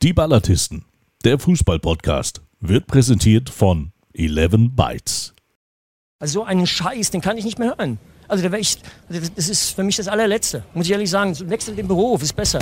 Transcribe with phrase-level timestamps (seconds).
[0.00, 0.84] Die Ballatisten,
[1.24, 5.34] der Fußball-Podcast, wird präsentiert von 11 Bytes.
[6.20, 7.98] Also so einen Scheiß, den kann ich nicht mehr hören.
[8.28, 10.62] Also da ich, das ist für mich das allerletzte.
[10.72, 12.60] Muss ich ehrlich sagen, wechsel den Beruf, ist besser.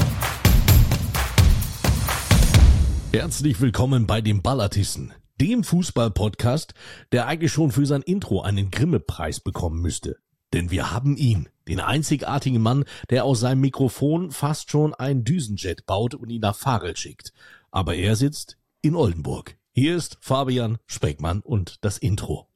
[3.12, 6.72] Herzlich willkommen bei den Ballatisten, dem Fußball-Podcast,
[7.12, 10.16] der eigentlich schon für sein Intro einen Grimme-Preis bekommen müsste.
[10.52, 15.86] Denn wir haben ihn, den einzigartigen Mann, der aus seinem Mikrofon fast schon ein Düsenjet
[15.86, 17.32] baut und ihn nach Farel schickt.
[17.70, 19.56] Aber er sitzt in Oldenburg.
[19.72, 22.48] Hier ist Fabian Speckmann und das Intro.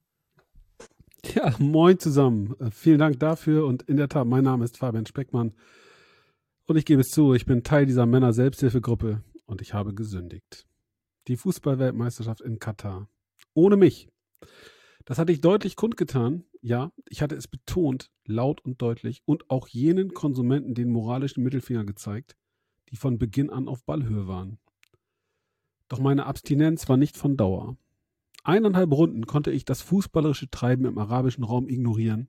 [1.35, 2.55] Ja, moin zusammen.
[2.71, 5.53] Vielen Dank dafür und in der Tat, mein Name ist Fabian Speckmann
[6.67, 10.67] und ich gebe es zu, ich bin Teil dieser Männer-Selbsthilfegruppe und ich habe gesündigt.
[11.29, 13.09] Die Fußballweltmeisterschaft in Katar.
[13.55, 14.09] Ohne mich.
[15.05, 16.45] Das hatte ich deutlich kundgetan.
[16.63, 21.85] Ja, ich hatte es betont, laut und deutlich und auch jenen Konsumenten den moralischen Mittelfinger
[21.85, 22.37] gezeigt,
[22.91, 24.59] die von Beginn an auf Ballhöhe waren.
[25.89, 27.77] Doch meine Abstinenz war nicht von Dauer.
[28.45, 32.29] Eineinhalb Runden konnte ich das fußballerische Treiben im arabischen Raum ignorieren,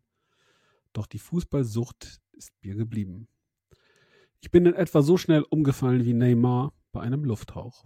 [0.93, 3.27] doch die Fußballsucht ist mir geblieben.
[4.41, 7.85] Ich bin in etwa so schnell umgefallen wie Neymar bei einem Lufthauch.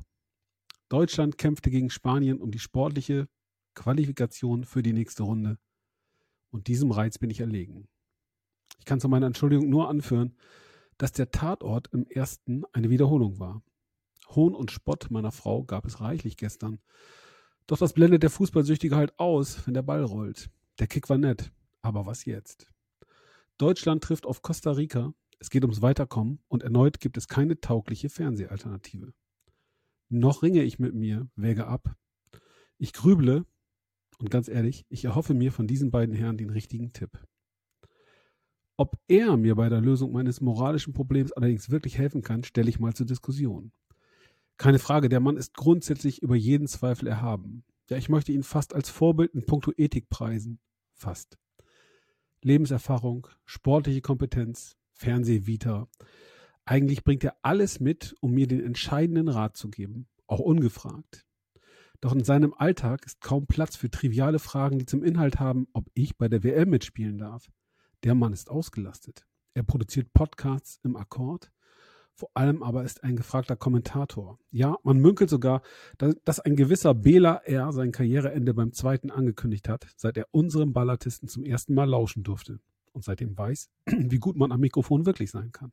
[0.90, 3.28] Deutschland kämpfte gegen Spanien um die sportliche
[3.76, 5.58] Qualifikation für die nächste Runde.
[6.50, 7.88] Und diesem Reiz bin ich erlegen.
[8.80, 10.36] Ich kann zu meiner Entschuldigung nur anführen,
[10.98, 13.62] dass der Tatort im ersten eine Wiederholung war.
[14.30, 16.80] Hohn und Spott meiner Frau gab es reichlich gestern.
[17.68, 20.50] Doch das blendet der Fußballsüchtige halt aus, wenn der Ball rollt.
[20.80, 22.72] Der Kick war nett, aber was jetzt?
[23.58, 25.14] Deutschland trifft auf Costa Rica.
[25.40, 29.14] Es geht ums Weiterkommen und erneut gibt es keine taugliche Fernsehalternative.
[30.10, 31.96] Noch ringe ich mit mir, wäge ab.
[32.78, 33.46] Ich grüble
[34.20, 37.20] und ganz ehrlich, ich erhoffe mir von diesen beiden Herren den richtigen Tipp.
[38.78, 42.80] Ob er mir bei der Lösung meines moralischen Problems allerdings wirklich helfen kann, stelle ich
[42.80, 43.72] mal zur Diskussion.
[44.58, 47.64] Keine Frage, der Mann ist grundsätzlich über jeden Zweifel erhaben.
[47.90, 50.60] Ja, ich möchte ihn fast als Vorbild in puncto Ethik preisen.
[50.94, 51.38] Fast.
[52.42, 55.88] Lebenserfahrung, sportliche Kompetenz, Fernsehvita.
[56.66, 61.26] Eigentlich bringt er alles mit, um mir den entscheidenden Rat zu geben, auch ungefragt.
[62.02, 65.90] Doch in seinem Alltag ist kaum Platz für triviale Fragen, die zum Inhalt haben, ob
[65.94, 67.50] ich bei der WM mitspielen darf.
[68.04, 69.26] Der Mann ist ausgelastet.
[69.54, 71.52] Er produziert Podcasts im Akkord,
[72.14, 74.40] vor allem aber ist ein gefragter Kommentator.
[74.52, 75.62] Ja, man münkelt sogar,
[75.98, 77.72] dass ein gewisser Bela R.
[77.74, 82.60] sein Karriereende beim zweiten angekündigt hat, seit er unserem Ballatisten zum ersten Mal lauschen durfte
[82.94, 85.72] und seitdem weiß, wie gut man am Mikrofon wirklich sein kann.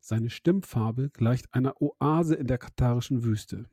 [0.00, 3.70] Seine Stimmfarbe gleicht einer Oase in der katarischen Wüste.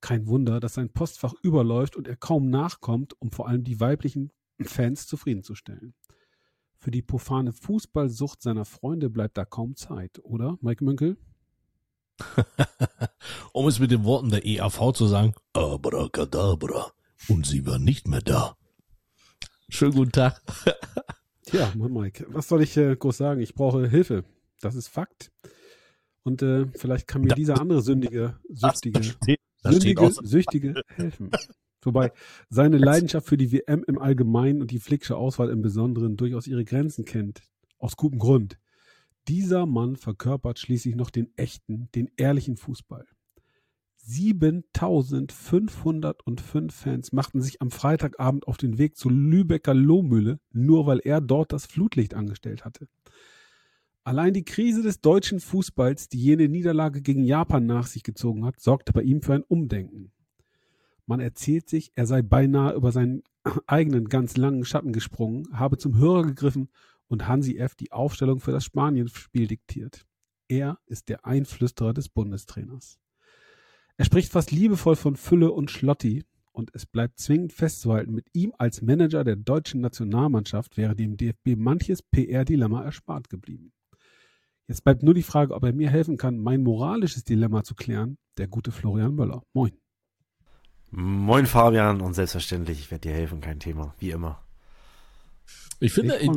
[0.00, 4.32] Kein Wunder, dass sein Postfach überläuft und er kaum nachkommt, um vor allem die weiblichen
[4.62, 5.94] Fans zufriedenzustellen.
[6.78, 11.16] Für die profane Fußballsucht seiner Freunde bleibt da kaum Zeit, oder, Mike Münkel?
[13.52, 16.92] um es mit den Worten der EAV zu sagen, Abracadabra.
[17.28, 18.56] Und sie war nicht mehr da.
[19.68, 20.40] Schönen guten Tag.
[21.52, 23.40] ja, Mike, was soll ich äh, groß sagen?
[23.40, 24.24] Ich brauche Hilfe.
[24.60, 25.32] Das ist Fakt.
[26.22, 29.00] Und äh, vielleicht kann mir dieser andere sündige, süchtige,
[29.62, 31.30] sündige, süchtige helfen.
[31.82, 32.12] Wobei
[32.48, 36.64] seine Leidenschaft für die WM im Allgemeinen und die Flicksche Auswahl im Besonderen durchaus ihre
[36.64, 37.42] Grenzen kennt.
[37.78, 38.58] Aus gutem Grund.
[39.28, 43.06] Dieser Mann verkörpert schließlich noch den echten, den ehrlichen Fußball.
[44.06, 51.20] 7505 Fans machten sich am Freitagabend auf den Weg zur Lübecker Lohmühle, nur weil er
[51.20, 52.86] dort das Flutlicht angestellt hatte.
[54.06, 58.60] Allein die Krise des deutschen Fußballs, die jene Niederlage gegen Japan nach sich gezogen hat,
[58.60, 60.12] sorgte bei ihm für ein Umdenken.
[61.06, 63.24] Man erzählt sich, er sei beinahe über seinen
[63.66, 66.68] eigenen ganz langen Schatten gesprungen, habe zum Hörer gegriffen
[67.08, 67.74] und Hansi F.
[67.74, 70.06] die Aufstellung für das Spanien-Spiel diktiert.
[70.46, 73.00] Er ist der Einflüsterer des Bundestrainers.
[73.96, 76.22] Er spricht fast liebevoll von Fülle und Schlotti
[76.52, 81.56] und es bleibt zwingend festzuhalten, mit ihm als Manager der deutschen Nationalmannschaft wäre dem DFB
[81.56, 83.72] manches PR-Dilemma erspart geblieben.
[84.68, 88.18] Jetzt bleibt nur die Frage, ob er mir helfen kann, mein moralisches Dilemma zu klären,
[88.36, 89.42] der gute Florian Möller.
[89.52, 89.72] Moin.
[90.90, 94.42] Moin Fabian und selbstverständlich, ich werde dir helfen, kein Thema, wie immer.
[95.78, 96.30] Ich finde, ich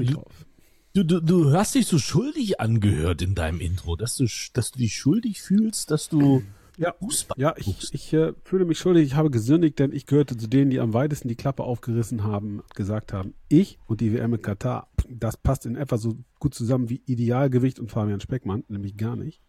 [0.93, 4.79] du, du, du hast dich so schuldig angehört in deinem Intro, dass du, dass du
[4.79, 6.43] dich schuldig fühlst, dass du
[6.79, 10.37] ja, Fußball Ja, ich, ich äh, fühle mich schuldig, ich habe gesündigt, denn ich gehörte
[10.37, 14.33] zu denen, die am weitesten die Klappe aufgerissen haben, gesagt haben, ich und die WM
[14.33, 18.97] in Katar, das passt in etwa so gut zusammen wie Idealgewicht und Fabian Speckmann, nämlich
[18.97, 19.41] gar nicht.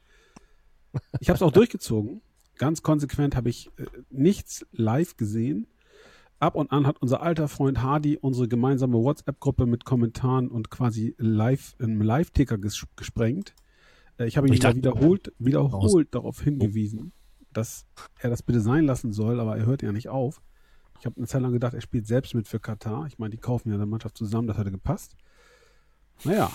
[1.21, 2.21] Ich habe es auch durchgezogen
[2.61, 5.67] ganz konsequent habe ich äh, nichts live gesehen.
[6.39, 11.15] Ab und an hat unser alter Freund Hardy unsere gemeinsame WhatsApp-Gruppe mit Kommentaren und quasi
[11.19, 13.55] live im Live-Ticker ges gesprengt.
[14.19, 17.13] Äh, ich habe ihn dachte, wiederholt, wiederholt darauf hingewiesen.
[17.53, 17.87] Dass
[18.19, 20.41] er das bitte sein lassen soll, aber er hört ja nicht auf.
[20.99, 23.07] Ich habe eine Zeit lang gedacht, er spielt selbst mit für Katar.
[23.07, 25.17] Ich meine, die kaufen ja eine Mannschaft zusammen, das hätte gepasst.
[26.25, 26.51] Naja,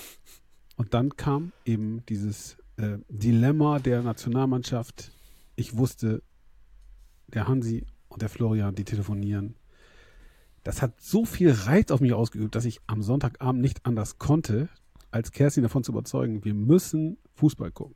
[0.76, 5.12] und dann kam eben dieses äh, Dilemma der Nationalmannschaft.
[5.56, 6.22] Ich wusste,
[7.28, 9.56] der Hansi und der Florian, die telefonieren.
[10.64, 14.70] Das hat so viel Reiz auf mich ausgeübt, dass ich am Sonntagabend nicht anders konnte,
[15.12, 17.96] als Kerstin davon zu überzeugen, wir müssen Fußball gucken.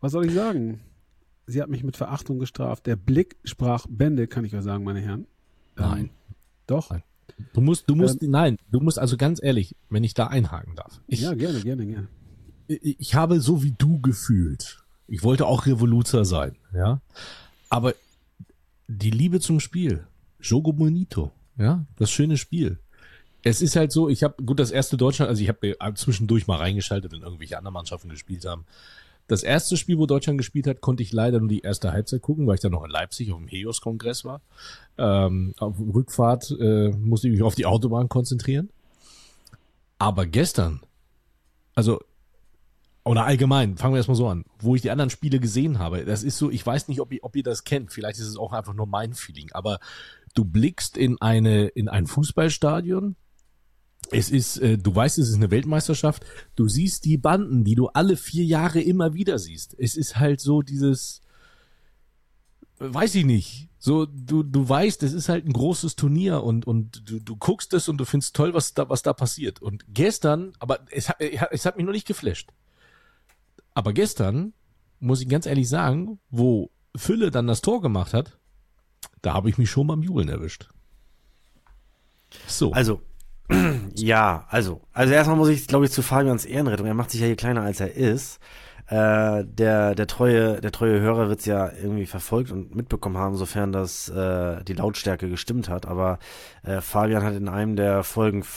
[0.00, 0.80] Was soll ich sagen?
[1.48, 2.86] Sie hat mich mit Verachtung gestraft.
[2.86, 5.26] Der Blick sprach Bände, kann ich euch sagen, meine Herren.
[5.76, 6.04] Nein.
[6.04, 6.10] Ähm,
[6.66, 6.90] doch.
[6.90, 7.02] Nein.
[7.52, 10.74] Du musst, du musst, ähm, nein, du musst also ganz ehrlich, wenn ich da einhaken
[10.76, 11.00] darf.
[11.06, 12.08] Ich, ja, gerne, gerne, gerne.
[12.66, 14.84] Ich, ich habe so wie du gefühlt.
[15.06, 17.00] Ich wollte auch Revoluzer sein, ja.
[17.70, 17.94] Aber
[18.88, 20.06] die Liebe zum Spiel,
[20.40, 22.78] Jogo Bonito, ja, das schöne Spiel.
[23.42, 26.56] Es ist halt so, ich habe gut das erste Deutschland, also ich habe zwischendurch mal
[26.56, 28.64] reingeschaltet, wenn irgendwelche anderen Mannschaften gespielt haben.
[29.28, 32.46] Das erste Spiel, wo Deutschland gespielt hat, konnte ich leider nur die erste Halbzeit gucken,
[32.46, 34.40] weil ich dann noch in Leipzig auf dem Heos-Kongress war.
[34.96, 38.70] Ähm, auf Rückfahrt äh, musste ich mich auf die Autobahn konzentrieren.
[39.98, 40.80] Aber gestern,
[41.74, 42.00] also
[43.04, 46.22] oder allgemein, fangen wir erstmal so an, wo ich die anderen Spiele gesehen habe, das
[46.22, 48.52] ist so, ich weiß nicht, ob ihr, ob ihr das kennt, vielleicht ist es auch
[48.52, 49.80] einfach nur mein Feeling, aber
[50.34, 53.16] du blickst in eine, in ein Fußballstadion,
[54.10, 56.24] es ist, äh, du weißt, es ist eine Weltmeisterschaft.
[56.56, 59.74] Du siehst die Banden, die du alle vier Jahre immer wieder siehst.
[59.78, 61.20] Es ist halt so dieses,
[62.78, 63.68] weiß ich nicht.
[63.78, 67.72] So, du, du weißt, es ist halt ein großes Turnier und, und du, du guckst
[67.74, 69.62] es und du findest toll, was da, was da passiert.
[69.62, 72.50] Und gestern, aber es hat, es hat mich noch nicht geflasht.
[73.74, 74.52] Aber gestern,
[74.98, 78.38] muss ich ganz ehrlich sagen, wo Fülle dann das Tor gemacht hat,
[79.22, 80.68] da habe ich mich schon beim Jubeln erwischt.
[82.48, 82.72] So.
[82.72, 83.00] Also,
[83.94, 86.86] ja, also, also erstmal muss ich, glaube ich, zu Fabians Ehrenrettung.
[86.86, 88.38] Er macht sich ja hier kleiner als er ist.
[88.88, 93.70] Äh, der, der treue, der treue Hörer wird's ja irgendwie verfolgt und mitbekommen haben, sofern
[93.70, 95.84] das äh, die Lautstärke gestimmt hat.
[95.86, 96.18] Aber
[96.62, 98.44] äh, Fabian hat in einem der Folgen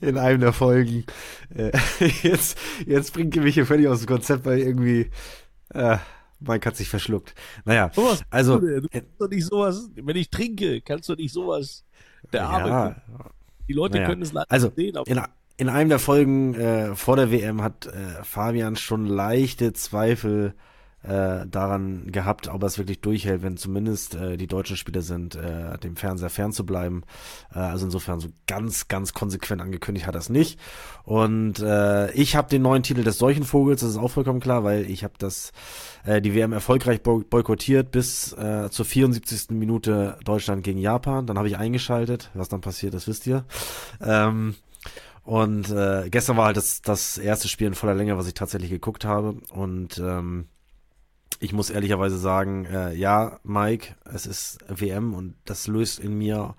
[0.00, 1.04] in einem der Folgen
[1.54, 1.70] äh,
[2.22, 5.10] jetzt jetzt bringt ihr mich hier völlig aus dem Konzept, weil irgendwie
[5.70, 5.98] äh,
[6.40, 7.34] Mike hat sich verschluckt.
[7.64, 8.58] Naja, sowas, also.
[8.58, 11.84] Du, du kannst doch nicht sowas, wenn ich trinke, kannst du nicht sowas.
[12.32, 12.68] Der Arme.
[12.68, 12.96] Ja,
[13.68, 14.08] die Leute naja.
[14.08, 14.96] können es leider also, sehen.
[15.06, 15.20] In,
[15.56, 20.77] in einem der Folgen äh, vor der WM hat äh, Fabian schon leichte Zweifel äh,
[21.02, 25.78] daran gehabt, ob er es wirklich durchhält, wenn zumindest äh, die deutschen Spieler sind, äh,
[25.78, 27.04] dem Fernseher fernzubleiben.
[27.54, 30.58] Äh, also insofern so ganz, ganz konsequent angekündigt hat er es nicht.
[31.04, 34.90] Und äh, ich habe den neuen Titel des Seuchenvogels, das ist auch vollkommen klar, weil
[34.90, 35.52] ich habe das
[36.04, 39.50] äh, die WM erfolgreich boykottiert bis äh, zur 74.
[39.50, 41.26] Minute Deutschland gegen Japan.
[41.26, 42.30] Dann habe ich eingeschaltet.
[42.34, 43.44] Was dann passiert, das wisst ihr.
[44.00, 44.56] Ähm,
[45.22, 48.70] und äh, gestern war halt das, das erste Spiel in voller Länge, was ich tatsächlich
[48.70, 49.36] geguckt habe.
[49.50, 50.46] Und ähm,
[51.40, 56.54] ich muss ehrlicherweise sagen, äh, ja, Mike, es ist WM und das löst in mir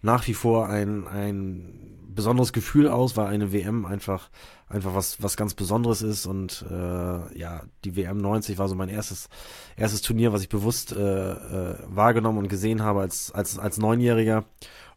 [0.00, 4.30] nach wie vor ein, ein besonderes Gefühl aus, weil eine WM einfach
[4.68, 8.88] einfach was was ganz Besonderes ist und äh, ja die WM 90 war so mein
[8.88, 9.28] erstes
[9.76, 14.44] erstes Turnier, was ich bewusst äh, äh, wahrgenommen und gesehen habe als als als Neunjähriger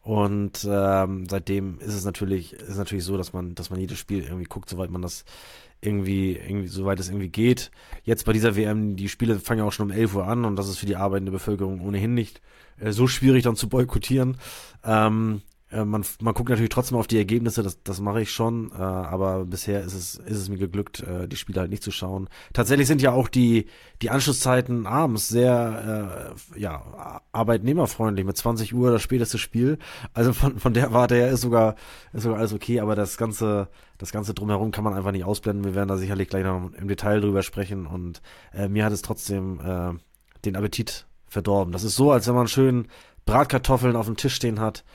[0.02, 4.24] und ähm, seitdem ist es natürlich ist natürlich so, dass man dass man jedes Spiel
[4.24, 5.26] irgendwie guckt, soweit man das
[5.82, 7.72] irgendwie, irgendwie, soweit es irgendwie geht.
[8.04, 10.56] Jetzt bei dieser WM, die Spiele fangen ja auch schon um 11 Uhr an und
[10.56, 12.42] das ist für die arbeitende Bevölkerung ohnehin nicht
[12.80, 14.38] äh, so schwierig dann zu boykottieren.
[14.84, 15.42] Ähm,
[15.76, 18.76] äh, man, man guckt natürlich trotzdem auf die Ergebnisse, das, das mache ich schon, äh,
[18.82, 22.30] aber bisher ist es, ist es mir geglückt, äh, die Spiele halt nicht zu schauen.
[22.54, 23.66] Tatsächlich sind ja auch die,
[24.02, 29.78] die Anschlusszeiten abends sehr äh, ja, arbeitnehmerfreundlich, mit 20 Uhr das späteste Spiel.
[30.14, 31.76] Also von, von der Warte her ist sogar,
[32.14, 33.68] ist sogar alles okay, aber das Ganze,
[33.98, 35.66] das Ganze drumherum kann man einfach nicht ausblenden.
[35.66, 38.22] Wir werden da sicherlich gleich noch im Detail drüber sprechen und
[38.54, 39.94] äh, mir hat es trotzdem äh,
[40.46, 41.74] den Appetit verdorben.
[41.74, 42.88] Das ist so, als wenn man schön
[43.26, 44.86] Bratkartoffeln auf dem Tisch stehen hat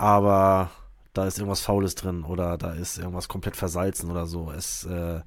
[0.00, 0.70] aber
[1.12, 4.50] da ist irgendwas Faules drin oder da ist irgendwas komplett versalzen oder so.
[4.50, 5.20] Es, äh,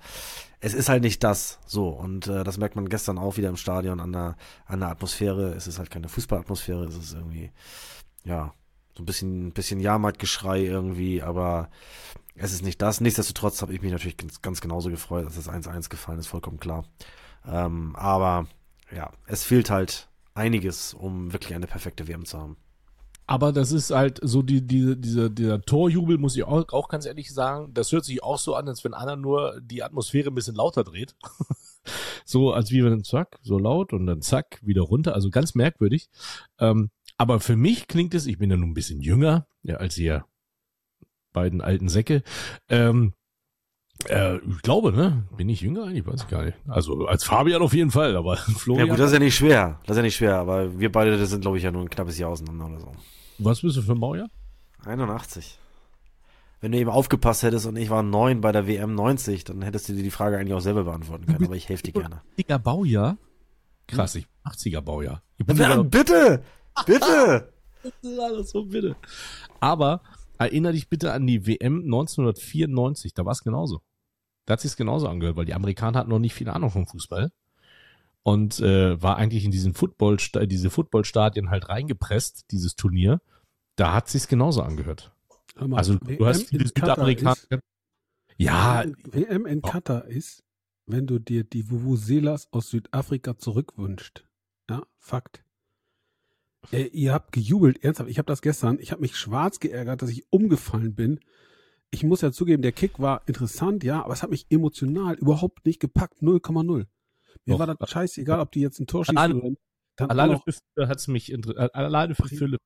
[0.62, 3.58] es ist halt nicht das so und äh, das merkt man gestern auch wieder im
[3.58, 5.54] Stadion an der, an der Atmosphäre.
[5.54, 7.52] Es ist halt keine Fußballatmosphäre, es ist irgendwie,
[8.24, 8.52] ja,
[8.98, 11.70] so ein bisschen, bisschen Jahrmarktgeschrei irgendwie, aber
[12.34, 13.00] es ist nicht das.
[13.00, 16.60] Nichtsdestotrotz habe ich mich natürlich ganz, ganz genauso gefreut, dass das 1-1 gefallen ist, vollkommen
[16.60, 16.84] klar.
[17.48, 18.48] Ähm, aber
[18.92, 22.58] ja, es fehlt halt einiges, um wirklich eine perfekte WM zu haben.
[23.26, 27.06] Aber das ist halt so die, die, diese, dieser Torjubel, muss ich auch, auch ganz
[27.06, 30.36] ehrlich sagen, das hört sich auch so an, als wenn einer nur die Atmosphäre ein
[30.36, 31.16] bisschen lauter dreht.
[32.26, 35.14] so als wie wenn zack, so laut und dann zack, wieder runter.
[35.16, 36.10] Also ganz merkwürdig.
[36.60, 39.98] Ähm, aber für mich klingt es, ich bin ja nun ein bisschen jünger, ja, als
[39.98, 40.26] ihr
[41.32, 42.24] beiden alten Säcke.
[42.70, 43.14] Ähm,
[44.08, 45.24] Äh, ich glaube, ne?
[45.38, 46.06] Bin ich jünger eigentlich?
[46.06, 46.58] Weiß ich gar nicht.
[46.68, 48.88] Also als Fabian auf jeden Fall, aber Florian.
[48.88, 49.80] Ja gut, das ist ja nicht schwer.
[49.86, 51.90] Das ist ja nicht schwer, aber wir beide das sind, glaube ich, ja nur ein
[51.90, 52.92] knappes Jahr auseinander oder so.
[53.40, 54.28] Was bist du für ein Baujahr?
[54.86, 55.60] 81.
[56.60, 59.90] Wenn du eben aufgepasst hättest und ich war neun bei der WM 90, dann hättest
[59.90, 62.22] du dir die Frage eigentlich auch selber beantworten können, aber ich helfe dir gerne.
[62.38, 63.18] 80er Baujahr?
[63.88, 65.22] Krass, ich 80er Baujahr.
[65.38, 66.44] Ich bin Ja, sogar bitte!
[66.86, 67.54] Bitte!
[68.02, 68.96] noch, alles so bitte.
[69.60, 70.02] Aber
[70.38, 73.82] erinnere dich bitte an die WM 1994, da war es genauso.
[74.46, 77.32] Da hat sich's genauso angehört, weil die Amerikaner hatten noch nicht viel Ahnung vom Fußball.
[78.24, 83.22] Und äh, war eigentlich in diesen Football, diese Footballstadien halt reingepresst, dieses Turnier.
[83.76, 85.12] Da hat sich's genauso angehört.
[85.56, 87.36] Hör mal, Also du WM hast viele Südamerikaner.
[88.38, 90.44] Ja, WM in Katar ist,
[90.86, 94.26] wenn du dir die Vuvuzelas aus Südafrika zurückwünscht.
[94.70, 95.44] Ja, Fakt.
[96.72, 98.10] Äh, ihr habt gejubelt, ernsthaft.
[98.10, 101.20] Ich habe das gestern, ich habe mich schwarz geärgert, dass ich umgefallen bin.
[101.92, 105.66] Ich muss ja zugeben, der Kick war interessant, ja, aber es hat mich emotional überhaupt
[105.66, 106.22] nicht gepackt.
[106.22, 106.64] 0,0.
[106.76, 106.88] Mir
[107.46, 107.60] Doch.
[107.60, 109.56] war das scheißegal, ob die jetzt ein Tor schießen Alleine- oder.
[109.96, 111.32] Dann alleine für Fülle hat's mich
[111.76, 112.58] alleine für Fülle.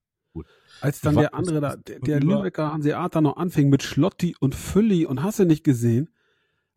[0.79, 4.55] als dann war- der andere da, der, der Lübecker Hanseater noch anfing mit Schlotti und
[4.55, 6.09] Fülli und hast du nicht gesehen.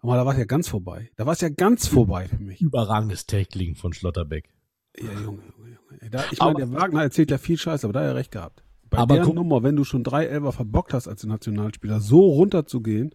[0.01, 1.11] Aber da war es ja ganz vorbei.
[1.17, 2.61] Da war es ja ganz vorbei für mich.
[2.61, 4.51] Überragendes Tackling von Schlotterbeck.
[4.99, 5.69] Ja, Junge, Junge.
[5.69, 5.70] Ey,
[6.11, 8.63] Da, ich meine, der Wagner erzählt ja viel Scheiße, aber da hat er recht gehabt.
[8.91, 12.21] Bei Aber der guck- Nummer, wenn du schon drei Elfer verbockt hast als Nationalspieler, so
[12.31, 13.15] runterzugehen,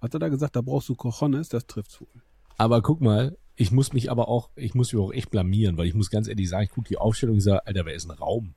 [0.00, 2.08] hat er da gesagt, da brauchst du Cojones, das trifft's wohl.
[2.56, 5.86] Aber guck mal, ich muss mich aber auch, ich muss mich auch echt blamieren, weil
[5.86, 8.16] ich muss ganz ehrlich sagen, ich gucke die Aufstellung und sage, Alter, wer ist ein
[8.16, 8.54] Raum?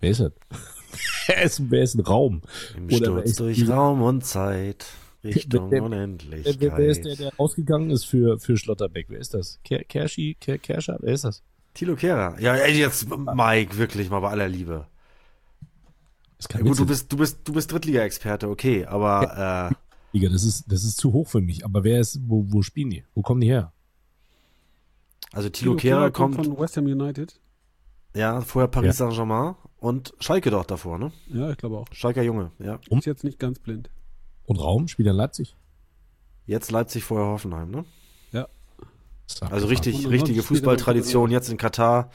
[0.00, 0.32] Wer ist das?
[1.26, 2.42] wer, ist, wer ist ein Raum?
[2.76, 4.86] Im Oder Sturz durch die- Raum und Zeit,
[5.24, 6.56] Richtung Wer- wer- Unendlichkeit.
[6.60, 9.06] Wer, wer ist der, der rausgegangen ist für, für Schlotterbeck?
[9.08, 9.58] Wer ist das?
[9.64, 10.36] Ker Kerschi?
[10.38, 10.98] Ker Kerscher?
[11.00, 11.42] Wer ist das?
[11.74, 12.38] Tilo Kehrer.
[12.40, 14.86] Ja, ey, jetzt, Mike, wirklich mal bei aller Liebe.
[16.38, 19.74] Das Ja, gut, du bist, du bist, du bist Drittliga-Experte, okay, aber äh,
[20.16, 21.64] Liga, das ist, das ist zu hoch für mich.
[21.64, 23.04] Aber wer ist, wo, wo spielen die?
[23.14, 23.72] Wo kommen die her?
[25.32, 27.40] also Tilo Kehrer kommt, von West Ham United.
[28.14, 31.10] ja, vorher Paris Saint-Germain und Schalke doch davor, ne?
[31.28, 31.86] Ja, ich glaube auch.
[31.92, 32.78] Schalker Junge, ja.
[32.90, 33.88] Um- Ist jetzt nicht ganz blind.
[34.44, 34.88] Und Raum?
[34.88, 35.56] Spielt er in Leipzig?
[36.44, 37.84] Jetzt Leipzig, vorher Hoffenheim, ne?
[39.40, 42.10] Also richtig, richtige Fußballtradition jetzt in Katar.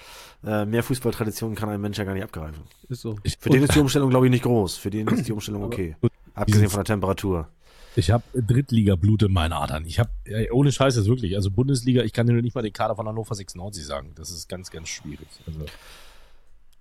[0.45, 2.63] Äh, mehr Fußballtradition kann ein Mensch ja gar nicht abgreifen.
[2.89, 3.17] Ist so.
[3.23, 4.77] Ich, Für den ist die Umstellung, glaube ich, nicht groß.
[4.77, 5.95] Für den ist die Umstellung okay.
[6.35, 7.47] Abgesehen von der Temperatur.
[7.95, 9.83] Ich habe Drittliga-Blut in meinen Adern.
[9.85, 10.11] Ich habe,
[10.51, 13.33] ohne Scheiß jetzt wirklich, also Bundesliga, ich kann dir nicht mal den Kader von Hannover
[13.33, 14.11] 96 sagen.
[14.15, 15.27] Das ist ganz, ganz schwierig.
[15.47, 15.61] Also,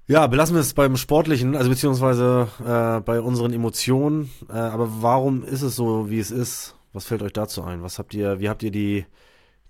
[0.06, 4.30] Ja, belassen wir es beim Sportlichen, also beziehungsweise äh, bei unseren Emotionen.
[4.50, 6.74] Äh, aber warum ist es so, wie es ist?
[6.92, 7.82] Was fällt euch dazu ein?
[7.82, 9.06] Was habt ihr, wie habt ihr die,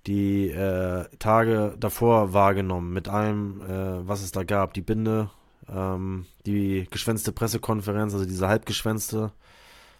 [0.06, 4.74] die äh, Tage davor wahrgenommen mit allem, äh, was es da gab?
[4.74, 5.30] Die Binde,
[5.68, 9.32] ähm, die geschwänzte Pressekonferenz, also diese halbgeschwänzte.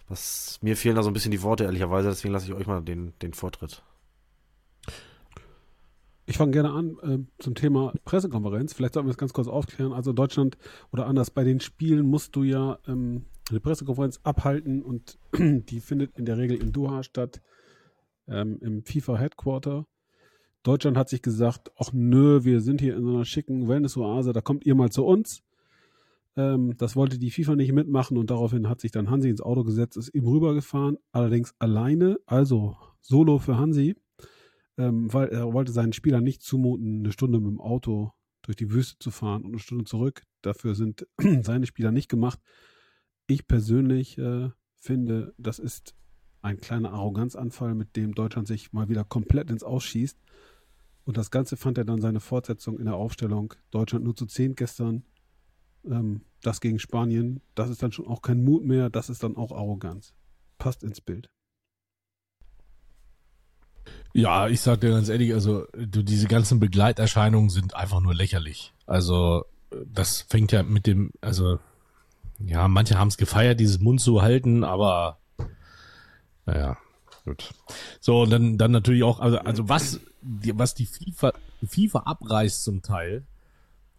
[0.07, 2.81] Was, mir fehlen da so ein bisschen die Worte, ehrlicherweise, deswegen lasse ich euch mal
[2.81, 3.83] den, den Vortritt.
[6.25, 8.73] Ich fange gerne an äh, zum Thema Pressekonferenz.
[8.73, 9.93] Vielleicht sollten wir es ganz kurz aufklären.
[9.93, 10.57] Also Deutschland
[10.91, 16.17] oder anders, bei den Spielen musst du ja ähm, eine Pressekonferenz abhalten und die findet
[16.17, 17.41] in der Regel in Doha statt,
[18.27, 19.85] ähm, im FIFA Headquarter.
[20.67, 24.41] Deutschland hat sich gesagt, ach nö, wir sind hier in so einer schicken Wellness-Oase, da
[24.41, 25.43] kommt ihr mal zu uns.
[26.35, 29.63] Ähm, das wollte die FIFA nicht mitmachen und daraufhin hat sich dann Hansi ins Auto
[29.63, 33.95] gesetzt, ist eben rübergefahren, allerdings alleine, also solo für Hansi
[34.77, 38.11] ähm, weil er wollte seinen Spielern nicht zumuten, eine Stunde mit dem Auto
[38.43, 40.23] durch die Wüste zu fahren und eine Stunde zurück.
[40.41, 41.07] Dafür sind
[41.41, 42.39] seine Spieler nicht gemacht.
[43.25, 45.95] Ich persönlich äh, finde, das ist
[46.41, 50.17] ein kleiner Arroganzanfall, mit dem Deutschland sich mal wieder komplett ins Ausschießt.
[51.07, 53.53] Und das Ganze fand er dann seine Fortsetzung in der Aufstellung.
[53.71, 55.05] Deutschland nur zu 10 gestern.
[55.85, 57.39] Ähm, das gegen Spanien.
[57.55, 58.89] Das ist dann schon auch kein Mut mehr.
[58.89, 60.13] Das ist dann auch Arroganz.
[60.57, 61.29] Passt ins Bild.
[64.13, 68.73] Ja, ich sag dir ganz ehrlich, also du, diese ganzen Begleiterscheinungen sind einfach nur lächerlich.
[68.85, 69.45] Also
[69.85, 71.57] das fängt ja mit dem, also
[72.39, 75.19] ja, manche haben es gefeiert, dieses Mund zu halten, aber
[76.45, 76.77] naja,
[77.27, 77.53] gut.
[77.99, 81.99] So, und dann, dann natürlich auch, also, also was, die, was die FIFA, die FIFA
[81.99, 83.23] abreißt zum Teil,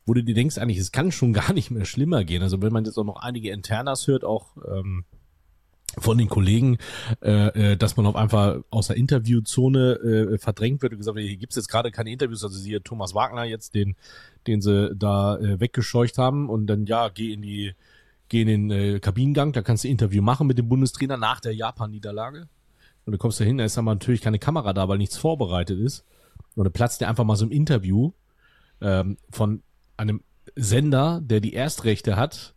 [0.06, 2.42] wo du dir denkst eigentlich, es kann schon gar nicht mehr schlimmer gehen.
[2.42, 5.04] Also wenn man jetzt auch noch einige Internas hört, auch ähm,
[5.96, 6.78] von den Kollegen,
[7.22, 11.26] äh, äh, dass man auf einfach aus der Interviewzone äh, verdrängt wird und gesagt wird,
[11.26, 13.96] hier gibt's jetzt gerade keine Interviews, also siehe Thomas Wagner jetzt, den,
[14.46, 17.74] den sie da äh, weggescheucht haben und dann ja, geh in die,
[18.28, 21.54] geh in den äh, Kabinengang, da kannst du Interview machen mit dem Bundestrainer nach der
[21.54, 22.48] Japan-Niederlage.
[23.08, 25.80] Und du kommst da hin, da ist aber natürlich keine Kamera da, weil nichts vorbereitet
[25.80, 26.04] ist.
[26.56, 28.12] Und dann platzt dir einfach mal so ein Interview
[28.82, 29.62] ähm, von
[29.96, 30.20] einem
[30.56, 32.54] Sender, der die Erstrechte hat,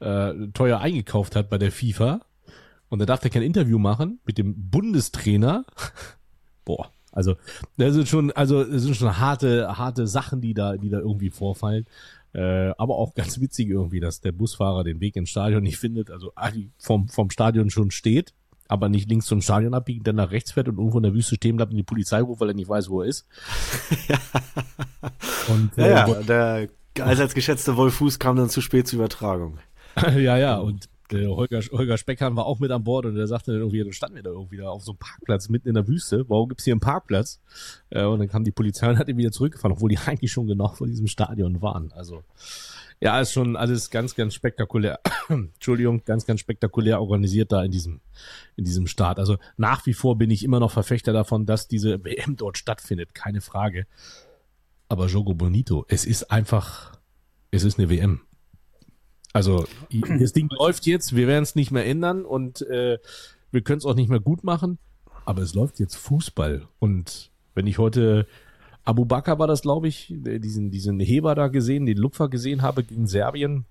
[0.00, 2.20] äh, teuer eingekauft hat bei der FIFA
[2.90, 5.64] Und da darf er kein Interview machen mit dem Bundestrainer.
[6.66, 7.36] Boah, also
[7.78, 11.30] das sind schon, also das sind schon harte, harte Sachen, die da, die da irgendwie
[11.30, 11.86] vorfallen.
[12.34, 16.10] Äh, aber auch ganz witzig irgendwie, dass der Busfahrer den Weg ins Stadion nicht findet,
[16.10, 16.34] also
[16.76, 18.34] vom, vom Stadion schon steht,
[18.68, 21.36] aber nicht links zum Stadion abbiegt, dann nach rechts fährt und irgendwo in der Wüste
[21.36, 23.26] stehen bleibt und die Polizei ruft, weil er nicht weiß, wo er ist.
[24.08, 24.18] ja.
[25.48, 26.68] Und, äh, ja, ja, der
[27.00, 29.58] allseits geschätzte Wolf Fuß kam dann zu spät zur Übertragung.
[30.16, 33.52] ja, ja, und der Holger, Holger Speckhahn war auch mit an Bord und der sagte
[33.52, 35.88] dann irgendwie, dann standen wir da irgendwie da auf so einem Parkplatz mitten in der
[35.88, 36.26] Wüste.
[36.28, 37.40] Warum gibt's hier einen Parkplatz?
[37.90, 40.46] Äh, und dann kam die Polizei und hat ihn wieder zurückgefahren, obwohl die eigentlich schon
[40.46, 41.92] genau vor diesem Stadion waren.
[41.92, 42.24] Also
[43.00, 45.00] ja, ist schon alles ganz, ganz spektakulär.
[45.28, 48.00] Entschuldigung, ganz, ganz spektakulär organisiert da in diesem,
[48.56, 49.18] in diesem Start.
[49.18, 53.14] Also nach wie vor bin ich immer noch Verfechter davon, dass diese WM dort stattfindet,
[53.14, 53.86] keine Frage.
[54.88, 56.98] Aber Jogo Bonito, es ist einfach,
[57.50, 58.22] es ist eine WM.
[59.32, 59.66] Also
[60.18, 62.98] das Ding läuft jetzt, wir werden es nicht mehr ändern und äh,
[63.50, 64.78] wir können es auch nicht mehr gut machen,
[65.24, 66.66] aber es läuft jetzt Fußball.
[66.78, 68.26] Und wenn ich heute
[68.88, 72.82] Abu Bakr war das, glaube ich, diesen, diesen Heber da gesehen, den Lupfer gesehen habe
[72.82, 73.66] gegen Serbien.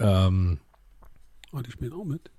[0.00, 0.60] Ähm,
[1.52, 2.30] oh, die spielen auch mit.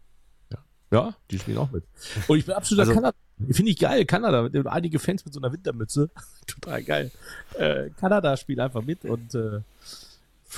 [0.50, 0.60] Ja,
[0.94, 1.84] ja die spielen auch mit.
[2.30, 3.18] Und ich bin absoluter also, Kanada.
[3.50, 4.48] Finde ich geil, Kanada.
[4.70, 6.10] Einige Fans mit so einer Wintermütze.
[6.48, 7.12] Total geil.
[7.58, 9.60] Äh, Kanada spielt einfach mit und äh,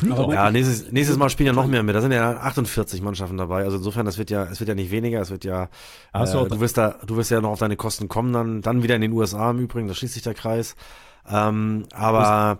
[0.03, 1.95] ja, nächstes, nächstes Mal spielen ja noch mehr mit.
[1.95, 3.63] Da sind ja 48 Mannschaften dabei.
[3.63, 5.69] Also insofern, das wird ja, es wird ja nicht weniger, es wird ja,
[6.13, 8.95] äh, du wirst da, du wirst ja noch auf deine Kosten kommen, dann, dann wieder
[8.95, 10.75] in den USA im Übrigen, da schließt sich der Kreis.
[11.29, 12.59] Ähm, aber,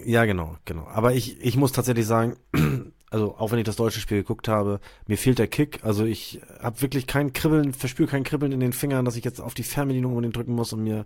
[0.05, 0.87] ja, genau, genau.
[0.87, 2.37] Aber ich, ich muss tatsächlich sagen,
[3.11, 5.83] also auch wenn ich das deutsche Spiel geguckt habe, mir fehlt der Kick.
[5.83, 9.41] Also ich habe wirklich kein Kribbeln, verspüre kein Kribbeln in den Fingern, dass ich jetzt
[9.41, 11.05] auf die Fernbedienung unbedingt drücken muss und mir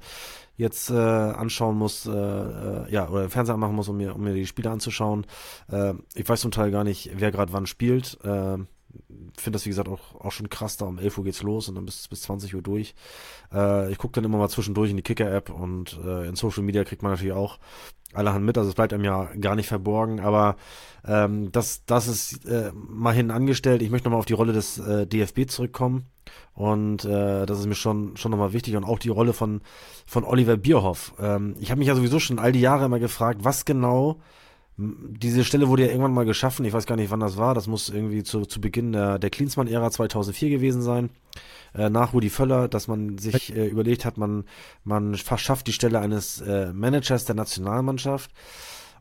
[0.55, 4.33] jetzt äh, anschauen muss, äh, äh, ja, oder Fernseher machen muss, um mir, um mir
[4.33, 5.25] die Spiele anzuschauen.
[5.71, 8.19] Äh, ich weiß zum Teil gar nicht, wer gerade wann spielt.
[8.23, 8.57] Äh,
[9.37, 10.77] finde das, wie gesagt, auch, auch schon krass.
[10.77, 12.95] Da um 11 Uhr geht's los und dann bis, bis 20 Uhr durch.
[13.53, 16.83] Äh, ich gucke dann immer mal zwischendurch in die Kicker-App und äh, in Social Media
[16.83, 17.59] kriegt man natürlich auch
[18.13, 18.57] allerhand mit.
[18.57, 20.19] Also es bleibt einem ja gar nicht verborgen.
[20.19, 20.55] Aber
[21.05, 23.81] ähm, das, das ist äh, mal hin angestellt.
[23.81, 26.05] Ich möchte nochmal auf die Rolle des äh, DFB zurückkommen.
[26.53, 28.75] Und äh, das ist mir schon, schon nochmal wichtig.
[28.75, 29.61] Und auch die Rolle von,
[30.05, 31.13] von Oliver Bierhoff.
[31.19, 34.19] Ähm, ich habe mich ja sowieso schon all die Jahre immer gefragt, was genau
[34.77, 37.67] diese Stelle wurde ja irgendwann mal geschaffen, ich weiß gar nicht, wann das war, das
[37.67, 41.09] muss irgendwie zu, zu Beginn der, der Klinsmann-Ära 2004 gewesen sein,
[41.73, 44.43] äh, nach Rudi Völler, dass man sich äh, überlegt hat, man,
[44.83, 48.31] man verschafft die Stelle eines äh, Managers der Nationalmannschaft.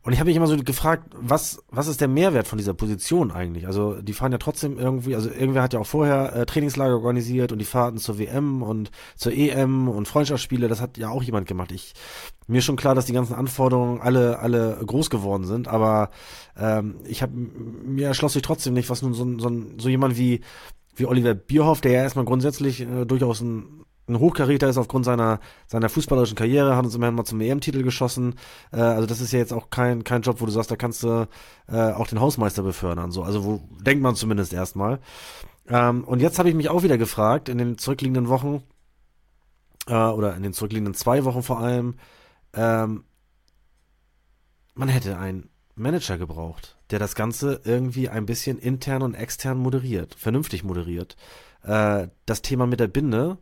[0.05, 3.31] Und ich habe mich immer so gefragt, was, was ist der Mehrwert von dieser Position
[3.31, 3.65] eigentlich?
[3.65, 7.51] Also die fahren ja trotzdem irgendwie, also irgendwer hat ja auch vorher äh, Trainingslager organisiert
[7.51, 11.47] und die Fahrten zur WM und zur EM und Freundschaftsspiele, das hat ja auch jemand
[11.47, 11.71] gemacht.
[11.71, 11.95] Ich
[12.45, 16.11] mir ist schon klar, dass die ganzen Anforderungen alle alle groß geworden sind, aber
[16.55, 20.41] ähm, ich habe mir erschloss sich trotzdem nicht, was nun so, so, so jemand wie
[20.95, 25.39] wie Oliver Bierhoff, der ja erstmal grundsätzlich äh, durchaus ein ein Hochkaräter ist aufgrund seiner,
[25.67, 28.35] seiner fußballerischen Karriere, hat uns immerhin mal zum EM-Titel geschossen.
[28.71, 31.03] Äh, also das ist ja jetzt auch kein, kein Job, wo du sagst, da kannst
[31.03, 31.27] du
[31.67, 33.11] äh, auch den Hausmeister befördern.
[33.11, 33.23] So.
[33.23, 34.99] Also wo denkt man zumindest erstmal.
[35.67, 38.63] Ähm, und jetzt habe ich mich auch wieder gefragt, in den zurückliegenden Wochen,
[39.87, 41.95] äh, oder in den zurückliegenden zwei Wochen vor allem,
[42.53, 43.05] ähm,
[44.75, 50.15] man hätte einen Manager gebraucht, der das Ganze irgendwie ein bisschen intern und extern moderiert,
[50.15, 51.15] vernünftig moderiert.
[51.63, 53.37] Äh, das Thema mit der Binde,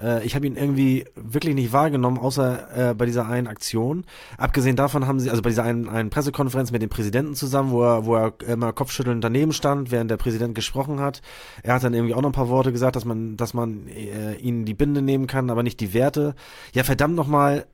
[0.00, 4.04] äh, ich habe ihn irgendwie wirklich nicht wahrgenommen, außer äh, bei dieser einen Aktion.
[4.36, 7.82] Abgesehen davon haben sie, also bei dieser einen, einen Pressekonferenz mit dem Präsidenten zusammen, wo
[7.82, 11.22] er, wo er immer kopfschüttelnd daneben stand, während der Präsident gesprochen hat.
[11.62, 14.34] Er hat dann irgendwie auch noch ein paar Worte gesagt, dass man, dass man äh,
[14.36, 16.34] ihnen die Binde nehmen kann, aber nicht die Werte.
[16.72, 17.66] Ja, verdammt nochmal,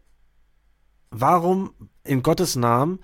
[1.11, 1.73] warum
[2.05, 2.99] in Gottes Namen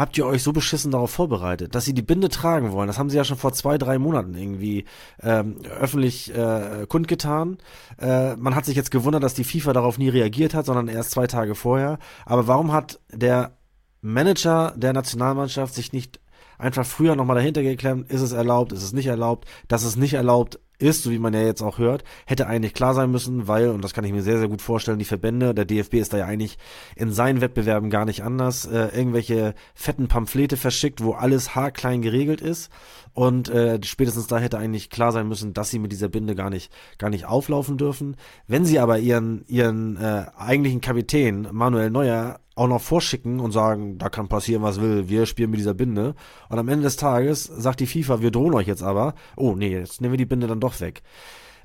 [0.00, 2.86] habt ihr euch so beschissen darauf vorbereitet, dass sie die Binde tragen wollen?
[2.86, 4.86] Das haben sie ja schon vor zwei, drei Monaten irgendwie
[5.22, 7.58] ähm, öffentlich äh, kundgetan.
[8.00, 11.10] Äh, man hat sich jetzt gewundert, dass die FIFA darauf nie reagiert hat, sondern erst
[11.10, 11.98] zwei Tage vorher.
[12.24, 13.52] Aber warum hat der
[14.00, 16.18] Manager der Nationalmannschaft sich nicht
[16.58, 20.14] einfach früher nochmal dahinter geklemmt, ist es erlaubt, ist es nicht erlaubt, dass es nicht
[20.14, 23.68] erlaubt ist, so wie man ja jetzt auch hört, hätte eigentlich klar sein müssen, weil,
[23.68, 26.18] und das kann ich mir sehr, sehr gut vorstellen, die Verbände, der DFB ist da
[26.18, 26.58] ja eigentlich
[26.96, 32.40] in seinen Wettbewerben gar nicht anders, äh, irgendwelche fetten Pamphlete verschickt, wo alles haarklein geregelt
[32.40, 32.70] ist
[33.12, 36.50] und äh, spätestens da hätte eigentlich klar sein müssen, dass sie mit dieser Binde gar
[36.50, 38.16] nicht, gar nicht auflaufen dürfen.
[38.46, 43.98] Wenn sie aber ihren, ihren äh, eigentlichen Kapitän Manuel Neuer auch noch vorschicken und sagen,
[43.98, 46.14] da kann passieren, was will, wir spielen mit dieser Binde.
[46.48, 49.70] Und am Ende des Tages sagt die FIFA, wir drohen euch jetzt aber, oh nee,
[49.70, 51.02] jetzt nehmen wir die Binde dann doch weg.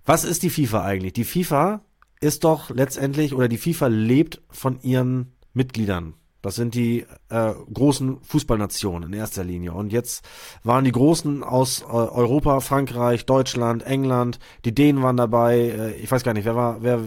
[0.05, 1.13] Was ist die FIFA eigentlich?
[1.13, 1.81] Die FIFA
[2.21, 6.13] ist doch letztendlich, oder die FIFA lebt von ihren Mitgliedern.
[6.45, 9.73] Das sind die äh, großen Fußballnationen in erster Linie.
[9.73, 10.23] Und jetzt
[10.63, 16.11] waren die Großen aus äh, Europa, Frankreich, Deutschland, England, die Dänen waren dabei, äh, ich
[16.11, 16.99] weiß gar nicht, wer war, wer,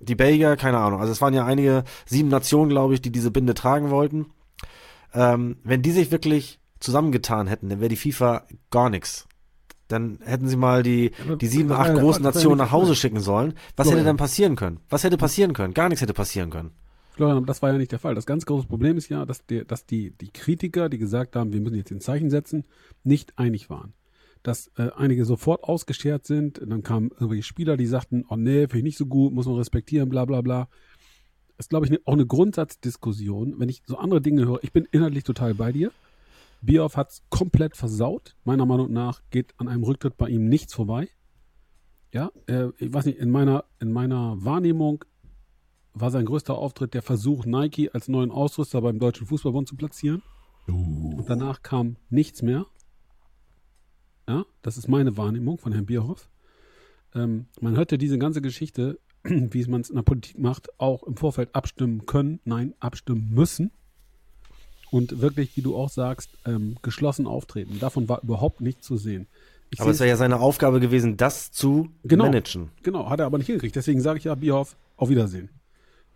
[0.00, 0.98] die Belgier, keine Ahnung.
[0.98, 4.26] Also es waren ja einige, sieben Nationen, glaube ich, die diese Binde tragen wollten.
[5.14, 9.28] Ähm, wenn die sich wirklich zusammengetan hätten, dann wäre die FIFA gar nichts.
[9.86, 13.54] Dann hätten sie mal die, die sieben, acht großen Nationen nach Hause schicken sollen.
[13.76, 14.80] Was hätte dann passieren können?
[14.88, 15.74] Was hätte passieren können?
[15.74, 16.72] Gar nichts hätte passieren können.
[17.12, 18.14] Florian, das war ja nicht der Fall.
[18.14, 21.52] Das ganz große Problem ist ja, dass, die, dass die, die Kritiker, die gesagt haben,
[21.52, 22.64] wir müssen jetzt ein Zeichen setzen,
[23.04, 23.92] nicht einig waren.
[24.42, 28.78] Dass äh, einige sofort ausgeschert sind, dann kamen irgendwelche Spieler, die sagten, oh nee, finde
[28.78, 30.68] ich nicht so gut, muss man respektieren, bla bla bla.
[31.56, 33.60] Das ist, glaube ich, auch eine Grundsatzdiskussion.
[33.60, 35.92] Wenn ich so andere Dinge höre, ich bin inhaltlich total bei dir.
[36.62, 38.36] Bioff hat es komplett versaut.
[38.44, 41.08] Meiner Meinung nach geht an einem Rücktritt bei ihm nichts vorbei.
[42.12, 45.04] Ja, äh, ich weiß nicht, in meiner, in meiner Wahrnehmung
[45.94, 50.22] war sein größter Auftritt der Versuch, Nike als neuen Ausrüster beim Deutschen Fußballbund zu platzieren.
[50.68, 51.16] Uh.
[51.18, 52.66] Und danach kam nichts mehr.
[54.28, 56.30] Ja, das ist meine Wahrnehmung von Herrn Bierhoff.
[57.14, 61.16] Ähm, man hörte diese ganze Geschichte, wie man es in der Politik macht, auch im
[61.16, 63.70] Vorfeld abstimmen können, nein, abstimmen müssen
[64.90, 67.78] und wirklich, wie du auch sagst, ähm, geschlossen auftreten.
[67.80, 69.26] Davon war überhaupt nichts zu sehen.
[69.70, 72.70] Ich aber es wäre ja seine Aufgabe gewesen, das zu genau, managen.
[72.82, 73.74] Genau, hat er aber nicht hingekriegt.
[73.74, 75.48] Deswegen sage ich ja, Bierhoff, auf Wiedersehen.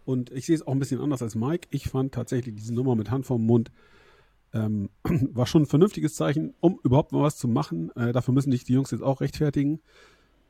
[0.06, 1.68] Und ich sehe es auch ein bisschen anders als Mike.
[1.70, 3.70] Ich fand tatsächlich diese Nummer mit Hand vorm Mund
[4.54, 7.90] ähm, war schon ein vernünftiges Zeichen, um überhaupt mal was zu machen.
[7.96, 9.80] Äh, dafür müssen sich die Jungs jetzt auch rechtfertigen.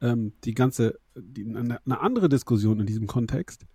[0.01, 3.67] Ähm, die ganze, die, eine, eine andere Diskussion in diesem Kontext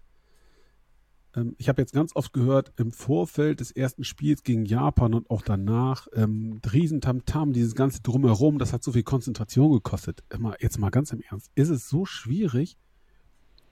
[1.35, 5.29] ähm, ich habe jetzt ganz oft gehört, im Vorfeld des ersten Spiels gegen Japan und
[5.29, 10.23] auch danach, ähm, Riesentamtam, dieses ganze Drumherum, das hat so viel Konzentration gekostet.
[10.29, 12.77] Immer, jetzt mal ganz im Ernst, ist es so schwierig,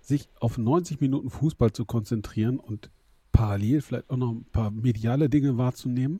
[0.10, 2.90] sich auf 90 Minuten Fußball zu konzentrieren und
[3.32, 6.20] parallel vielleicht auch noch ein paar mediale Dinge wahrzunehmen?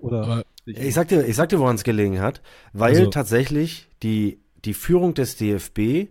[0.00, 4.40] Oder ich sag dir, ich sag dir, woran es gelegen hat, weil also, tatsächlich die,
[4.64, 6.08] die Führung des DFB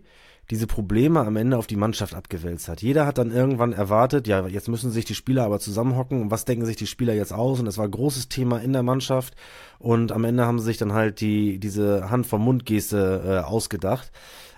[0.50, 2.82] diese Probleme am Ende auf die Mannschaft abgewälzt hat.
[2.82, 6.44] Jeder hat dann irgendwann erwartet, ja, jetzt müssen sich die Spieler aber zusammenhocken und was
[6.44, 7.60] denken sich die Spieler jetzt aus?
[7.60, 9.34] Und es war ein großes Thema in der Mannschaft
[9.78, 14.10] und am Ende haben sie sich dann halt die, diese Hand vom Mund-Geste äh, ausgedacht.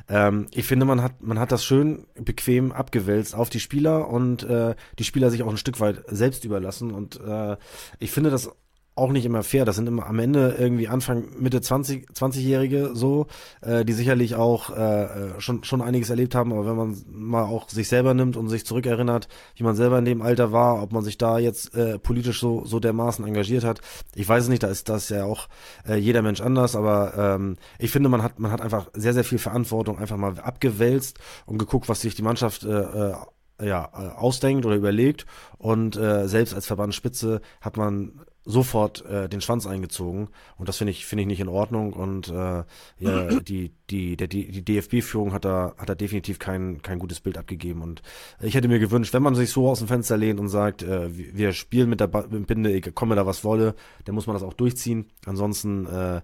[0.08, 4.42] Ähm, ich finde, man hat, man hat das schön bequem abgewälzt auf die Spieler und
[4.42, 6.92] äh, die Spieler sich auch ein Stück weit selbst überlassen.
[6.92, 7.56] Und äh,
[7.98, 8.50] ich finde das
[8.96, 9.64] auch nicht immer fair.
[9.64, 13.26] Das sind immer am Ende irgendwie Anfang, Mitte 20, 20-Jährige so,
[13.60, 17.42] äh, die sicherlich auch äh, äh, schon, schon einiges erlebt haben, aber wenn man mal
[17.42, 20.92] auch sich selber nimmt und sich zurückerinnert, wie man selber in dem Alter war, ob
[20.92, 23.80] man sich da jetzt äh, politisch so, so dermaßen engagiert hat,
[24.14, 25.48] ich weiß es nicht, da ist das ja auch
[25.88, 29.24] äh, jeder Mensch anders, aber ähm, ich finde, man hat, man hat einfach sehr, sehr
[29.24, 33.14] viel Verantwortung einfach mal abgewälzt und geguckt, was sich die Mannschaft äh, äh
[33.62, 35.26] ja, äh, ausdenkt oder überlegt.
[35.58, 40.28] Und äh, selbst als Verbandsspitze hat man sofort äh, den Schwanz eingezogen.
[40.56, 41.92] Und das finde ich finde ich nicht in Ordnung.
[41.92, 42.64] Und äh,
[42.98, 47.20] ja, die die der die, die DFB-Führung hat da hat da definitiv kein kein gutes
[47.20, 47.82] Bild abgegeben.
[47.82, 48.02] Und
[48.40, 51.08] ich hätte mir gewünscht, wenn man sich so aus dem Fenster lehnt und sagt, äh,
[51.12, 54.34] wir spielen mit der ba mit Binde, ich komme da was wolle, dann muss man
[54.34, 55.10] das auch durchziehen.
[55.26, 56.16] Ansonsten äh,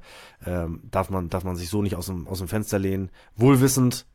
[0.44, 4.06] äh, darf man darf man sich so nicht aus dem aus dem Fenster lehnen, wohlwissend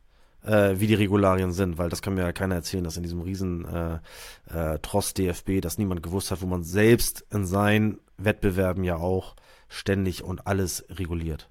[0.46, 3.20] äh, wie die Regularien sind, weil das kann mir ja keiner erzählen, dass in diesem
[3.20, 3.98] riesen äh,
[4.50, 9.36] äh, Tross DFB, dass niemand gewusst hat, wo man selbst in seinen Wettbewerben ja auch
[9.68, 11.50] ständig und alles reguliert.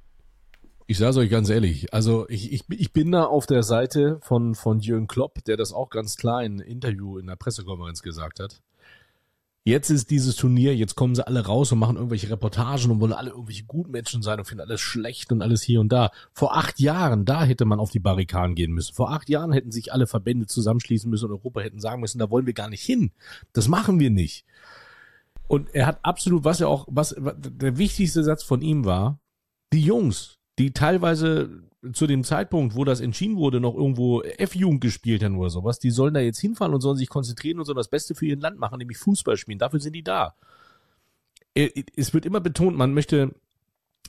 [0.87, 4.53] Ich sage euch ganz ehrlich, also ich, ich, ich bin da auf der Seite von,
[4.53, 8.39] von Jürgen Klopp, der das auch ganz klar in einem Interview in der Pressekonferenz gesagt
[8.39, 8.61] hat.
[9.67, 13.13] Jetzt ist dieses Turnier, jetzt kommen sie alle raus und machen irgendwelche Reportagen und wollen
[13.13, 16.11] alle irgendwelche Gutmenschen sein und finden alles schlecht und alles hier und da.
[16.33, 18.93] Vor acht Jahren, da hätte man auf die Barrikaden gehen müssen.
[18.93, 22.29] Vor acht Jahren hätten sich alle Verbände zusammenschließen müssen und Europa hätten sagen müssen, da
[22.29, 23.11] wollen wir gar nicht hin.
[23.53, 24.45] Das machen wir nicht.
[25.47, 29.19] Und er hat absolut, was er auch, was der wichtigste Satz von ihm war,
[29.73, 35.23] die Jungs, die teilweise zu dem Zeitpunkt, wo das entschieden wurde, noch irgendwo F-Jugend gespielt
[35.23, 37.89] haben oder sowas, die sollen da jetzt hinfahren und sollen sich konzentrieren und sollen das
[37.89, 39.59] Beste für ihr Land machen, nämlich Fußball spielen.
[39.59, 40.35] Dafür sind die da.
[41.53, 43.33] Es wird immer betont, man möchte,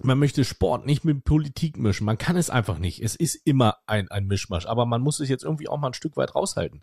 [0.02, 2.04] man möchte Sport nicht mit Politik mischen.
[2.04, 3.02] Man kann es einfach nicht.
[3.02, 5.94] Es ist immer ein, ein Mischmasch, aber man muss es jetzt irgendwie auch mal ein
[5.94, 6.82] Stück weit raushalten.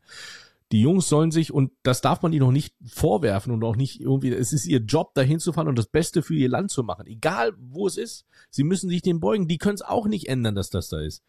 [0.74, 4.02] Die Jungs sollen sich, und das darf man ihnen noch nicht vorwerfen und auch nicht
[4.02, 6.82] irgendwie, es ist ihr Job, dahin zu fahren und das Beste für ihr Land zu
[6.82, 7.06] machen.
[7.06, 8.26] Egal, wo es ist.
[8.50, 9.48] Sie müssen sich dem beugen.
[9.48, 11.22] Die können es auch nicht ändern, dass das da ist.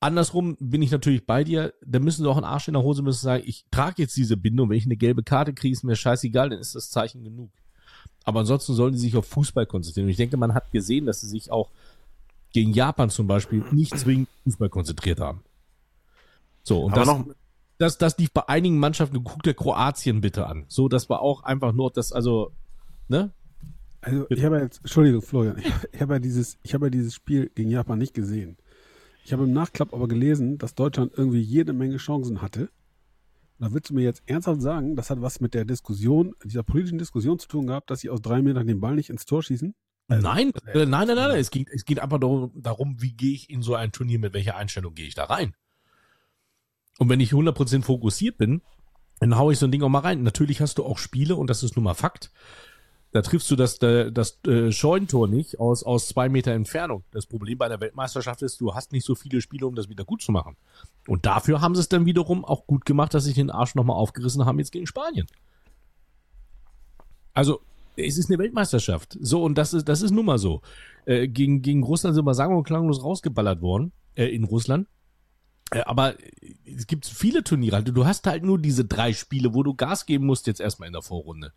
[0.00, 1.74] Andersrum bin ich natürlich bei dir.
[1.84, 4.38] Da müssen sie auch einen Arsch in der Hose müssen sagen, ich trage jetzt diese
[4.38, 4.70] Bindung.
[4.70, 7.50] Wenn ich eine gelbe Karte kriege, ist mir scheißegal, dann ist das Zeichen genug.
[8.24, 10.06] Aber ansonsten sollen sie sich auf Fußball konzentrieren.
[10.06, 11.68] Und ich denke, man hat gesehen, dass sie sich auch
[12.54, 15.42] gegen Japan zum Beispiel nicht zwingend Fußball konzentriert haben.
[16.62, 17.26] So, und Aber das, noch,
[17.78, 20.64] das, das lief bei einigen Mannschaften, guck dir Kroatien bitte an.
[20.68, 22.52] So, das war auch einfach nur das, also,
[23.08, 23.32] ne?
[24.00, 26.90] Also ich habe ja jetzt, Entschuldigung, Florian, ich, ich habe ja dieses, ich habe ja
[26.90, 28.58] dieses Spiel gegen Japan nicht gesehen.
[29.24, 32.68] Ich habe im Nachklapp aber gelesen, dass Deutschland irgendwie jede Menge Chancen hatte.
[33.58, 36.62] Und da willst du mir jetzt ernsthaft sagen, das hat was mit der Diskussion, dieser
[36.62, 39.42] politischen Diskussion zu tun gehabt, dass sie aus drei Metern den Ball nicht ins Tor
[39.42, 39.74] schießen?
[40.08, 43.48] nein, äh, nein, nein, nein, es geht, es geht einfach darum, darum, wie gehe ich
[43.48, 45.54] in so ein Turnier, mit welcher Einstellung gehe ich da rein.
[46.98, 48.62] Und wenn ich 100% fokussiert bin,
[49.20, 50.22] dann haue ich so ein Ding auch mal rein.
[50.22, 52.30] Natürlich hast du auch Spiele, und das ist nun mal Fakt,
[53.14, 57.04] da triffst du das, das, das äh, Scheunentor nicht aus, aus zwei Meter Entfernung.
[57.12, 60.04] Das Problem bei der Weltmeisterschaft ist, du hast nicht so viele Spiele, um das wieder
[60.04, 60.56] gut zu machen.
[61.06, 63.96] Und dafür haben sie es dann wiederum auch gut gemacht, dass sie den Arsch nochmal
[63.96, 65.28] aufgerissen haben jetzt gegen Spanien.
[67.34, 67.60] Also,
[67.96, 69.16] es ist eine Weltmeisterschaft.
[69.20, 70.60] So, und das ist, das ist nun mal so.
[71.04, 74.88] Äh, gegen, gegen Russland sind wir sagen und klanglos rausgeballert worden, äh, in Russland.
[75.70, 76.14] Äh, aber
[76.64, 77.76] es gibt viele Turniere.
[77.76, 80.86] Also du hast halt nur diese drei Spiele, wo du Gas geben musst jetzt erstmal
[80.86, 81.52] in der Vorrunde.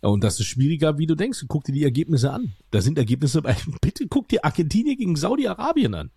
[0.00, 1.44] Und das ist schwieriger, wie du denkst.
[1.48, 2.52] Guck dir die Ergebnisse an.
[2.70, 6.10] Da sind Ergebnisse bei, bitte guck dir Argentinien gegen Saudi-Arabien an.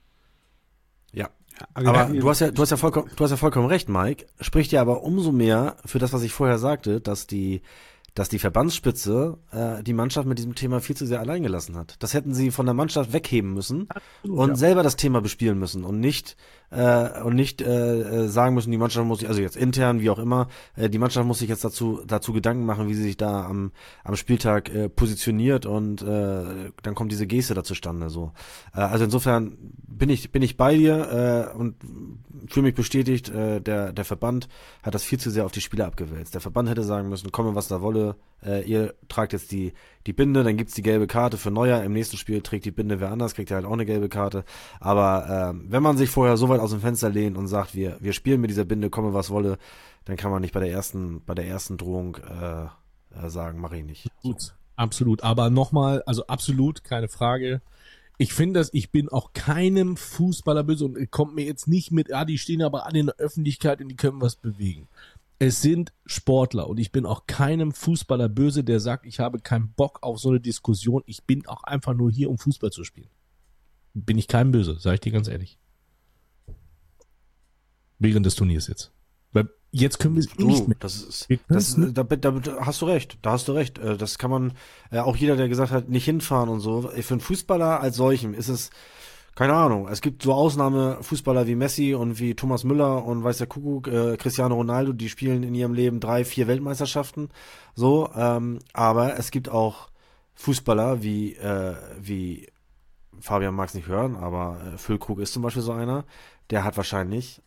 [1.13, 1.30] Ja.
[1.73, 4.28] Aber du hast ja, du hast ja vollkommen, du hast ja vollkommen recht, Mike.
[4.41, 7.62] Spricht ja aber umso mehr für das, was ich vorher sagte, dass die,
[8.18, 11.98] dass die Verbandsspitze äh, die Mannschaft mit diesem Thema viel zu sehr allein gelassen hat.
[12.00, 14.56] Das hätten sie von der Mannschaft wegheben müssen Absolut, und ja.
[14.56, 16.36] selber das Thema bespielen müssen und nicht
[16.72, 20.10] äh, und nicht äh, äh, sagen müssen, die Mannschaft muss sich, also jetzt intern, wie
[20.10, 23.18] auch immer, äh, die Mannschaft muss sich jetzt dazu dazu Gedanken machen, wie sie sich
[23.18, 23.72] da am,
[24.04, 28.10] am Spieltag äh, positioniert und äh, dann kommt diese Geste da zustande.
[28.10, 28.32] So,
[28.74, 31.76] äh, also insofern bin ich bin ich bei dir äh, und
[32.48, 33.30] fühle mich bestätigt.
[33.30, 34.50] Äh, der der Verband
[34.82, 36.34] hat das viel zu sehr auf die Spieler abgewälzt.
[36.34, 38.07] Der Verband hätte sagen müssen, komme was da wolle,
[38.46, 39.74] äh, ihr tragt jetzt die,
[40.06, 41.84] die Binde, dann gibt's die gelbe Karte für Neuer.
[41.84, 44.43] Im nächsten Spiel trägt die Binde wer anders, kriegt er halt auch eine gelbe Karte.
[44.80, 47.98] Aber äh, wenn man sich vorher so weit aus dem Fenster lehnt und sagt, wir,
[48.00, 49.58] wir spielen mit dieser Binde, komme was wolle,
[50.06, 52.65] dann kann man nicht bei der ersten, bei der ersten Drohung äh,
[53.26, 54.08] äh, sagen, mache ich nicht.
[54.22, 55.24] Gut, absolut.
[55.24, 57.62] Aber nochmal, also absolut, keine Frage.
[58.20, 62.10] Ich finde dass ich bin auch keinem Fußballer böse und kommt mir jetzt nicht mit,
[62.10, 64.88] ja, die stehen aber alle in der Öffentlichkeit und die können was bewegen
[65.39, 69.71] es sind Sportler und ich bin auch keinem Fußballer böse, der sagt, ich habe keinen
[69.73, 71.04] Bock auf so eine Diskussion.
[71.06, 73.10] Ich bin auch einfach nur hier, um Fußball zu spielen.
[73.93, 75.60] Bin ich keinem böse, sage ich dir ganz ehrlich.
[78.00, 78.91] Während des Turniers jetzt.
[79.32, 80.78] Weil jetzt können wir es nicht mehr.
[80.80, 83.78] Das ist, das, da, da, da, hast du recht, da hast du recht.
[83.78, 84.54] Äh, das kann man,
[84.91, 86.82] äh, auch jeder, der gesagt hat, nicht hinfahren und so.
[86.82, 88.69] Für einen Fußballer als solchen ist es,
[89.38, 89.88] keine Ahnung.
[89.88, 94.17] Es gibt so Ausnahmefußballer wie Messi und wie Thomas Müller und weiß der Kuckuck, äh,
[94.17, 97.30] Cristiano Ronaldo, die spielen in ihrem Leben drei, vier Weltmeisterschaften.
[97.76, 99.89] So, ähm, aber es gibt auch
[100.34, 102.47] Fußballer wie, äh, wie
[103.19, 106.06] Fabian mag es nicht hören, aber äh, Füllkrug ist zum Beispiel so einer,
[106.50, 107.43] der hat wahrscheinlich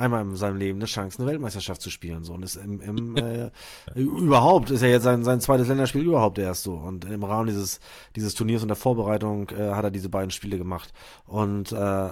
[0.00, 2.24] einmal in seinem Leben eine Chance, eine Weltmeisterschaft zu spielen.
[2.24, 2.32] So.
[2.32, 3.50] Und ist im, im äh,
[3.94, 6.74] überhaupt ist ja jetzt sein, sein zweites Länderspiel überhaupt erst so.
[6.74, 7.80] Und im Rahmen dieses,
[8.16, 10.92] dieses Turniers und der Vorbereitung äh, hat er diese beiden Spiele gemacht.
[11.26, 12.10] Und äh,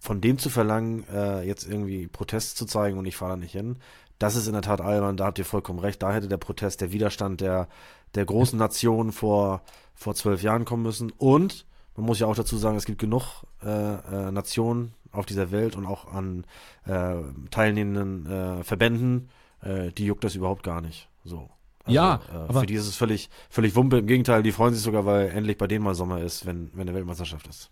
[0.00, 3.52] von dem zu verlangen, äh, jetzt irgendwie Protest zu zeigen und ich fahre da nicht
[3.52, 3.76] hin,
[4.18, 6.02] das ist in der Tat albern, da habt ihr vollkommen recht.
[6.02, 7.68] Da hätte der Protest, der Widerstand der,
[8.14, 9.62] der großen Nation vor,
[9.94, 11.10] vor zwölf Jahren kommen müssen.
[11.18, 15.50] Und man muss ja auch dazu sagen, es gibt genug äh, äh, Nationen auf dieser
[15.50, 16.44] Welt und auch an
[16.86, 17.16] äh,
[17.50, 19.30] teilnehmenden äh, Verbänden,
[19.62, 21.08] äh, die juckt das überhaupt gar nicht.
[21.24, 21.50] So.
[21.84, 23.98] Also, ja, äh, aber für die ist es völlig, völlig Wumpe.
[23.98, 26.82] Im Gegenteil, die freuen sich sogar, weil endlich bei denen mal Sommer ist, wenn, wenn
[26.82, 27.70] eine Weltmeisterschaft ist.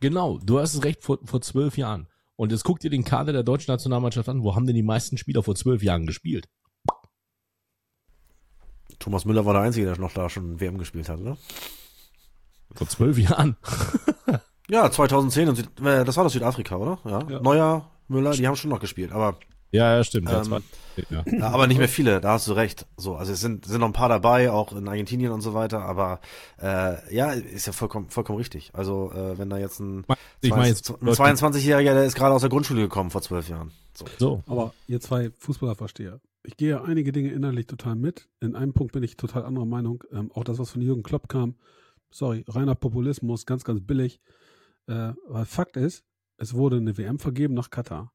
[0.00, 2.06] Genau, du hast es recht, vor, vor zwölf Jahren.
[2.36, 4.44] Und jetzt guck dir den Kader der deutschen Nationalmannschaft an.
[4.44, 6.48] Wo haben denn die meisten Spieler vor zwölf Jahren gespielt?
[9.00, 11.36] Thomas Müller war der Einzige, der noch da schon WM gespielt hat, oder?
[12.74, 13.56] Vor zwölf Jahren.
[14.70, 16.98] Ja, 2010, Süd, äh, das war doch Südafrika, oder?
[17.04, 17.22] Ja.
[17.28, 17.40] ja.
[17.40, 19.38] Neuer, Müller, die haben schon noch gespielt, aber.
[19.70, 20.30] Ja, ja, stimmt.
[20.32, 20.62] Ähm,
[21.10, 21.24] ja.
[21.26, 21.50] ja.
[21.50, 22.86] aber nicht mehr viele, da hast du recht.
[22.96, 25.82] So, also es sind, sind noch ein paar dabei, auch in Argentinien und so weiter,
[25.82, 26.20] aber
[26.60, 28.70] äh, ja, ist ja vollkommen, vollkommen richtig.
[28.72, 30.04] Also, äh, wenn da jetzt ein,
[30.40, 33.72] ich mein jetzt, ein 22-Jähriger, der ist gerade aus der Grundschule gekommen vor zwölf Jahren.
[33.92, 34.06] So.
[34.18, 34.42] so.
[34.46, 38.26] Aber ihr zwei Fußballerversteher, ich gehe einige Dinge innerlich total mit.
[38.40, 40.02] In einem Punkt bin ich total anderer Meinung.
[40.12, 41.56] Ähm, auch das, was von Jürgen Klopp kam,
[42.10, 44.20] sorry, reiner Populismus, ganz, ganz billig.
[44.88, 46.04] Äh, aber Fakt ist,
[46.38, 48.12] es wurde eine WM vergeben nach Katar.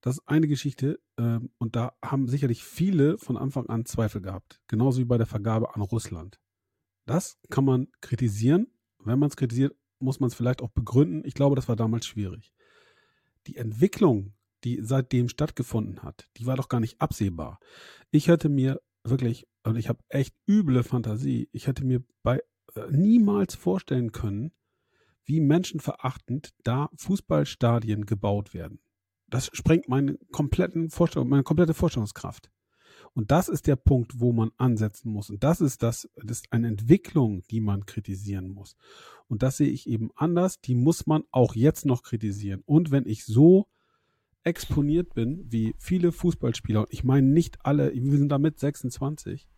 [0.00, 4.60] Das ist eine Geschichte äh, und da haben sicherlich viele von Anfang an Zweifel gehabt.
[4.66, 6.40] Genauso wie bei der Vergabe an Russland.
[7.06, 8.66] Das kann man kritisieren.
[8.98, 11.22] Wenn man es kritisiert, muss man es vielleicht auch begründen.
[11.24, 12.52] Ich glaube, das war damals schwierig.
[13.46, 17.58] Die Entwicklung, die seitdem stattgefunden hat, die war doch gar nicht absehbar.
[18.10, 22.40] Ich hätte mir wirklich, und ich habe echt üble Fantasie, ich hätte mir bei
[22.74, 24.52] äh, niemals vorstellen können,
[25.24, 28.80] wie menschenverachtend da Fußballstadien gebaut werden.
[29.28, 32.50] das sprengt meine kompletten Vorstellung, meine komplette Vorstellungskraft.
[33.14, 35.30] Und das ist der Punkt, wo man ansetzen muss.
[35.30, 38.76] Und das ist das, das ist eine Entwicklung, die man kritisieren muss.
[39.28, 40.60] Und das sehe ich eben anders.
[40.60, 42.62] Die muss man auch jetzt noch kritisieren.
[42.64, 43.68] Und wenn ich so
[44.44, 49.48] exponiert bin, wie viele Fußballspieler, und ich meine nicht alle, wir sind damit 26,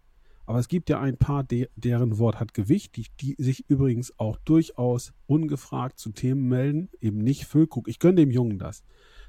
[0.47, 4.19] aber es gibt ja ein paar, de deren Wort hat Gewicht, die, die sich übrigens
[4.19, 7.89] auch durchaus ungefragt zu Themen melden, eben nicht Füllkrug.
[7.89, 8.83] Ich gönne dem Jungen das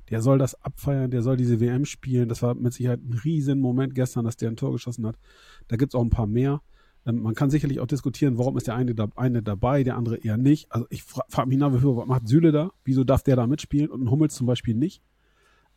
[0.09, 2.29] der soll das abfeiern, der soll diese WM spielen.
[2.29, 5.17] Das war mit Sicherheit ein riesen Moment gestern, dass der ein Tor geschossen hat.
[5.67, 6.61] Da gibt es auch ein paar mehr.
[7.05, 10.17] Ähm, man kann sicherlich auch diskutieren, warum ist der eine, da, eine dabei, der andere
[10.17, 10.71] eher nicht.
[10.71, 12.71] Also ich frage frag mich nach wie vor, was macht Süle da?
[12.83, 15.01] Wieso darf der da mitspielen und ein Hummels zum Beispiel nicht?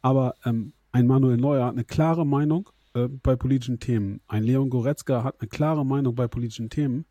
[0.03, 2.71] Aber ähm, ein Manuel Neuer hat eine klare Meinung
[3.05, 4.21] äh, bei politischen Themen.
[4.29, 7.07] Ein Leon Goretzka hat eine klare Meinung bei politischen Themen.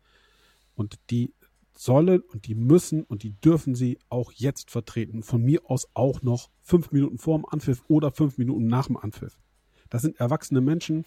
[0.74, 1.32] Und die
[1.78, 5.22] sollen und die müssen und die dürfen sie auch jetzt vertreten.
[5.22, 8.96] Von mir aus auch noch fünf Minuten vor dem Anpfiff oder fünf Minuten nach dem
[8.96, 9.38] Anpfiff.
[9.88, 11.04] Das sind erwachsene Menschen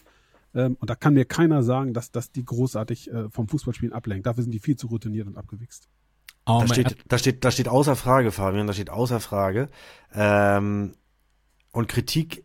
[0.54, 4.22] ähm, und da kann mir keiner sagen, dass, dass die großartig äh, vom Fußballspielen ablenken.
[4.22, 5.88] Dafür sind die viel zu routiniert und abgewichst.
[6.46, 9.68] Oh, da, steht, da, steht, da steht außer Frage, Fabian, da steht außer Frage.
[10.12, 10.94] Ähm,
[11.70, 12.44] und Kritik,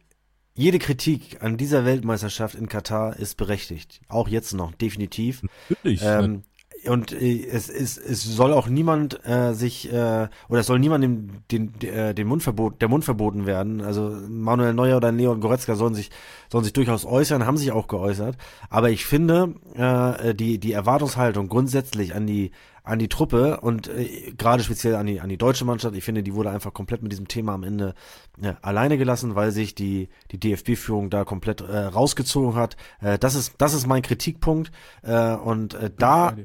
[0.57, 4.01] jede Kritik an dieser Weltmeisterschaft in Katar ist berechtigt.
[4.09, 5.43] Auch jetzt noch, definitiv.
[5.69, 6.01] Natürlich.
[6.03, 6.43] Ähm,
[6.85, 11.03] und äh, es, es, es soll auch niemand äh, sich äh, oder es soll niemand
[11.03, 13.81] den, den, äh, den Mund verbot, der Mund verboten werden.
[13.81, 16.09] Also Manuel Neuer oder Leon Goretzka sollen sich
[16.51, 18.35] sollen sich durchaus äußern, haben sich auch geäußert.
[18.69, 22.51] Aber ich finde äh, die die Erwartungshaltung grundsätzlich an die
[22.87, 26.23] an die Truppe und äh, gerade speziell an die an die deutsche Mannschaft, ich finde,
[26.23, 27.93] die wurde einfach komplett mit diesem Thema am Ende
[28.41, 32.77] äh, alleine gelassen, weil sich die die DFB-Führung da komplett äh, rausgezogen hat.
[33.01, 34.71] Äh, das ist das ist mein Kritikpunkt.
[35.03, 36.35] Äh, und äh, da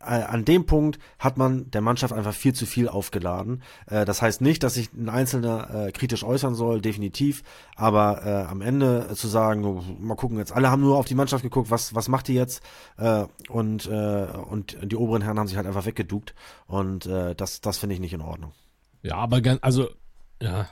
[0.00, 3.62] an dem Punkt hat man der Mannschaft einfach viel zu viel aufgeladen.
[3.86, 7.42] Äh, das heißt nicht, dass sich ein Einzelner äh, kritisch äußern soll, definitiv,
[7.76, 11.14] aber äh, am Ende zu sagen, oh, mal gucken, jetzt alle haben nur auf die
[11.14, 12.62] Mannschaft geguckt, was, was macht die jetzt?
[12.96, 16.34] Äh, und, äh, und die oberen Herren haben sich halt einfach weggeduckt
[16.66, 18.52] und äh, das, das finde ich nicht in Ordnung.
[19.02, 19.88] Ja, aber ganz, also,
[20.42, 20.68] ja,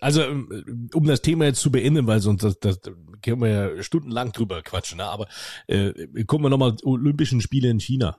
[0.00, 2.80] also, ähm, um das Thema jetzt zu beenden, weil sonst das, das
[3.22, 5.04] können wir ja stundenlang drüber quatschen, ne?
[5.04, 5.28] aber
[5.66, 8.18] äh, kommen wir nochmal Olympischen Spiele in China.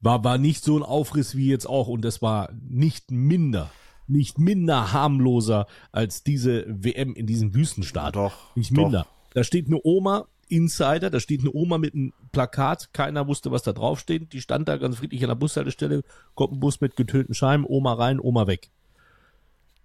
[0.00, 3.70] War, war nicht so ein Aufriss wie jetzt auch und das war nicht minder,
[4.06, 8.16] nicht minder harmloser als diese WM in diesem Wüstenstaat.
[8.16, 8.54] Doch.
[8.56, 9.04] Nicht minder.
[9.04, 9.32] Doch.
[9.34, 13.62] Da steht eine Oma, Insider, da steht eine Oma mit einem Plakat, keiner wusste, was
[13.62, 14.32] da drauf steht.
[14.32, 16.02] Die stand da ganz friedlich an der Bushaltestelle,
[16.34, 18.70] kommt ein Bus mit getönten Scheiben, Oma rein, Oma weg.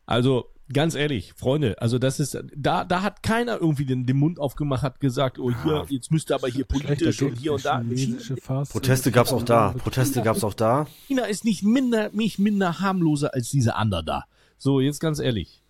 [0.05, 4.39] Also, ganz ehrlich, Freunde, also das ist, da, da hat keiner irgendwie den, den Mund
[4.39, 7.83] aufgemacht, hat gesagt, oh hier, jetzt müsste aber hier politisch und hier und da.
[8.69, 10.87] Proteste gab's auch da, Proteste gab's auch da.
[11.07, 14.25] China ist nicht minder, nicht minder harmloser als diese andere da.
[14.57, 15.61] So, jetzt ganz ehrlich.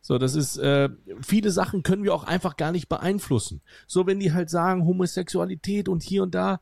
[0.00, 0.88] So, das ist, äh,
[1.20, 3.60] viele Sachen können wir auch einfach gar nicht beeinflussen.
[3.88, 6.60] So, wenn die halt sagen, Homosexualität und hier und da,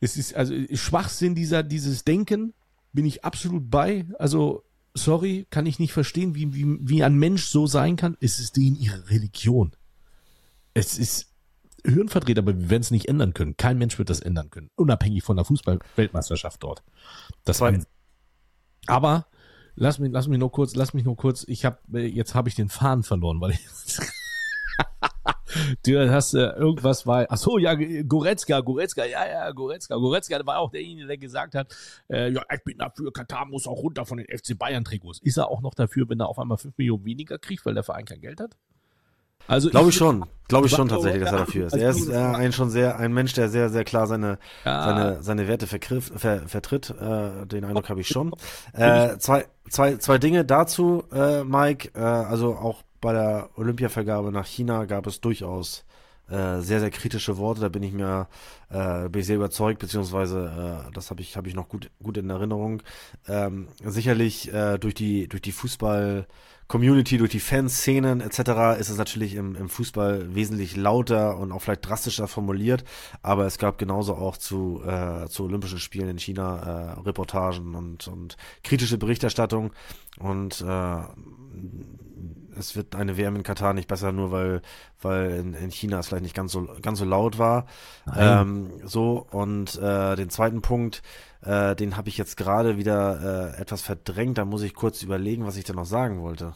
[0.00, 2.54] es ist, also Schwachsinn dieser, dieses Denken,
[2.92, 4.06] bin ich absolut bei.
[4.18, 8.16] Also, sorry, kann ich nicht verstehen, wie, wie, wie ein Mensch so sein kann.
[8.20, 9.72] Es ist denen ihre Religion.
[10.74, 11.30] Es ist
[11.84, 13.56] Hirnverdreht, aber wir werden es nicht ändern können.
[13.56, 14.68] Kein Mensch wird das ändern können.
[14.76, 16.82] Unabhängig von der Fußball-Weltmeisterschaft dort.
[17.44, 17.72] Das war,
[18.86, 19.26] aber
[19.76, 22.54] lass mich, lass mich nur kurz, lass mich nur kurz, ich habe, jetzt habe ich
[22.54, 23.60] den Faden verloren, weil ich
[25.86, 29.96] du hast äh, irgendwas war, ach so, ja, Goretzka, Goretzka, ja, ja, Goretzka.
[29.96, 31.74] Goretzka war auch derjenige, der gesagt hat,
[32.08, 35.20] äh, ja, ich bin dafür, Katar muss auch runter von den FC Bayern Trikots.
[35.20, 37.82] Ist er auch noch dafür, wenn er auf einmal 5 Millionen weniger kriegt, weil der
[37.82, 38.56] Verein kein Geld hat?
[39.46, 41.72] Also glaube ich, ich schon, glaube ich schon tatsächlich, dass er dafür ist.
[41.72, 44.84] Er ist äh, ein schon sehr ein Mensch, der sehr sehr klar seine ja.
[44.84, 46.90] seine seine Werte vergriff, ver, vertritt.
[46.90, 48.32] Äh, den Eindruck habe ich schon.
[48.72, 51.90] Äh, zwei zwei zwei Dinge dazu, äh, Mike.
[51.94, 55.84] Äh, also auch bei der Olympiavergabe nach China gab es durchaus
[56.28, 57.60] äh, sehr, sehr kritische Worte.
[57.60, 58.28] Da bin ich mir
[58.70, 62.16] äh, bin ich sehr überzeugt, beziehungsweise äh, das habe ich, hab ich noch gut, gut
[62.16, 62.82] in Erinnerung.
[63.26, 66.26] Ähm, sicherlich äh, durch die, durch die Fußball-
[66.70, 68.78] Community, durch die Fanszenen etc.
[68.78, 72.84] ist es natürlich im, im Fußball wesentlich lauter und auch vielleicht drastischer formuliert,
[73.22, 78.06] aber es gab genauso auch zu, äh, zu Olympischen Spielen in China äh, Reportagen und,
[78.06, 79.72] und kritische Berichterstattung
[80.20, 81.00] und äh,
[82.58, 84.62] es wird eine WM in Katar nicht besser, nur weil,
[85.00, 87.66] weil in, in China es vielleicht nicht ganz so, ganz so laut war.
[88.16, 91.02] Ähm, so, und äh, den zweiten Punkt,
[91.42, 94.38] äh, den habe ich jetzt gerade wieder äh, etwas verdrängt.
[94.38, 96.54] Da muss ich kurz überlegen, was ich da noch sagen wollte.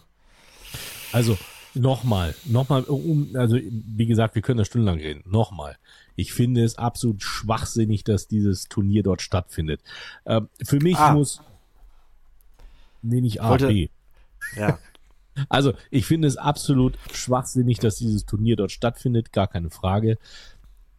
[1.12, 1.38] Also,
[1.74, 5.22] nochmal, nochmal, um, also wie gesagt, wir können da stundenlang reden.
[5.26, 5.76] Nochmal.
[6.16, 9.80] Ich finde es absolut schwachsinnig, dass dieses Turnier dort stattfindet.
[10.26, 11.12] Ähm, für mich ah.
[11.12, 11.40] muss.
[13.02, 13.88] Nee, nicht A, wollte, B.
[14.56, 14.78] Ja.
[15.48, 20.18] Also, ich finde es absolut schwachsinnig, dass dieses Turnier dort stattfindet, gar keine Frage.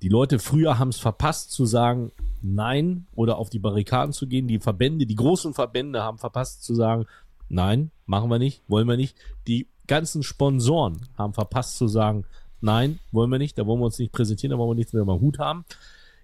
[0.01, 2.11] Die Leute früher haben es verpasst zu sagen
[2.41, 4.47] Nein oder auf die Barrikaden zu gehen.
[4.47, 7.05] Die Verbände, die großen Verbände haben verpasst zu sagen
[7.49, 9.17] Nein, machen wir nicht, wollen wir nicht.
[9.47, 12.25] Die ganzen Sponsoren haben verpasst zu sagen
[12.61, 15.03] Nein, wollen wir nicht, da wollen wir uns nicht präsentieren, da wollen wir nichts mehr
[15.03, 15.65] im Hut haben.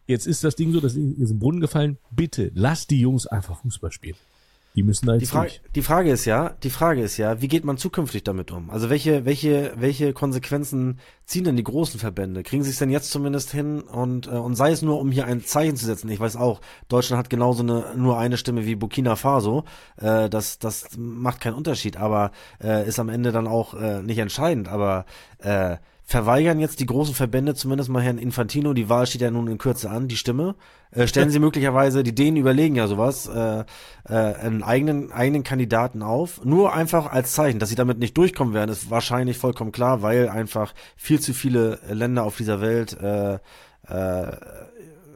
[0.07, 1.97] Jetzt ist das Ding so, das ist im Brunnen gefallen.
[2.09, 4.17] Bitte, lass die Jungs einfach Fußball spielen.
[4.75, 5.61] Die müssen da jetzt die Frage, durch.
[5.75, 8.69] die Frage ist ja, die Frage ist ja, wie geht man zukünftig damit um?
[8.69, 12.41] Also welche, welche, welche Konsequenzen ziehen denn die großen Verbände?
[12.43, 15.25] Kriegen sie es denn jetzt zumindest hin und äh, und sei es nur, um hier
[15.25, 16.09] ein Zeichen zu setzen?
[16.09, 19.65] Ich weiß auch, Deutschland hat genauso eine nur eine Stimme wie Burkina Faso.
[19.97, 22.31] Äh, das das macht keinen Unterschied, aber
[22.63, 24.69] äh, ist am Ende dann auch äh, nicht entscheidend.
[24.69, 25.05] Aber
[25.39, 25.77] äh,
[26.11, 29.57] verweigern jetzt die großen Verbände, zumindest mal Herrn Infantino, die Wahl steht ja nun in
[29.57, 30.55] Kürze an, die Stimme.
[30.91, 33.63] Äh, stellen sie möglicherweise, die Dänen überlegen ja sowas, äh,
[34.09, 36.43] äh, einen eigenen, eigenen Kandidaten auf.
[36.43, 40.27] Nur einfach als Zeichen, dass sie damit nicht durchkommen werden, ist wahrscheinlich vollkommen klar, weil
[40.27, 43.35] einfach viel zu viele Länder auf dieser Welt äh,
[43.87, 44.31] äh,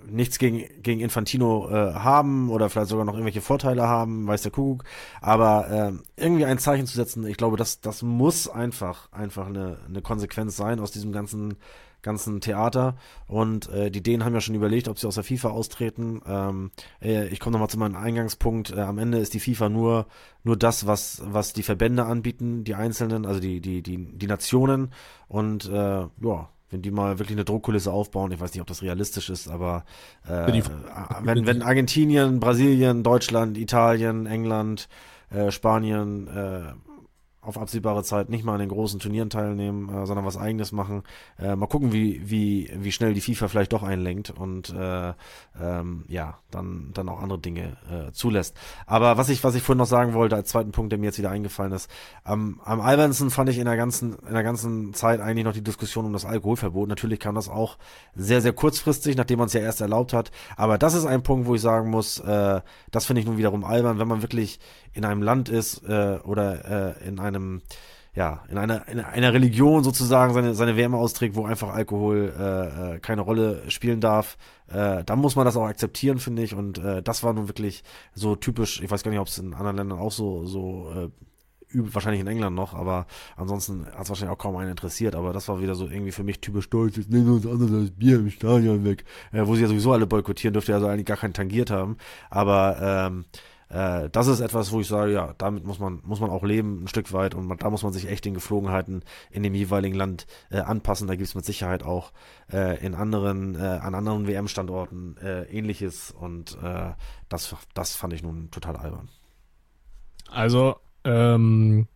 [0.10, 4.52] nichts gegen, gegen Infantino äh, haben oder vielleicht sogar noch irgendwelche Vorteile haben, weiß der
[4.52, 4.84] Kuckuck.
[5.22, 9.78] Aber äh, irgendwie ein Zeichen zu setzen, ich glaube, das, das muss einfach, einfach eine,
[9.88, 11.56] eine Konsequenz sein aus diesem ganzen,
[12.02, 12.96] ganzen Theater.
[13.28, 16.22] Und äh, die Dänen haben ja schon überlegt, ob sie aus der FIFA austreten.
[16.26, 18.72] Ähm, äh, ich komme nochmal zu meinem Eingangspunkt.
[18.72, 20.06] Äh, am Ende ist die FIFA nur,
[20.44, 24.94] nur das, was, was die Verbände anbieten, die Einzelnen, also die, die, die, die Nationen.
[25.28, 28.82] Und äh, ja, wenn die mal wirklich eine Druckkulisse aufbauen, ich weiß nicht, ob das
[28.82, 29.86] realistisch ist, aber
[30.28, 30.62] äh,
[31.22, 34.90] wenn, wenn Argentinien, Brasilien, Deutschland, Italien, England,
[35.30, 36.74] äh, Spanien äh,
[37.48, 41.04] auf absehbare Zeit nicht mal an den großen Turnieren teilnehmen, äh, sondern was eigenes machen.
[41.40, 45.14] Äh, mal gucken, wie, wie, wie schnell die FIFA vielleicht doch einlenkt und äh,
[45.62, 48.56] ähm, ja, dann, dann auch andere Dinge äh, zulässt.
[48.86, 51.18] Aber was ich, was ich vorhin noch sagen wollte, als zweiten Punkt, der mir jetzt
[51.18, 51.90] wieder eingefallen ist,
[52.24, 55.64] am, am albernsten fand ich in der ganzen, in der ganzen Zeit eigentlich noch die
[55.64, 56.88] Diskussion um das Alkoholverbot.
[56.90, 57.78] Natürlich kam das auch
[58.16, 60.32] sehr, sehr kurzfristig, nachdem man es ja erst erlaubt hat.
[60.58, 63.64] Aber das ist ein Punkt, wo ich sagen muss, äh, das finde ich nun wiederum
[63.64, 64.60] albern, wenn man wirklich
[64.96, 67.62] in einem Land ist äh, oder äh, in einem
[68.16, 72.96] ja, in einer, in einer Religion sozusagen seine, seine Wärme austrägt, wo einfach Alkohol äh,
[72.96, 74.38] äh, keine Rolle spielen darf,
[74.70, 76.56] äh, dann muss man das auch akzeptieren, finde ich.
[76.56, 77.84] Und äh, das war nun wirklich
[78.14, 81.10] so typisch, ich weiß gar nicht, ob es in anderen Ländern auch so, so äh,
[81.74, 85.14] wahrscheinlich in England noch, aber ansonsten hat es wahrscheinlich auch kaum einen interessiert.
[85.14, 87.92] Aber das war wieder so irgendwie für mich typisch deutsch, jetzt nehmen wir uns anderes
[87.92, 91.06] Bier im Stadion weg, äh, wo sie ja sowieso alle boykottieren, dürfte ja also eigentlich
[91.06, 91.98] gar keinen tangiert haben.
[92.30, 93.26] Aber ähm,
[93.70, 96.84] äh, das ist etwas, wo ich sage, ja, damit muss man, muss man auch leben,
[96.84, 99.96] ein Stück weit, und man, da muss man sich echt den Geflogenheiten in dem jeweiligen
[99.96, 101.08] Land äh, anpassen.
[101.08, 102.12] Da gibt es mit Sicherheit auch
[102.52, 106.92] äh, in anderen, äh, an anderen WM-Standorten äh, ähnliches und äh,
[107.30, 109.10] das, das fand ich nun total albern.
[110.30, 111.88] Also, ähm,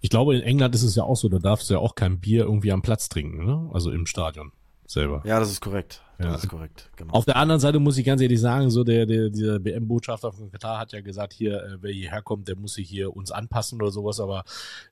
[0.00, 2.20] ich glaube, in England ist es ja auch so, da darfst du ja auch kein
[2.20, 3.70] Bier irgendwie am Platz trinken, ne?
[3.72, 4.52] Also im Stadion
[4.86, 5.22] selber.
[5.24, 6.02] Ja, das ist korrekt.
[6.18, 6.34] Das Ja.
[6.36, 7.12] ist korrekt, genau.
[7.12, 10.50] Auf der anderen Seite muss ich ganz ehrlich sagen, so der, der, dieser BM-Botschafter von
[10.50, 13.80] Katar hat ja gesagt, hier, äh, wer hierher kommt, der muss sich hier uns anpassen
[13.82, 14.44] oder sowas, aber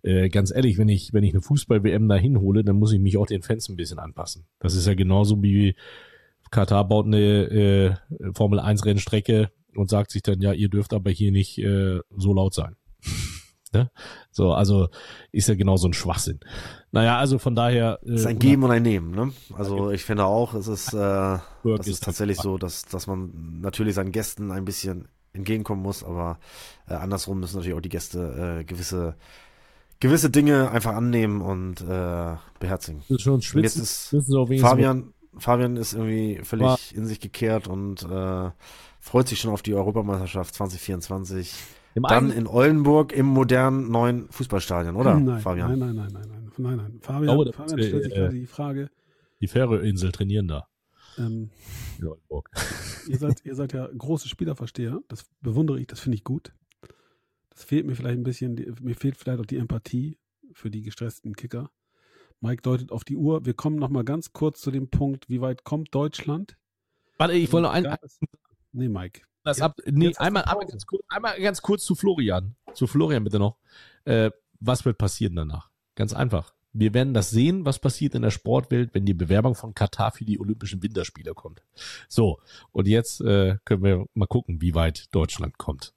[0.02, 3.16] äh, ganz ehrlich, wenn ich, wenn ich eine Fußball-WM da hinhole, dann muss ich mich
[3.18, 4.46] auch den Fans ein bisschen anpassen.
[4.58, 5.76] Das ist ja genauso wie
[6.50, 7.94] Katar baut eine äh,
[8.34, 12.34] Formel 1 Rennstrecke und sagt sich dann, ja, ihr dürft aber hier nicht äh, so
[12.34, 12.76] laut sein.
[13.72, 13.90] Ne?
[14.30, 14.88] So, also
[15.32, 16.40] ist ja genau so ein Schwachsinn.
[16.90, 17.98] Naja, also von daher.
[18.04, 19.32] Äh, Es ist ein Geben und ein Nehmen, ne?
[19.54, 23.94] Also ich finde auch, es ist, äh, das ist tatsächlich so, dass, dass man natürlich
[23.94, 26.38] seinen Gästen ein bisschen entgegenkommen muss, aber
[26.88, 29.16] äh, andersrum müssen natürlich auch die Gäste äh, gewisse
[30.00, 33.02] gewisse Dinge einfach annehmen und äh, beherzigen.
[33.08, 33.82] Das ist schon Und jetzt schwitzen.
[33.82, 38.50] ist Fabian, Fabian ist irgendwie völlig War- in sich gekehrt und äh,
[38.98, 41.54] freut sich schon auf die Europameisterschaft 2024.
[41.94, 45.78] im Dann in Oldenburg im modernen neuen Fußballstadion, oder, nein, Fabian?
[45.78, 46.98] Nein, nein, nein, nein, nein, nein, nein.
[47.00, 48.90] Fabian, glaube, das Fabian ist, stellt sich äh, gerade die Frage,
[49.40, 50.68] die Färöerinsel trainieren da.
[51.18, 51.50] ähm,
[51.98, 52.50] in Oldenburg.
[53.08, 56.52] ihr seid, ihr seid ja große Spielerversteher, das bewundere ich, das finde ich gut.
[57.50, 60.18] Das fehlt mir vielleicht ein bisschen, die, mir fehlt vielleicht auch die Empathie
[60.52, 61.70] für die gestressten Kicker.
[62.40, 63.44] Mike deutet auf die Uhr.
[63.46, 66.56] Wir kommen noch mal ganz kurz zu dem Punkt, wie weit kommt Deutschland?
[67.18, 68.18] Warte, ich wollte noch ein, Gab es-
[68.72, 69.20] Nee, Mike.
[69.44, 69.78] Das ab.
[69.86, 72.54] Nee, einmal, einmal, ganz kurz, einmal ganz kurz zu Florian.
[72.74, 73.56] Zu Florian bitte noch.
[74.04, 74.30] Äh,
[74.60, 75.70] was wird passieren danach?
[75.94, 76.54] Ganz einfach.
[76.72, 80.24] Wir werden das sehen, was passiert in der Sportwelt, wenn die Bewerbung von Katar für
[80.24, 81.62] die Olympischen Winterspiele kommt.
[82.08, 82.38] So,
[82.70, 85.92] und jetzt äh, können wir mal gucken, wie weit Deutschland kommt.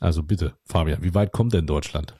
[0.00, 2.14] Also bitte, Fabian, wie weit kommt denn Deutschland?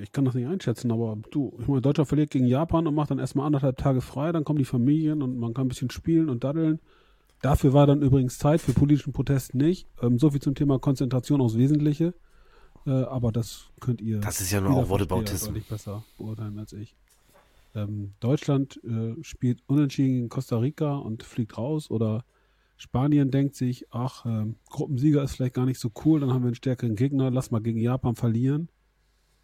[0.00, 3.10] Ich kann das nicht einschätzen, aber du, ich meine, Deutschland verliert gegen Japan und macht
[3.10, 6.28] dann erstmal anderthalb Tage frei, dann kommen die Familien und man kann ein bisschen spielen
[6.28, 6.80] und daddeln.
[7.40, 9.86] Dafür war dann übrigens Zeit, für politischen Protest nicht.
[10.02, 12.14] Ähm, so viel zum Thema Konzentration aufs Wesentliche.
[12.86, 14.20] Äh, aber das könnt ihr.
[14.20, 15.48] Das ist ja nur auch Wortebautismus.
[15.48, 16.96] deutlich besser beurteilen als ich.
[17.74, 22.24] Ähm, Deutschland äh, spielt unentschieden gegen Costa Rica und fliegt raus oder
[22.76, 26.48] Spanien denkt sich, ach, ähm, Gruppensieger ist vielleicht gar nicht so cool, dann haben wir
[26.48, 28.68] einen stärkeren Gegner, lass mal gegen Japan verlieren,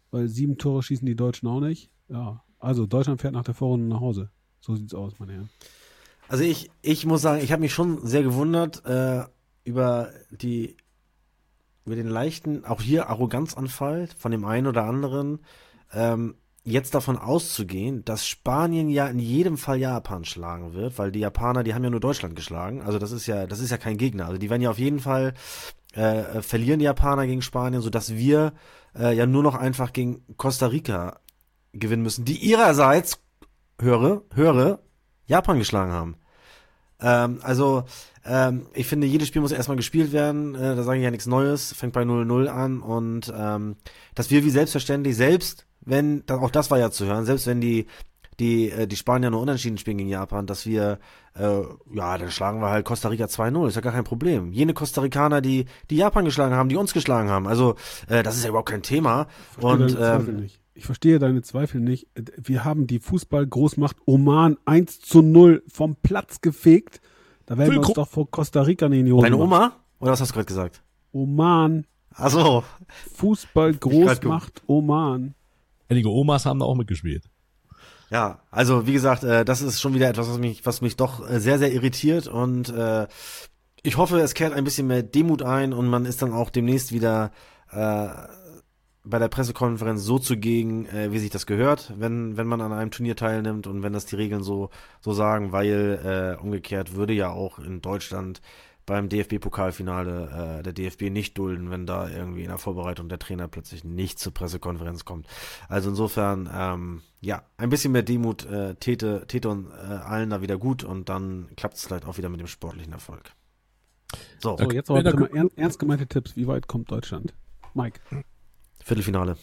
[0.09, 1.91] weil sieben Tore schießen die Deutschen auch nicht.
[2.07, 4.29] Ja, also Deutschland fährt nach der Vorrunde nach Hause.
[4.61, 5.49] So sieht's aus, meine Herren.
[6.35, 9.23] Also ich, ich muss sagen, ich habe mich schon sehr gewundert äh,
[9.63, 10.75] über die
[11.85, 15.39] über den leichten, auch hier Arroganzanfall von dem einen oder anderen.
[15.93, 21.19] Ähm, jetzt davon auszugehen, dass Spanien ja in jedem Fall Japan schlagen wird, weil die
[21.19, 22.81] Japaner, die haben ja nur Deutschland geschlagen.
[22.81, 24.25] Also das ist ja, das ist ja kein Gegner.
[24.25, 25.35] Also die werden ja auf jeden Fall
[25.93, 28.51] äh, verlieren die Japaner gegen Spanien, sodass wir
[28.93, 31.21] äh, ja nur noch einfach gegen Costa Rica
[31.71, 33.21] gewinnen müssen, die ihrerseits
[33.79, 34.79] höre, höre,
[35.27, 36.17] Japan geschlagen haben.
[37.01, 37.83] Ähm, also,
[38.25, 40.55] ähm, ich finde, jedes Spiel muss erstmal gespielt werden.
[40.55, 41.73] Äh, da sage ich ja nichts Neues.
[41.73, 42.81] Fängt bei 0-0 an.
[42.81, 43.75] Und ähm,
[44.13, 47.85] dass wir wie selbstverständlich, selbst wenn, auch das war ja zu hören, selbst wenn die
[48.39, 50.99] die, äh, die Spanier nur unentschieden spielen gegen Japan, dass wir,
[51.35, 51.61] äh,
[51.93, 54.51] ja, dann schlagen wir halt Costa Rica 2-0, ist ja gar kein Problem.
[54.51, 57.75] Jene Costa Ricaner, die, die Japan geschlagen haben, die uns geschlagen haben, also
[58.09, 59.27] äh, das ist ja überhaupt kein Thema.
[59.59, 62.07] Und ähm, ich verstehe deine Zweifel nicht.
[62.37, 67.01] Wir haben die Fußball-Großmacht Oman 1 zu 0 vom Platz gefegt.
[67.45, 69.77] Da werden wir uns doch vor Costa Rica nicht in die Hose Deine Oma?
[69.99, 70.83] Oder was hast du gerade gesagt?
[71.13, 71.85] Oman.
[72.13, 72.63] Achso.
[73.15, 75.33] Fußball-Großmacht Oman.
[75.87, 77.23] Einige Omas haben da auch mitgespielt.
[78.11, 81.27] Ja, also wie gesagt, äh, das ist schon wieder etwas, was mich, was mich doch
[81.27, 83.07] äh, sehr, sehr irritiert und äh,
[83.81, 86.91] ich hoffe, es kehrt ein bisschen mehr Demut ein und man ist dann auch demnächst
[86.91, 87.31] wieder
[87.71, 88.07] äh,
[89.05, 92.91] bei der Pressekonferenz so zugegen, äh, wie sich das gehört, wenn, wenn man an einem
[92.91, 97.29] Turnier teilnimmt und wenn das die Regeln so, so sagen, weil äh, umgekehrt würde ja
[97.29, 98.41] auch in Deutschland
[98.85, 103.47] beim DFB-Pokalfinale äh, der DFB nicht dulden, wenn da irgendwie in der Vorbereitung der Trainer
[103.47, 105.27] plötzlich nicht zur Pressekonferenz kommt.
[105.67, 110.41] Also insofern, ähm, ja, ein bisschen mehr Demut äh, täte, täte uns äh, allen da
[110.41, 113.31] wieder gut und dann klappt es vielleicht auch wieder mit dem sportlichen Erfolg.
[114.39, 116.35] So, so jetzt aber bitte mal ernst, ernst gemeinte Tipps.
[116.35, 117.33] Wie weit kommt Deutschland?
[117.73, 117.99] Mike.
[118.85, 119.35] Viertelfinale.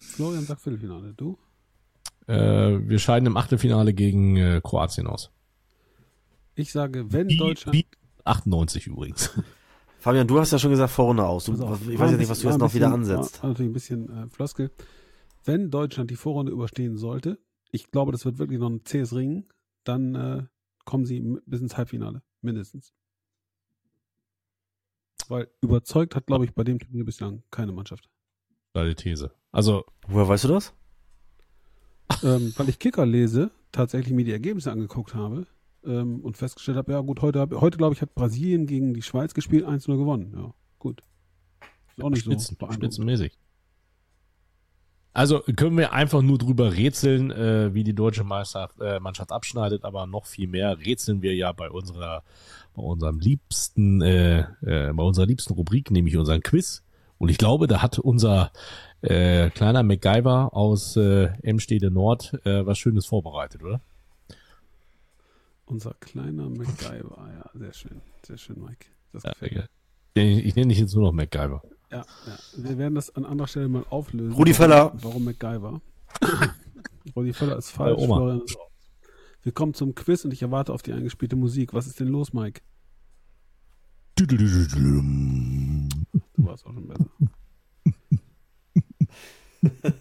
[0.00, 1.12] Florian sagt Viertelfinale.
[1.14, 1.36] Du?
[2.26, 5.30] Äh, wir scheiden im Achtelfinale gegen äh, Kroatien aus.
[6.54, 7.76] Ich sage, wenn Deutschland.
[7.76, 7.86] Wie
[8.24, 9.30] 98 übrigens.
[9.98, 11.44] Fabian, du hast ja schon gesagt Vorrunde aus.
[11.44, 13.42] Du, auf, ich weiß ja nicht, was du jetzt noch wieder ansetzt.
[13.42, 14.70] War natürlich ein bisschen äh, Floskel.
[15.44, 17.38] Wenn Deutschland die Vorrunde überstehen sollte,
[17.70, 19.44] ich glaube, das wird wirklich noch ein zähes Ringen,
[19.84, 20.42] dann äh,
[20.86, 22.94] kommen sie bis ins Halbfinale, mindestens.
[25.28, 28.08] Weil überzeugt hat, glaube ich, bei dem Turnier bislang keine Mannschaft.
[28.72, 29.30] Deine These.
[29.52, 29.84] Also.
[30.06, 30.74] Woher weißt du das?
[32.22, 35.46] Ähm, weil ich Kicker lese, tatsächlich mir die Ergebnisse angeguckt habe
[35.84, 39.34] ähm, und festgestellt habe, ja gut, heute, heute glaube ich, hat Brasilien gegen die Schweiz
[39.34, 40.32] gespielt, 1-0 gewonnen.
[40.36, 41.02] Ja, gut.
[41.96, 43.38] Ist auch nicht Spitzen, so spitzenmäßig.
[45.18, 49.84] Also können wir einfach nur drüber rätseln, äh, wie die deutsche Meisterschaft, äh, Mannschaft abschneidet,
[49.84, 52.22] aber noch viel mehr rätseln wir ja bei unserer,
[52.76, 56.84] bei unserem liebsten, äh, äh, bei unserer liebsten Rubrik, nämlich unseren Quiz.
[57.18, 58.52] Und ich glaube, da hat unser
[59.00, 63.80] äh, kleiner MacGyver aus äh, Emstede Nord äh, was Schönes vorbereitet, oder?
[65.66, 68.86] Unser kleiner MacGyver, ja, sehr schön, sehr schön, Mike.
[69.12, 69.68] Das gefällt mir.
[70.14, 71.60] Ich, ich nenne dich jetzt nur noch MacGyver.
[71.90, 74.34] Ja, ja, wir werden das an anderer Stelle mal auflösen.
[74.34, 74.92] Rudi Völler.
[75.00, 75.80] Warum MacGyver?
[77.16, 77.98] Rudi Völler ist falsch.
[77.98, 78.40] Oma.
[79.42, 81.72] Wir kommen zum Quiz und ich erwarte auf die eingespielte Musik.
[81.72, 82.60] Was ist denn los, Mike?
[84.16, 84.26] Du
[86.38, 87.06] warst auch schon besser.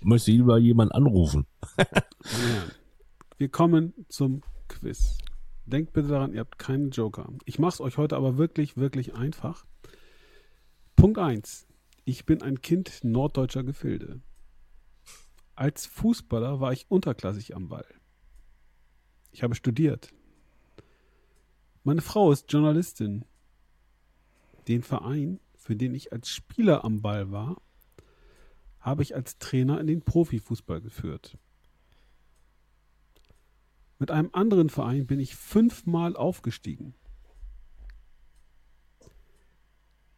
[0.00, 1.46] Möchte lieber jemand anrufen.
[3.36, 5.18] Wir kommen zum Quiz.
[5.64, 7.32] Denkt bitte daran, ihr habt keinen Joker.
[7.44, 9.64] Ich mache es euch heute aber wirklich, wirklich einfach.
[10.96, 11.66] Punkt 1.
[12.04, 14.20] Ich bin ein Kind norddeutscher Gefilde.
[15.54, 17.86] Als Fußballer war ich unterklassig am Ball.
[19.30, 20.12] Ich habe studiert.
[21.84, 23.24] Meine Frau ist Journalistin.
[24.68, 27.60] Den Verein, für den ich als Spieler am Ball war,
[28.80, 31.38] habe ich als Trainer in den Profifußball geführt.
[34.02, 36.92] Mit einem anderen Verein bin ich fünfmal aufgestiegen.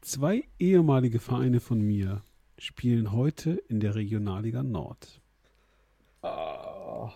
[0.00, 2.22] Zwei ehemalige Vereine von mir
[2.56, 5.20] spielen heute in der Regionalliga Nord.
[6.22, 7.12] Auf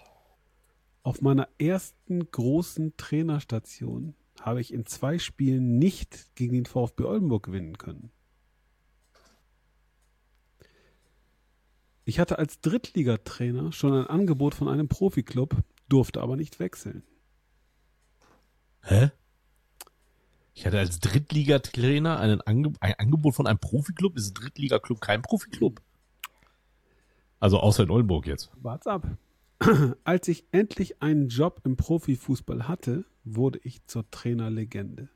[1.22, 7.78] meiner ersten großen Trainerstation habe ich in zwei Spielen nicht gegen den VfB Oldenburg gewinnen
[7.78, 8.10] können.
[12.04, 15.56] Ich hatte als Drittligatrainer schon ein Angebot von einem Profiklub,
[15.88, 17.02] durfte aber nicht wechseln.
[18.82, 19.10] Hä?
[20.54, 24.16] Ich hatte als Drittligatrainer einen Ange ein Angebot von einem Profiklub.
[24.16, 25.80] Ist ein Drittligaklub kein Profiklub?
[27.38, 28.50] Also außer in Oldenburg jetzt.
[28.56, 29.06] Wart's ab.
[30.04, 35.08] Als ich endlich einen Job im Profifußball hatte, wurde ich zur Trainerlegende.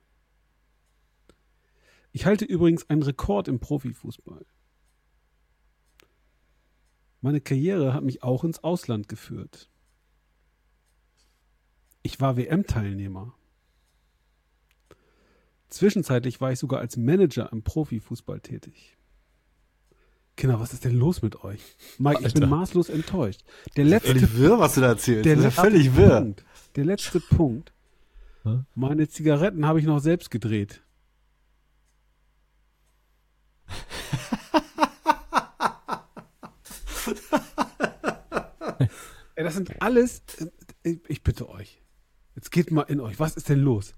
[2.12, 4.44] Ich halte übrigens einen Rekord im Profifußball.
[7.20, 9.70] Meine Karriere hat mich auch ins Ausland geführt.
[12.03, 13.34] Ich war WM-Teilnehmer.
[15.68, 18.96] Zwischenzeitlich war ich sogar als Manager im Profifußball tätig.
[20.36, 21.61] Kinder, was ist denn los mit euch?
[21.98, 22.57] Mike, ich bin Alter.
[22.57, 23.42] maßlos enttäuscht.
[23.76, 25.24] Der letzte Völlig wirr, was du da erzählst.
[25.26, 26.20] der letzte völlig wirr.
[26.20, 26.44] Punkt,
[26.76, 27.72] der letzte Punkt.
[28.74, 30.82] Meine Zigaretten habe ich noch selbst gedreht.
[39.34, 40.22] Ey, das sind alles.
[40.82, 41.81] Ich bitte euch.
[42.34, 43.18] Jetzt geht mal in euch.
[43.20, 43.94] Was ist denn los?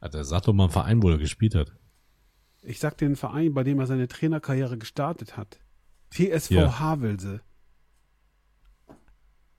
[0.00, 1.72] Alter, sag doch mal einen Verein, wo er gespielt hat.
[2.62, 5.58] Ich sag den Verein, bei dem er seine Trainerkarriere gestartet hat.
[6.10, 6.78] TSV Ja.
[6.78, 7.40] Havelse.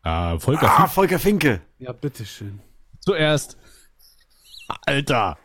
[0.04, 1.62] Ah, Volker Ah, Fink Volker Finke.
[1.80, 2.60] Ja, bitteschön.
[3.00, 3.58] zuerst.
[4.86, 5.38] Alter.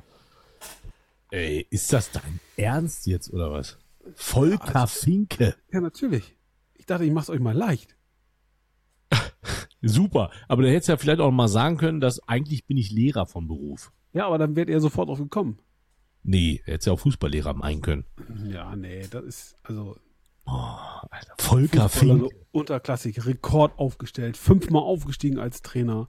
[1.31, 3.77] Ey, ist das dein Ernst jetzt oder was?
[4.15, 5.57] Volker Finke.
[5.73, 6.37] Ja, natürlich.
[6.75, 7.97] Ich dachte, ich mach's euch mal leicht.
[9.83, 10.31] Super.
[10.49, 13.47] Aber du hättest ja vielleicht auch mal sagen können, dass eigentlich bin ich Lehrer von
[13.47, 13.93] Beruf.
[14.13, 15.59] Ja, aber dann wärt ihr sofort drauf gekommen.
[16.23, 18.05] Nee, er hätte ja auch Fußballlehrer meinen können.
[18.49, 19.97] Ja, nee, das ist also
[20.47, 22.21] Alter, Volker Fink.
[22.21, 26.09] so unterklassig, Rekord aufgestellt, fünfmal aufgestiegen als Trainer.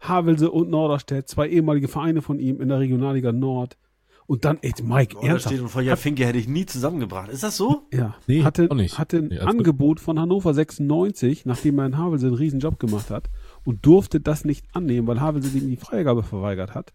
[0.00, 3.78] Havelse und Norderstedt, zwei ehemalige Vereine von ihm in der Regionalliga Nord.
[4.26, 7.28] Und dann, ey, Mike, Oh, da ernsthaft, steht und Volker Finke hätte ich nie zusammengebracht.
[7.30, 7.82] Ist das so?
[7.92, 8.98] ja, Nee, hatte, auch nicht.
[8.98, 9.46] hatte ein Nee, gut.
[9.48, 13.28] Angebot von Hannover 96, nachdem er in Havelse einen riesen Job gemacht hat
[13.64, 16.94] und durfte das nicht annehmen, weil Havelse ihm die Freigabe verweigert hat.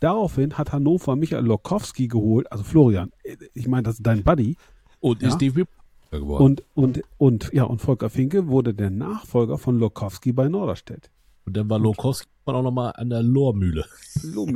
[0.00, 3.12] Daraufhin hat Hannover Michael Lokowski geholt, also Florian,
[3.54, 4.56] ich meine, das ist dein Buddy,
[5.00, 5.28] Und Ja.
[5.28, 5.66] ist DFB
[6.10, 6.42] geworden.
[6.44, 11.10] und, und, und, ja, und Volker Finke wurde der Nachfolger von Lokowski bei Norderstedt.
[11.44, 13.84] Und dann war Lokowski auch noch mal an der Lohrmühle.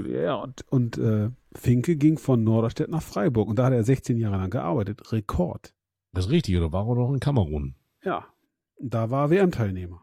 [0.08, 0.34] Ja, ja.
[0.36, 4.36] Und, und äh, Finke ging von Norderstedt nach Freiburg und da hat er 16 Jahre
[4.36, 5.12] lang gearbeitet.
[5.12, 5.74] Rekord.
[6.12, 7.74] Das ist richtig, oder war er noch in Kamerun?
[8.04, 8.26] Ja.
[8.80, 10.02] Da war WM-Teilnehmer.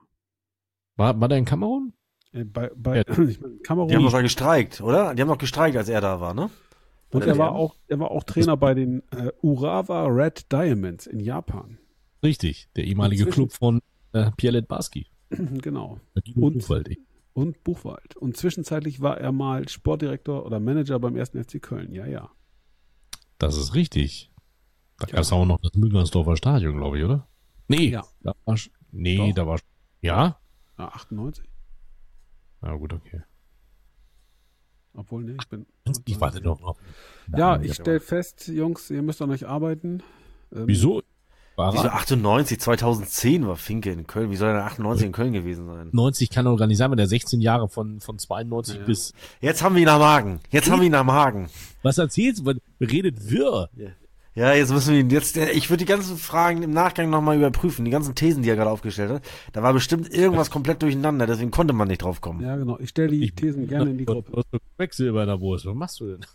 [0.96, 1.94] War, war der in Kamerun?
[2.32, 3.04] Äh, Bei, bei Ja.
[3.28, 3.90] ich meine, Kamerun.
[3.90, 5.14] Die haben doch gestreikt, oder?
[5.16, 6.50] Die haben doch gestreikt, als er da war, ne?
[7.12, 11.06] und Bei er war auch, er war auch Trainer bei den äh, Urawa Red Diamonds
[11.08, 11.78] in Japan.
[12.24, 13.82] Richtig, der ehemalige Club von
[14.14, 15.08] äh, Pierre Barski.
[15.30, 16.00] genau.
[16.36, 16.70] Und, Und-
[17.34, 18.16] Und Buchwald.
[18.16, 21.32] Und zwischenzeitlich war er mal Sportdirektor oder Manager beim 1.
[21.32, 21.92] FC Köln.
[21.92, 22.30] Ja, ja.
[23.40, 24.32] Das ist richtig.
[25.00, 27.28] Da gab es auch noch das Müllersdorfer Stadion, glaube ich, oder?
[27.68, 28.04] Nee, Ja.
[28.22, 28.58] da war,
[28.92, 29.36] nee, Doch.
[29.36, 29.60] da war,
[30.02, 30.40] ja?
[30.78, 31.44] ja 98.
[32.62, 33.24] Ja, gut, okay.
[34.94, 35.66] Obwohl, ne, ich bin.
[36.06, 36.78] Ich warte doch noch.
[37.36, 40.04] Ja, ich stelle fest, Jungs, ihr müsst an euch arbeiten.
[40.52, 41.02] Ähm, Wieso?
[41.56, 41.94] War Wieso er?
[41.94, 44.32] 98, 2010 war Finke in Köln.
[44.32, 45.90] Wie soll er denn 98 in Köln gewesen sein?
[45.92, 48.84] 90 kann doch gar nicht sein, wenn der 16 Jahre von, von 92 Ja.
[48.86, 50.40] bis, Jetzt haben wir ihn am Haken.
[50.50, 51.50] Jetzt haben wir ihn am Haken.
[51.84, 52.54] was erzählst du?
[52.82, 53.70] Redet wirr.
[54.36, 57.86] Ja, jetzt müssen wir ihn jetzt, ich würde die ganzen Fragen im Nachgang nochmal überprüfen.
[57.86, 59.24] Die ganzen Thesen, die er gerade aufgestellt hat.
[59.52, 62.42] Da war bestimmt irgendwas komplett durcheinander, deswegen konnte man nicht drauf kommen.
[62.42, 62.80] Ja, genau.
[62.80, 64.42] Ich stelle die Ich- Thesen gerne in die Gruppe.
[64.78, 65.68] Quecksilber in der Wurst.
[65.68, 66.26] Was machst du denn?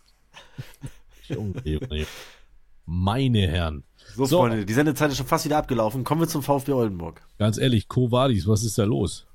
[1.29, 2.07] Junge, Junge.
[2.87, 3.83] Meine Herren.
[4.17, 4.39] So, So.
[4.39, 6.05] Freunde, die Sendezeit ist schon fast wieder abgelaufen.
[6.05, 7.23] Kommen wir zum VfB Oldenburg.
[7.39, 9.27] Ganz ehrlich, Kovadis, was ist da los?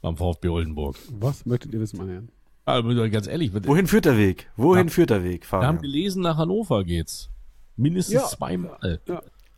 [0.00, 0.96] Beim VfB Oldenburg.
[1.10, 2.28] Was möchtet ihr wissen, meine Herren?
[2.64, 4.50] Aber ganz ehrlich, wir Wohin führt der Weg?
[4.56, 4.92] Wohin Ja.
[4.92, 5.80] führt der Weg, haben Fabian?
[5.80, 7.30] gelesen, nach Hannover geht's.
[7.76, 8.26] Mindestens Ja.
[8.26, 9.00] zweimal.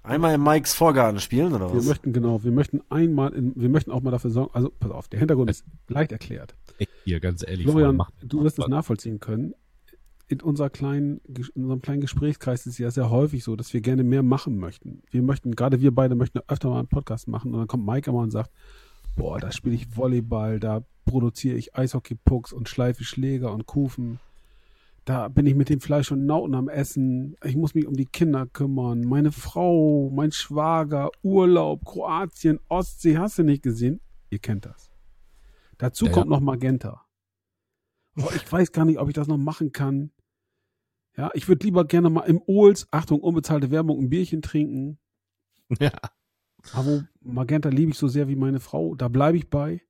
[0.02, 1.86] Einmal im Mikes Vorgarten spielen, oder Wir was?
[1.86, 5.08] möchten genau, wir möchten einmal, in, wir möchten auch mal dafür sorgen, also pass auf,
[5.08, 6.54] der Hintergrund ist leicht erklärt.
[6.78, 7.66] Echt hier, ganz ehrlich.
[7.66, 9.54] Florian, du wirst es nachvollziehen können.
[10.30, 13.80] In, unserer kleinen, in unserem kleinen Gesprächskreis ist es ja sehr häufig so, dass wir
[13.80, 15.02] gerne mehr machen möchten.
[15.10, 18.08] Wir möchten, gerade wir beide möchten öfter mal einen Podcast machen und dann kommt Mike
[18.08, 18.52] immer und sagt,
[19.16, 24.20] boah, da spiele ich Volleyball, da produziere ich Eishockey-Pucks und schleife Schläger und Kufen.
[25.04, 27.34] Da bin ich mit dem Fleisch und Nauten am Essen.
[27.42, 29.04] Ich muss mich um die Kinder kümmern.
[29.04, 34.00] Meine Frau, mein Schwager, Urlaub, Kroatien, Ostsee, hast du nicht gesehen?
[34.28, 34.92] Ihr kennt das.
[35.76, 36.14] Dazu Ja, ja.
[36.14, 37.04] kommt noch Magenta.
[38.16, 40.12] Oh, ich weiß gar nicht, ob ich das noch machen kann.
[41.20, 44.98] Ja, ich würde lieber gerne mal im Ohls, Achtung, unbezahlte Werbung, ein Bierchen trinken.
[45.78, 45.92] Ja.
[46.72, 49.82] Aber Magenta liebe ich so sehr wie meine Frau, da bleibe ich bei.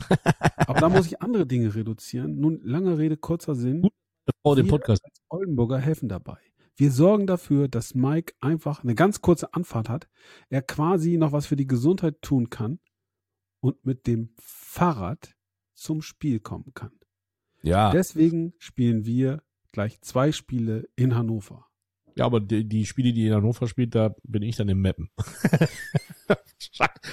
[0.56, 2.40] Aber da muss ich andere Dinge reduzieren.
[2.40, 3.88] Nun, lange Rede, kurzer Sinn.
[4.42, 5.04] Frau den Wir Podcast.
[5.04, 6.38] als Oldenburger helfen dabei.
[6.74, 10.08] Wir sorgen dafür, dass Mike einfach eine ganz kurze Anfahrt hat,
[10.48, 12.80] er quasi noch was für die Gesundheit tun kann
[13.60, 15.36] und mit dem Fahrrad
[15.74, 16.98] zum Spiel kommen kann.
[17.62, 17.92] Ja.
[17.92, 21.66] Deswegen spielen wir gleich zwei Spiele in Hannover.
[22.14, 25.08] Ja, aber die, die Spiele, die in Hannover spielt, da bin ich dann im Mappen.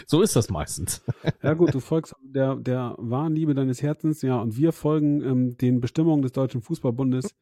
[0.08, 1.04] so ist das meistens.
[1.42, 5.58] Ja gut, du folgst der, der wahren Liebe deines Herzens, ja, und wir folgen ähm,
[5.58, 7.36] den Bestimmungen des Deutschen Fußballbundes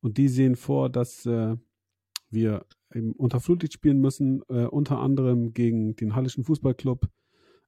[0.00, 1.56] und die sehen vor, dass äh,
[2.30, 7.08] wir eben unter Flutlicht spielen müssen, äh, unter anderem gegen den Hallischen Fußballclub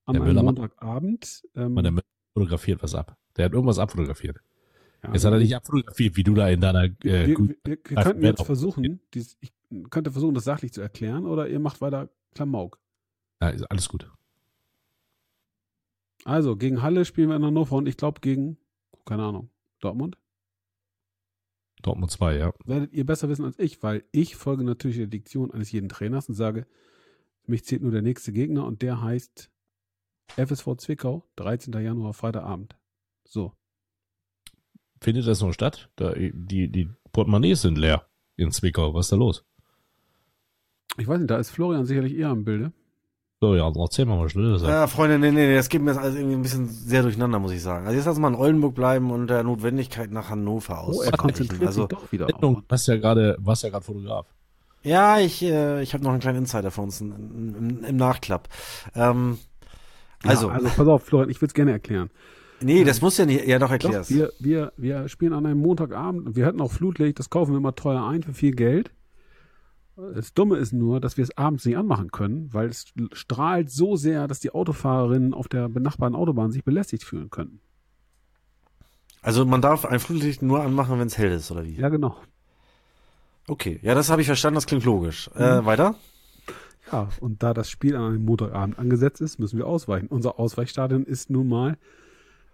[0.05, 1.43] an Der einem Müller- Montagabend.
[1.55, 3.17] Ähm, Man, der Müller fotografiert was ab.
[3.37, 4.39] Der hat irgendwas abfotografiert.
[5.03, 7.77] Ja, Jetzt hat er nicht abfotografiert, wie du da in deiner äh, wir, wir, wir,
[7.77, 9.53] könnten jetzt versuchen, dies, ich
[9.91, 12.79] könnte versuchen, das sachlich zu erklären, oder ihr macht weiter Klamauk.
[13.41, 14.11] ja, ist alles gut.
[16.25, 18.59] Also, gegen Halle spielen wir in Hannover und ich glaube gegen,
[19.05, 20.19] keine Ahnung, Dortmund.
[21.83, 22.53] Dortmund 2, ja.
[22.65, 26.29] Werdet ihr besser wissen als ich, weil ich folge natürlich der Diktion eines jeden Trainers
[26.29, 26.67] und sage,
[27.45, 29.51] mich zählt nur der nächste Gegner und der heißt
[30.37, 31.73] FSV Zwickau, 13.
[31.75, 32.77] Januar, Freitagabend.
[33.25, 33.53] So.
[35.01, 35.89] Findet das noch statt?
[35.97, 38.95] Da, die, die Portemonnaies sind leer in Zwickau.
[38.95, 39.45] Was ist da los?
[40.99, 42.73] Ich weiß nicht, da ist Florian sicherlich eher im Bilde.
[43.41, 45.91] So, ja, erzähl mal, was du das Ja, Freunde, nee, nee, nee, das geht mir
[45.91, 47.85] jetzt alles irgendwie ein bisschen sehr durcheinander, muss ich sagen.
[47.85, 51.67] Also jetzt lass mal in Oldenburg bleiben und der Notwendigkeit nach Hannover Oh, er konzentriert
[51.67, 52.63] Also, sich doch wieder Sendung, auf.
[52.63, 54.27] du hast ja gerade, warst ja gerade Fotograf.
[54.83, 58.49] ja, ich, äh, ich habe noch einen kleinen Insider für uns im, im, im Nachklapp.
[58.95, 59.37] Ähm,
[60.23, 62.09] also, ja, also pass auf, Florian, ich will es gerne erklären.
[62.61, 64.11] Nee, das muss ja nicht, ja doch Doch, erklär's.
[64.11, 67.59] wir, wir, wir spielen an einem Montagabend und wir hätten auch Flutlicht, das kaufen wir
[67.59, 68.91] immer teuer ein für viel Geld.
[69.97, 73.97] Das Dumme ist nur, dass wir es abends nicht anmachen können, weil es strahlt so
[73.97, 77.61] sehr, dass die Autofahrerinnen auf der benachbarten Autobahn sich belästigt fühlen können.
[79.23, 81.75] Also man darf ein Flutlicht nur anmachen, wenn es hell ist, oder wie?
[81.77, 82.17] Ja, genau.
[83.49, 85.31] Okay, ja, das habe ich verstanden, das klingt logisch.
[85.35, 85.95] Äh, weiter?
[86.93, 90.09] Ja, und da das Spiel an einem Montagabend angesetzt ist, müssen wir ausweichen.
[90.09, 91.79] Unser Ausweichstadion ist nun mal,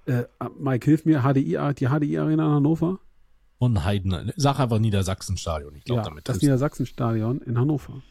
[0.07, 0.25] äh,
[0.59, 2.99] Mike, hilf mir, HDI, die HDI-Arena in Hannover?
[3.59, 5.77] Und Heiden, sag einfach Niedersachsen-Stadion.
[5.77, 8.03] Ich glaube, Ja, damit das ist, Niedersachsen-Stadion in Hannover.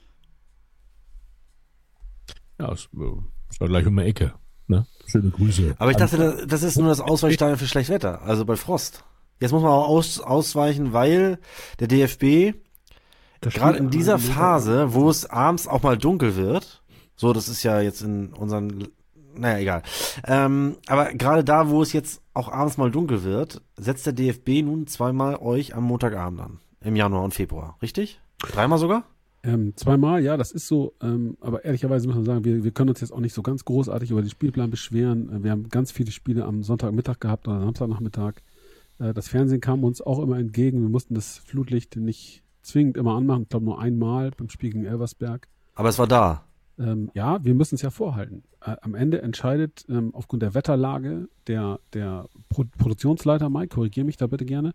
[2.59, 3.11] ja, ist, äh,
[3.49, 4.33] ist ja gleich um die Ecke.
[4.67, 4.85] Ne?
[5.07, 5.75] Schöne Grüße.
[5.79, 9.03] Aber ich dachte, das- ist nur das Ausweichstadion für Schlechtwetter, also bei Frost.
[9.39, 11.39] Jetzt muss man auch aus, ausweichen, weil
[11.79, 12.53] der DFB
[13.41, 16.83] gerade in dieser Phase, wo es abends auch mal dunkel wird,
[17.15, 18.87] so, das ist ja jetzt in unseren,
[19.35, 19.81] naja, egal.
[20.25, 24.63] Ähm, aber gerade da, wo es jetzt auch abends mal dunkel wird, setzt der DFB
[24.63, 26.59] nun zweimal euch am Montagabend an.
[26.83, 28.19] Im Januar und Februar, richtig?
[28.39, 29.03] Dreimal sogar?
[29.43, 30.93] Ähm, zweimal, ja, das ist so.
[31.01, 33.65] Ähm, aber ehrlicherweise muss man sagen, wir, wir können uns jetzt auch nicht so ganz
[33.65, 35.29] großartig über den Spielplan beschweren.
[35.29, 38.35] Äh, wir haben ganz viele Spiele am Sonntagmittag gehabt oder Samstagnachmittag.
[38.99, 40.81] Äh, das Fernsehen kam uns auch immer entgegen.
[40.81, 43.43] Wir mussten das Flutlicht nicht zwingend immer anmachen.
[43.43, 45.47] Ich glaube nur einmal beim Spiel gegen Elversberg.
[45.73, 46.45] Aber es war da.
[46.79, 48.43] Ähm, ja, wir müssen es ja vorhalten.
[48.65, 54.17] Äh, am Ende entscheidet ähm, aufgrund der Wetterlage der, der Pro Produktionsleiter, Mike, korrigiere mich
[54.17, 54.73] da bitte gerne,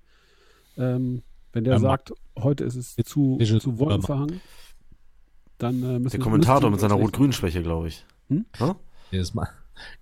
[0.76, 1.22] ähm,
[1.52, 4.40] wenn der Ma- sagt, heute ist es zu, zu wolkenverhangen,
[5.58, 8.04] dann äh, müssen Der wir- Kommentator mit seiner rot-grünen Schwäche, glaube ich.
[8.28, 8.44] Hm?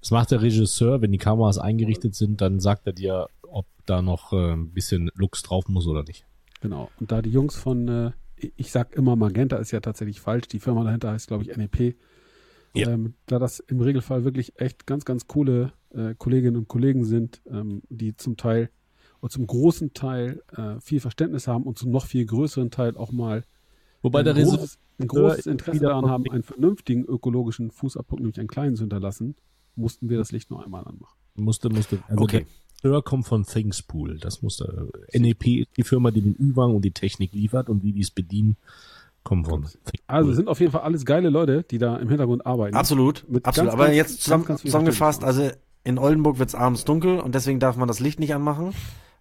[0.00, 4.02] Das macht der Regisseur, wenn die Kameras eingerichtet sind, dann sagt er dir, ob da
[4.02, 6.26] noch äh, ein bisschen Lux drauf muss oder nicht.
[6.60, 6.90] Genau.
[6.98, 10.48] Und da die Jungs von, äh, ich sag immer, Magenta ist ja tatsächlich falsch.
[10.48, 11.96] Die Firma dahinter heißt, glaube ich, NEP.
[12.74, 12.90] Ja.
[12.90, 17.40] Ähm, da das im Regelfall wirklich echt ganz, ganz coole äh, Kolleginnen und Kollegen sind,
[17.48, 18.70] ähm, die zum Teil
[19.20, 23.12] und zum großen Teil äh, viel Verständnis haben und zum noch viel größeren Teil auch
[23.12, 23.44] mal
[24.02, 28.48] Wobei ein großes, ein großes ist Interesse daran haben, einen vernünftigen ökologischen Fußabdruck, nämlich einen
[28.48, 29.34] kleinen zu hinterlassen,
[29.76, 31.16] mussten wir das Licht noch einmal anmachen.
[31.36, 32.44] musste, musste, also Okay.
[32.84, 34.18] Regisseur kommt von Thingspool.
[34.18, 37.92] Das musste, NEP ist die Firma, die den Ü-Wagen und die Technik liefert und wie
[37.92, 38.56] die es bedienen,
[39.22, 39.92] kommen von Thingspool.
[40.06, 42.76] Also sind auf jeden Fall alles geile Leute, die da im Hintergrund arbeiten.
[42.76, 43.70] Absolut, Mit absolut.
[43.70, 45.50] ganz, Aber ganz- jetzt zusammen, ganz, zusammengefasst, also
[45.82, 48.72] in Oldenburg wird es abends dunkel und deswegen darf man das Licht nicht anmachen,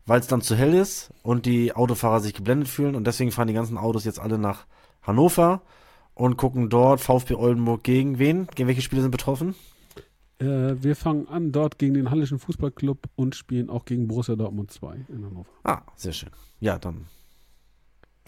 [0.06, 3.48] weil es dann zu hell ist und die Autofahrer sich geblendet fühlen und deswegen fahren
[3.48, 4.66] die ganzen Autos jetzt alle nach
[5.02, 5.62] Hannover
[6.16, 8.48] und gucken dort VfB Oldenburg gegen wen?
[8.56, 9.56] Gegen welche Spiele sind betroffen?
[10.40, 14.72] Äh, wir fangen an dort gegen den Hallischen Fußballclub und spielen auch gegen Borussia Dortmund
[14.72, 15.50] 2 in Hannover.
[15.64, 16.30] Ah, sehr schön.
[16.60, 17.08] Ja, dann.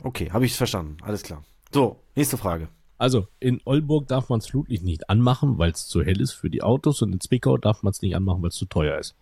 [0.04, 0.98] Okay, habe ich verstanden.
[1.02, 1.44] Alles klar.
[1.74, 2.70] So, nächste Frage.
[2.98, 6.50] Also, in Oldenburg darf man das Flutlicht nicht anmachen, weil es zu hell ist für
[6.50, 9.16] die Autos und in Zwickau darf man es nicht anmachen, weil es zu teuer ist.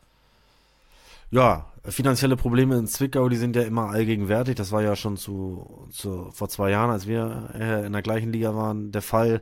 [1.34, 4.54] Ja, finanzielle Probleme in Zwickau, die sind ja immer allgegenwärtig.
[4.54, 8.32] Das war ja schon zu, zu vor zwei Jahren, als wir äh, in der gleichen
[8.32, 9.42] Liga waren, der Fall.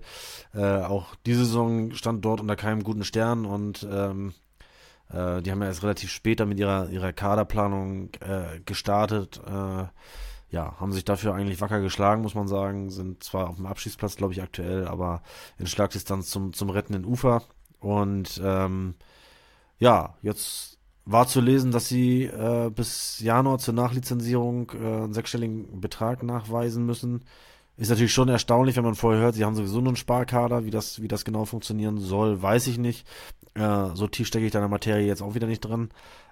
[0.54, 4.34] Äh, auch diese Saison stand dort unter keinem guten Stern und ähm,
[5.10, 9.42] äh, die haben ja erst relativ später mit ihrer, ihrer Kaderplanung äh, gestartet.
[9.46, 9.84] Äh,
[10.50, 12.90] ja, haben sich dafür eigentlich wacker geschlagen, muss man sagen.
[12.90, 15.24] Sind zwar auf dem Abschießplatz, glaube ich, aktuell, aber
[15.58, 17.44] in Schlagdistanz zum, zum rettenden Ufer.
[17.82, 18.96] Und ähm,
[19.78, 25.82] ja, jetzt war zu lesen, dass sie äh, bis Januar zur Nachlizenzierung äh, einen sechsstelligen
[25.82, 27.24] Betrag nachweisen müssen.
[27.78, 30.66] Ist natürlich schon erstaunlich, wenn man vorher hört, sie haben sowieso nur einen Sparkader.
[30.66, 33.08] Wie das, wie das genau funktionieren soll, weiß ich nicht.
[33.56, 35.90] Äh, so tief stecke ich da in der Materie jetzt auch wieder nicht drin.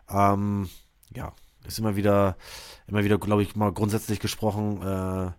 [0.09, 0.69] Ähm,
[1.15, 1.33] ja,
[1.65, 2.37] ist immer wieder,
[2.87, 5.31] immer wieder, glaube ich, mal grundsätzlich gesprochen, äh,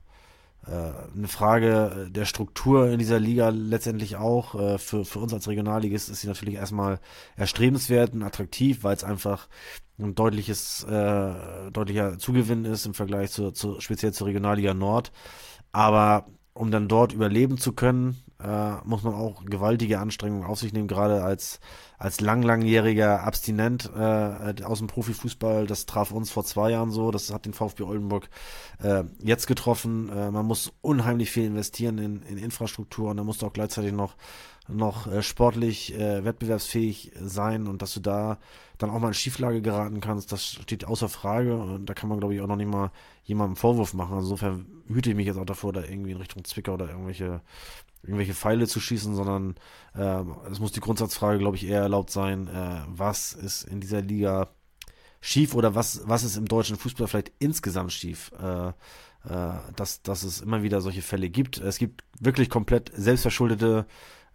[0.66, 4.54] eine Frage der Struktur in dieser Liga letztendlich auch.
[4.54, 7.00] Äh, für, für uns als Regionalligist ist sie natürlich erstmal
[7.36, 9.48] erstrebenswert und attraktiv, weil es einfach
[9.98, 15.12] ein deutliches, äh, deutlicher Zugewinn ist im Vergleich zu, zu speziell zur Regionalliga Nord.
[15.72, 20.72] Aber um dann dort überleben zu können, äh, muss man auch gewaltige Anstrengungen auf sich
[20.72, 21.60] nehmen, gerade als,
[21.98, 25.66] als lang, langjähriger Abstinent äh, aus dem Profifußball.
[25.66, 28.28] Das traf uns vor zwei Jahren so, das hat den VfB Oldenburg
[28.82, 30.08] äh, jetzt getroffen.
[30.08, 33.92] Äh, man muss unheimlich viel investieren in, in Infrastruktur und da musst du auch gleichzeitig
[33.92, 34.16] noch,
[34.72, 38.38] noch äh, sportlich äh, wettbewerbsfähig sein und dass du da
[38.78, 42.18] dann auch mal in Schieflage geraten kannst, das steht außer Frage und da kann man,
[42.18, 42.90] glaube ich, auch noch nicht mal
[43.24, 44.18] jemandem Vorwurf machen.
[44.18, 47.42] Insofern hüte ich mich jetzt auch davor, da irgendwie in Richtung Zwickau oder irgendwelche,
[48.02, 49.56] irgendwelche Pfeile zu schießen, sondern
[49.94, 54.00] äh, es muss die Grundsatzfrage, glaube ich, eher erlaubt sein, äh, was ist in dieser
[54.00, 54.48] Liga
[55.20, 58.32] schief oder was, was ist im deutschen Fußball vielleicht insgesamt schief?
[58.40, 58.72] Äh,
[59.28, 61.58] äh, dass, dass es immer wieder solche Fälle gibt.
[61.58, 63.84] Es gibt wirklich komplett selbstverschuldete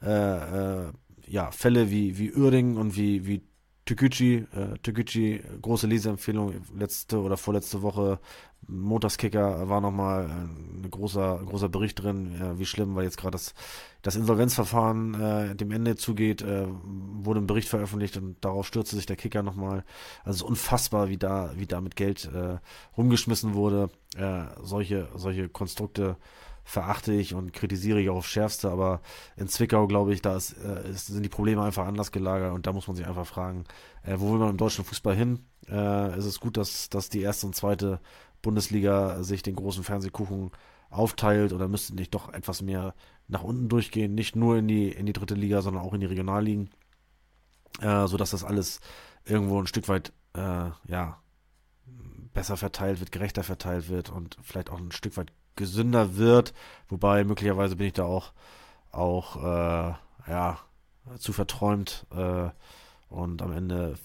[0.05, 0.91] äh, äh,
[1.27, 3.41] ja, Fälle wie, wie Uerdingen und wie, wie
[3.85, 8.19] Tükücü, äh, Tükücü, große Leseempfehlung, letzte oder vorletzte Woche,
[8.67, 13.53] Montagskicker war nochmal ein großer, großer Bericht drin, äh, wie schlimm, weil jetzt gerade das,
[14.01, 19.05] das Insolvenzverfahren äh, dem Ende zugeht, äh, wurde ein Bericht veröffentlicht und darauf stürzte sich
[19.05, 19.83] der Kicker nochmal.
[20.23, 22.57] Also es ist unfassbar, wie da, wie da mit Geld äh,
[22.97, 23.89] rumgeschmissen wurde.
[24.17, 26.17] Äh, solche, solche Konstrukte
[26.65, 29.01] verachte ich und kritisiere ich auch aufs Schärfste, aber
[29.37, 32.65] in Zwickau, glaube ich, da ist, äh, ist, sind die Probleme einfach anders gelagert und
[32.65, 33.65] da muss man sich einfach fragen,
[34.03, 35.45] äh, wo will man im deutschen Fußball hin?
[35.69, 38.01] Äh, ist es gut, dass, dass die erste und zweite
[38.41, 40.51] Bundesliga sich den großen Fernsehkuchen
[40.89, 42.95] aufteilt oder müsste nicht doch etwas mehr
[43.27, 46.07] nach unten durchgehen, nicht nur in die, in die dritte Liga, sondern auch in die
[46.07, 46.71] Regionalligen,
[47.79, 48.79] äh, sodass das alles
[49.23, 51.21] irgendwo ein Stück weit, äh, ja,
[52.33, 56.53] besser verteilt wird, gerechter verteilt wird und vielleicht auch ein Stück weit gesünder wird.
[56.89, 58.31] Wobei möglicherweise bin ich da auch,
[58.91, 59.93] auch äh,
[60.27, 60.59] ja,
[61.17, 62.49] zu verträumt äh,
[63.09, 63.97] und am Ende,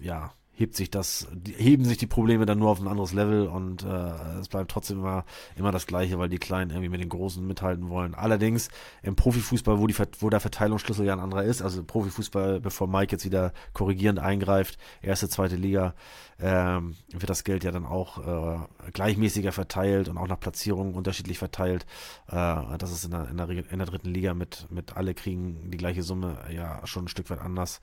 [0.00, 3.84] ja, hebt sich das, heben sich die Probleme dann nur auf ein anderes Level und
[3.84, 7.46] äh, es bleibt trotzdem immer, immer das Gleiche, weil die Kleinen irgendwie mit den Großen
[7.46, 8.16] mithalten wollen.
[8.16, 8.68] Allerdings
[9.02, 13.12] im Profifußball, wo, die, wo der Verteilungsschlüssel ja ein anderer ist, also Profifußball, bevor Mike
[13.12, 15.94] jetzt wieder korrigierend eingreift, erste, zweite Liga,
[16.40, 21.38] ähm, wird das Geld ja dann auch äh, gleichmäßiger verteilt und auch nach Platzierungen unterschiedlich
[21.38, 21.84] verteilt.
[22.28, 25.70] Äh, das ist in der, in, der, in der dritten Liga mit, mit alle kriegen
[25.70, 27.80] die gleiche Summe ja schon ein Stück weit anders.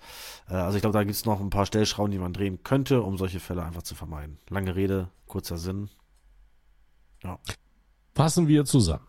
[0.50, 3.02] Äh, also ich glaube, da gibt es noch ein paar Stellschrauben, die man drehen könnte,
[3.02, 4.38] um solche Fälle einfach zu vermeiden.
[4.50, 5.90] Lange Rede, kurzer Sinn.
[7.24, 7.40] Ja.
[8.14, 9.08] Fassen wir zusammen.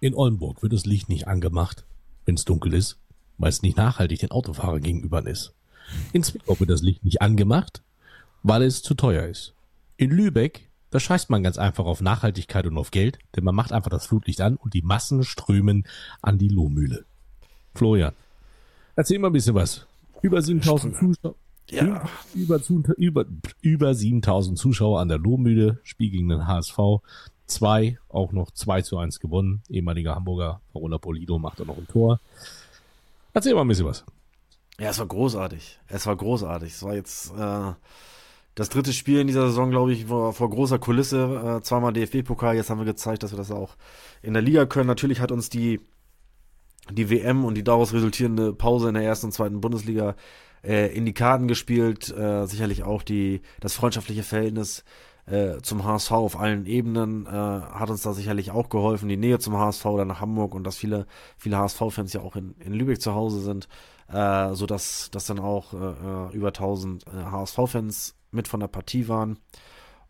[0.00, 1.84] In Oldenburg wird das Licht nicht angemacht,
[2.24, 2.98] wenn es dunkel ist,
[3.38, 5.54] weil es nicht nachhaltig den Autofahrer gegenüber ist.
[6.12, 7.82] In Zwickau wird das Licht nicht angemacht,
[8.42, 9.54] weil es zu teuer ist.
[9.96, 13.72] In Lübeck, da scheißt man ganz einfach auf Nachhaltigkeit und auf Geld, denn man macht
[13.72, 15.84] einfach das Flutlicht an und die Massen strömen
[16.22, 17.04] an die Lohmühle.
[17.74, 18.14] Florian,
[18.94, 19.86] erzähl mal ein bisschen was.
[20.22, 21.34] Über 7000 Zuschauer.
[21.70, 22.08] Ja.
[22.34, 22.60] Über,
[22.96, 23.26] über,
[23.60, 26.78] über 7000 Zuschauer an der Lohmühle, Spiel gegen den HSV.
[27.46, 29.62] Zwei, auch noch 2 zu 1 gewonnen.
[29.68, 32.20] Ehemaliger Hamburger Parola Polido macht da noch ein Tor.
[33.32, 34.04] Erzähl mal ein bisschen was.
[34.80, 35.78] Ja, es war großartig.
[35.88, 36.72] Es war großartig.
[36.72, 37.72] Es war jetzt äh,
[38.54, 41.58] das dritte Spiel in dieser Saison, glaube ich, vor, vor großer Kulisse.
[41.58, 42.56] Äh, zweimal DFB-Pokal.
[42.56, 43.76] Jetzt haben wir gezeigt, dass wir das auch
[44.22, 44.86] in der Liga können.
[44.86, 45.80] Natürlich hat uns die,
[46.90, 50.16] die WM und die daraus resultierende Pause in der ersten und zweiten Bundesliga
[50.64, 52.10] äh, in die Karten gespielt.
[52.10, 54.84] Äh, sicherlich auch die, das freundschaftliche Verhältnis
[55.30, 59.08] äh, zum HSV auf allen Ebenen äh, hat uns da sicherlich auch geholfen.
[59.08, 61.06] Die Nähe zum HSV oder nach Hamburg und dass viele,
[61.36, 63.68] viele HSV-Fans ja auch in, in Lübeck zu Hause sind,
[64.10, 69.38] äh, so dass, dann auch äh, über 1000 äh, HSV-Fans mit von der Partie waren.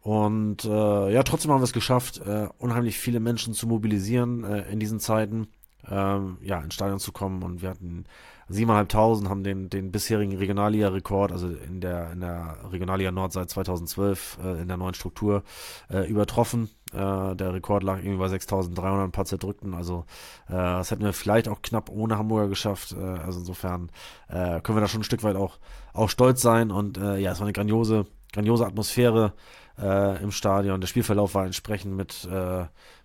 [0.00, 2.22] Und ja, trotzdem haben wir es geschafft,
[2.58, 5.48] unheimlich viele Menschen zu mobilisieren in diesen Zeiten,
[5.86, 7.42] ähm, ja, ins Stadion zu kommen.
[7.42, 8.04] Und wir hatten
[8.50, 14.38] 7.500 haben den, den bisherigen Regionalliga-Rekord, also in der, in der Regionalliga Nord seit 2012
[14.42, 15.42] äh, in der neuen Struktur
[15.90, 16.70] äh, übertroffen.
[16.92, 20.06] Äh, der Rekord lag irgendwie bei 6.300 ein paar zerdrückten, also
[20.48, 22.96] äh, das hätten wir vielleicht auch knapp ohne Hamburger geschafft.
[22.98, 23.90] Äh, also insofern
[24.28, 25.58] äh, können wir da schon ein Stück weit auch,
[25.92, 29.32] auch stolz sein und ja, es war eine grandiose, grandiose Atmosphäre
[29.76, 30.80] im Stadion.
[30.80, 32.28] Der Spielverlauf war entsprechend mit,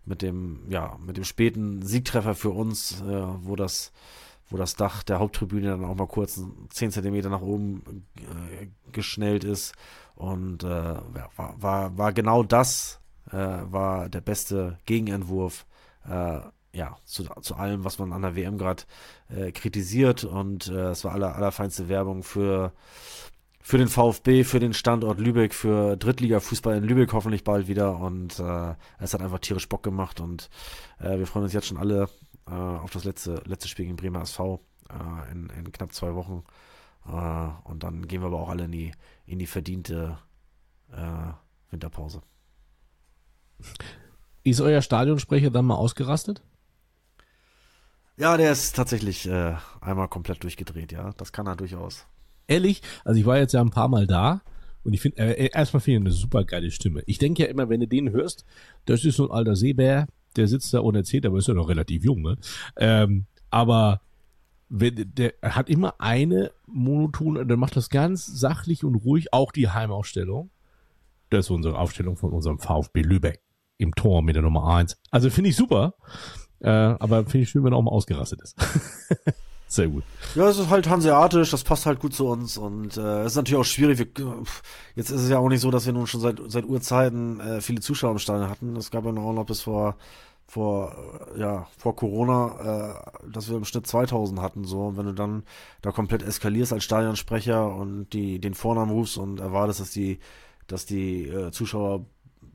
[0.05, 3.03] mit dem, ja, mit dem späten Siegtreffer für uns,
[3.41, 3.91] wo das
[4.53, 6.39] wo das Dach der Haupttribüne dann auch mal kurz
[6.69, 9.73] 10 Zentimeter nach oben äh, geschnellt ist.
[10.15, 13.01] Und äh, war, war, war genau das,
[13.31, 15.65] äh, war der beste Gegenentwurf
[16.07, 16.39] äh,
[16.71, 18.83] ja, zu, zu allem, was man an der WM gerade
[19.35, 20.23] äh, kritisiert.
[20.23, 22.73] Und äh, es war aller, allerfeinste Werbung für,
[23.59, 27.97] für den VfB, für den Standort Lübeck, für Drittliga-Fußball in Lübeck hoffentlich bald wieder.
[27.97, 30.19] Und äh, es hat einfach tierisch Bock gemacht.
[30.19, 30.51] Und
[30.99, 32.07] äh, wir freuen uns jetzt schon alle
[32.51, 36.43] auf das letzte, letzte Spiel gegen Bremer SV äh, in, in knapp zwei Wochen.
[37.07, 38.91] Äh, und dann gehen wir aber auch alle in die,
[39.25, 40.17] in die verdiente
[40.91, 41.33] äh,
[41.71, 42.21] Winterpause.
[44.43, 46.41] Ist euer Stadionsprecher dann mal ausgerastet?
[48.17, 51.13] Ja, der ist tatsächlich äh, einmal komplett durchgedreht, ja.
[51.17, 52.05] Das kann er durchaus.
[52.47, 54.41] Ehrlich, also ich war jetzt ja ein paar Mal da
[54.83, 57.01] und ich finde, äh, erstmal finde ich eine super geile Stimme.
[57.07, 58.45] Ich denke ja immer, wenn du den hörst,
[58.85, 60.07] das ist so ein alter Seebär,
[60.37, 62.37] der sitzt da und erzählt, aber ist ja noch relativ jung, ne?
[62.77, 64.01] Ähm, aber
[64.69, 69.69] wenn, der hat immer eine monoton, der macht das ganz sachlich und ruhig, auch die
[69.69, 70.49] Heimaufstellung.
[71.29, 73.41] Das ist unsere Aufstellung von unserem VfB Lübeck
[73.77, 74.97] im Tor mit der Nummer eins.
[75.11, 75.95] Also finde ich super.
[76.59, 78.57] Äh, aber finde ich schön, wenn er auch mal ausgerastet ist.
[79.73, 80.03] Sehr gut.
[80.35, 83.37] Ja, es ist halt hanseatisch, das passt halt gut zu uns und äh, es ist
[83.37, 83.97] natürlich auch schwierig.
[83.97, 84.07] Wir,
[84.93, 87.59] jetzt ist es ja auch nicht so, dass wir nun schon seit seit Urzeiten äh,
[87.59, 88.75] viele Zuschauer im Stadion hatten.
[88.75, 89.95] Es gab ja noch, noch bis vor
[90.45, 90.95] vor
[91.35, 94.85] äh, ja vor Corona, äh, dass wir im Schnitt 2000 hatten so.
[94.85, 95.41] Und wenn du dann
[95.81, 100.19] da komplett eskalierst als Stadionsprecher und die den Vornamen rufst und erwartest, dass die
[100.67, 102.05] dass die äh, Zuschauer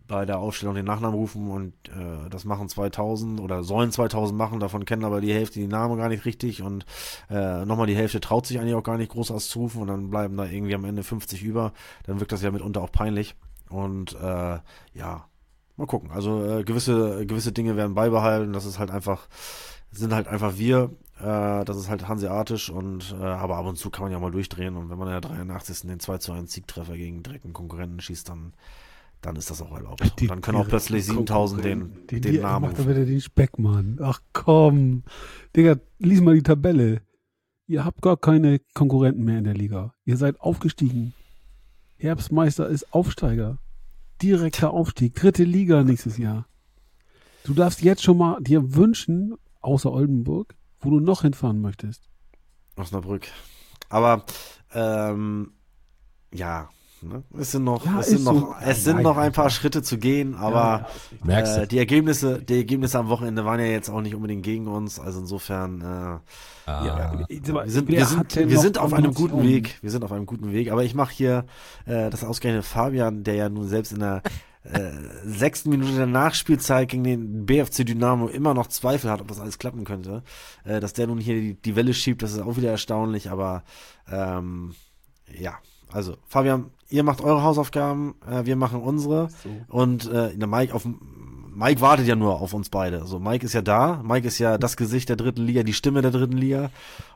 [0.08, 4.58] bei der Aufstellung den Nachnamen rufen und äh, das machen 2000 oder sollen 2000 machen,
[4.58, 6.86] davon kennen aber die Hälfte die Namen gar nicht richtig und
[7.30, 10.36] äh, nochmal die Hälfte traut sich eigentlich auch gar nicht groß auszurufen und dann bleiben
[10.36, 11.72] da irgendwie am Ende 50 über,
[12.04, 13.36] dann wirkt das ja mitunter auch peinlich
[13.68, 14.58] und äh,
[14.94, 15.26] ja,
[15.76, 16.10] mal gucken.
[16.10, 19.28] Also äh, gewisse gewisse Dinge werden beibehalten, das ist halt einfach
[19.90, 23.90] sind halt einfach wir, äh, das ist halt hanseatisch und äh, aber ab und zu
[23.90, 25.82] kann man ja mal durchdrehen und wenn man in der 83.
[25.82, 28.52] den 2 zu 1 Siegtreffer gegen direkten Konkurrenten schießt, dann
[29.20, 30.20] dann ist das auch erlaubt.
[30.20, 33.98] Die, dann können auch plötzlich 7000 den, den die, Namen Mach doch wieder den Speckmann.
[34.00, 35.02] Ach komm.
[35.56, 37.02] Digga, lies mal die Tabelle.
[37.66, 39.92] Ihr habt gar keine Konkurrenten mehr in der Liga.
[40.04, 41.12] Ihr seid aufgestiegen.
[41.96, 43.58] Herbstmeister ist Aufsteiger.
[44.22, 45.14] Direkter Aufstieg.
[45.14, 46.46] Dritte Liga nächstes Jahr.
[47.44, 52.08] Du darfst jetzt schon mal dir wünschen, außer Oldenburg, wo du noch hinfahren möchtest.
[52.76, 53.26] Osnabrück.
[53.88, 54.24] Aber,
[54.72, 55.52] ähm,
[56.32, 56.68] ja,
[57.02, 57.22] Ne?
[57.38, 58.54] Es sind noch, Ja, es sind noch, so.
[58.64, 59.50] es sind Nein, noch ein paar.
[59.50, 60.86] Schritte zu gehen, aber
[61.24, 64.66] Merkst äh, die Ergebnisse, die Ergebnisse am Wochenende waren ja jetzt auch nicht unbedingt gegen
[64.66, 64.98] uns.
[65.00, 66.18] Also insofern, äh,
[66.70, 67.24] Ah.
[67.28, 69.78] wir sind, wir sind, wir sind auf einem guten Weg.
[69.80, 70.70] Wir sind auf einem guten Weg.
[70.70, 71.46] Aber ich mache hier
[71.86, 74.22] äh, das ausgerechnet Fabian, der ja nun selbst in der
[74.64, 74.90] äh,
[75.24, 79.58] sechsten Minute der Nachspielzeit gegen den BFC Dynamo immer noch Zweifel hat, ob das alles
[79.58, 80.22] klappen könnte.
[80.64, 83.30] Äh, dass der nun hier die, die Welle schiebt, das ist auch wieder erstaunlich.
[83.30, 83.62] Aber
[84.12, 84.74] ähm,
[85.32, 85.54] ja,
[85.92, 89.28] also Fabian, ihr macht eure Hausaufgaben, äh, wir machen unsere.
[89.30, 89.48] So.
[89.68, 90.86] Und äh, der Mike auf
[91.58, 93.00] Mike wartet ja nur auf uns beide.
[93.00, 94.00] Also Mike ist ja da.
[94.04, 96.70] Mike ist ja das Gesicht der dritten Liga, die Stimme der dritten Liga.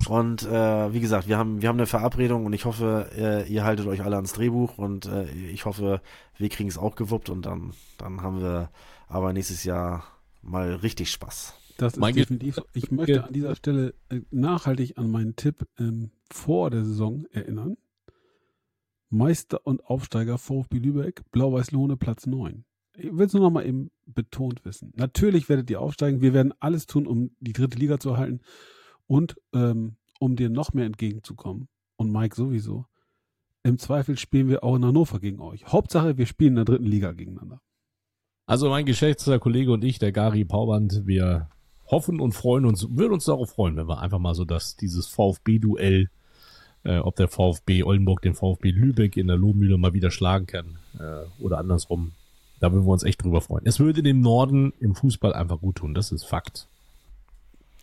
[0.09, 3.63] Und äh, wie gesagt, wir haben wir haben eine Verabredung und ich hoffe, äh, ihr
[3.63, 6.01] haltet euch alle ans Drehbuch und äh, ich hoffe,
[6.39, 8.71] wir kriegen es auch gewuppt und dann dann haben wir
[9.07, 10.05] aber nächstes Jahr
[10.43, 11.55] mal richtig Spaß.
[11.77, 12.57] Das ist Mein definitiv.
[12.57, 12.63] so.
[12.75, 17.77] Ich möchte an dieser Stelle äh, nachhaltig an meinen Tipp ähm, vor der Saison erinnern.
[19.13, 22.65] Meister und Aufsteiger VfB Lübeck, Blau-Weiß-Lohne, Platz 9.
[22.97, 24.93] Ich will es nur noch mal eben betont wissen.
[24.97, 26.21] Natürlich werdet ihr aufsteigen.
[26.21, 28.41] Wir werden alles tun, um die dritte Liga zu erhalten
[29.07, 31.69] und ähm, um dir noch mehr entgegenzukommen.
[31.97, 32.87] Und Mike sowieso.
[33.63, 35.67] Im Zweifel spielen wir auch in Hannover gegen euch.
[35.67, 37.61] Hauptsache, wir spielen in der dritten Liga gegeneinander.
[38.47, 41.49] Also mein geschätzter Kollege und ich, der Gary Pauband, wir
[41.87, 45.07] hoffen und freuen uns, würden uns darauf freuen, wenn wir einfach mal so dass dieses
[45.07, 46.09] VfB-Duell,
[46.85, 50.79] äh, ob der VfB Oldenburg den VfB Lübeck in der Lohmühle mal wieder schlagen kann
[50.99, 52.13] äh, oder andersrum.
[52.61, 53.67] Da würden wir uns echt drüber freuen.
[53.67, 56.69] Es würde dem Norden im Fußball einfach gut tun, das ist Fakt.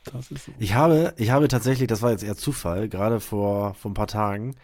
[0.06, 0.52] Das ist so.
[0.58, 4.08] Ich habe, ich habe tatsächlich, das war jetzt eher Zufall, gerade vor, vor ein paar
[4.08, 4.56] Tagen,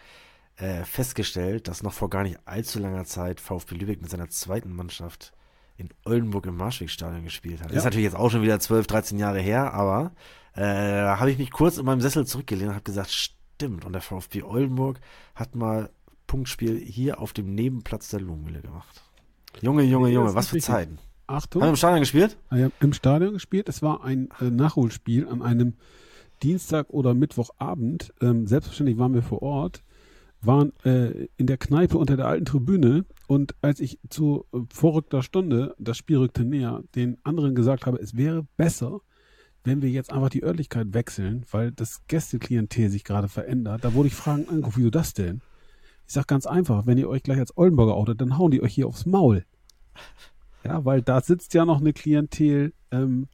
[0.56, 4.74] äh, festgestellt, dass noch vor gar nicht allzu langer Zeit VfB Lübeck mit seiner zweiten
[4.74, 5.32] Mannschaft
[5.76, 7.70] in Oldenburg im Marschwegstadion gespielt hat.
[7.70, 7.76] Ja.
[7.76, 10.12] Ist natürlich jetzt auch schon wieder 12, 13 Jahre her, aber
[10.54, 13.92] äh, da habe ich mich kurz in meinem Sessel zurückgelehnt und habe gesagt, stimmt, und
[13.92, 15.00] der VfB Oldenburg
[15.34, 15.90] hat mal
[16.26, 19.02] Punktspiel hier auf dem Nebenplatz der Lohmühle gemacht.
[19.62, 20.58] Junge, Junge, Junge, was für.
[20.58, 20.98] Zeiten.
[21.26, 21.62] Achtung.
[21.62, 22.36] Haben wir im Stadion gespielt?
[22.50, 23.68] Ah ja, im Stadion gespielt.
[23.68, 25.74] Es war ein äh, Nachholspiel an einem
[26.42, 28.12] Dienstag oder Mittwochabend.
[28.20, 29.82] Ähm, selbstverständlich waren wir vor Ort,
[30.40, 35.22] waren äh, in der Kneipe unter der alten Tribüne und als ich zu äh, vorrückter
[35.22, 39.00] Stunde, das Spiel rückte näher, den anderen gesagt habe, es wäre besser,
[39.66, 44.08] wenn wir jetzt einfach die Örtlichkeit wechseln, weil das Gästeklientel sich gerade verändert, da wurde
[44.08, 45.40] ich Fragen angerufen, wieso das denn?
[46.06, 48.74] Ich sag ganz einfach, wenn ihr euch gleich als Oldenburger outet, dann hauen die euch
[48.74, 49.44] hier aufs Maul.
[50.64, 53.28] Ja, weil da sitzt ja noch eine Klientel ähm,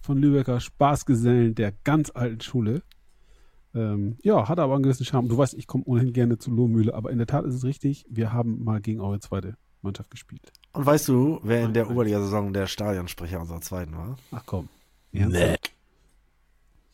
[0.00, 2.82] von Lübecker Spaßgesellen der ganz alten Schule.
[3.74, 5.28] Ähm, ja, hat aber einen gewissen Charme.
[5.28, 8.06] Du weißt, ich komme ohnehin gerne zu Lohmühle, aber in der Tat ist es richtig,
[8.08, 10.52] wir haben mal gegen eure zweite Mannschaft gespielt.
[10.72, 14.16] Und weißt du, wer in der Oberliga-Saison der Stadionsprecher unserer zweiten war?
[14.32, 14.68] Ach komm.
[15.12, 15.56] Nee.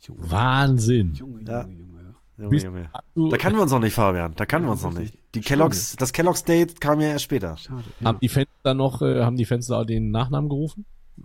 [0.07, 1.15] Junge, Wahnsinn.
[1.15, 1.63] Junge, Ja.
[1.63, 2.01] Junge, Junge.
[2.39, 2.45] ja.
[2.45, 3.31] Junge, Junge.
[3.31, 4.35] Da kannten wir uns noch nicht, Fabian.
[4.37, 5.17] Da kannten wir uns noch nicht.
[5.35, 7.57] Die Kellogg's, das Kellogg's Date kam ja erst später.
[7.57, 7.83] Schade.
[8.05, 8.19] haben Ja.
[8.21, 10.85] die Fans da noch, äh, haben die Fans da den Nachnamen gerufen?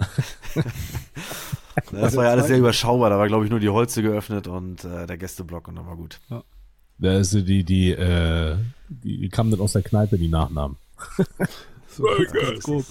[1.91, 3.11] Das war ja alles sehr überschaubar.
[3.11, 5.95] Da war, glaube ich, nur die Holze geöffnet und äh, der Gästeblock und dann war
[5.95, 6.19] gut.
[6.97, 8.57] Da ist die, die, äh,
[8.89, 10.77] die, die kamen dann aus der Kneipe, die Nachnamen.
[11.89, 12.83] So.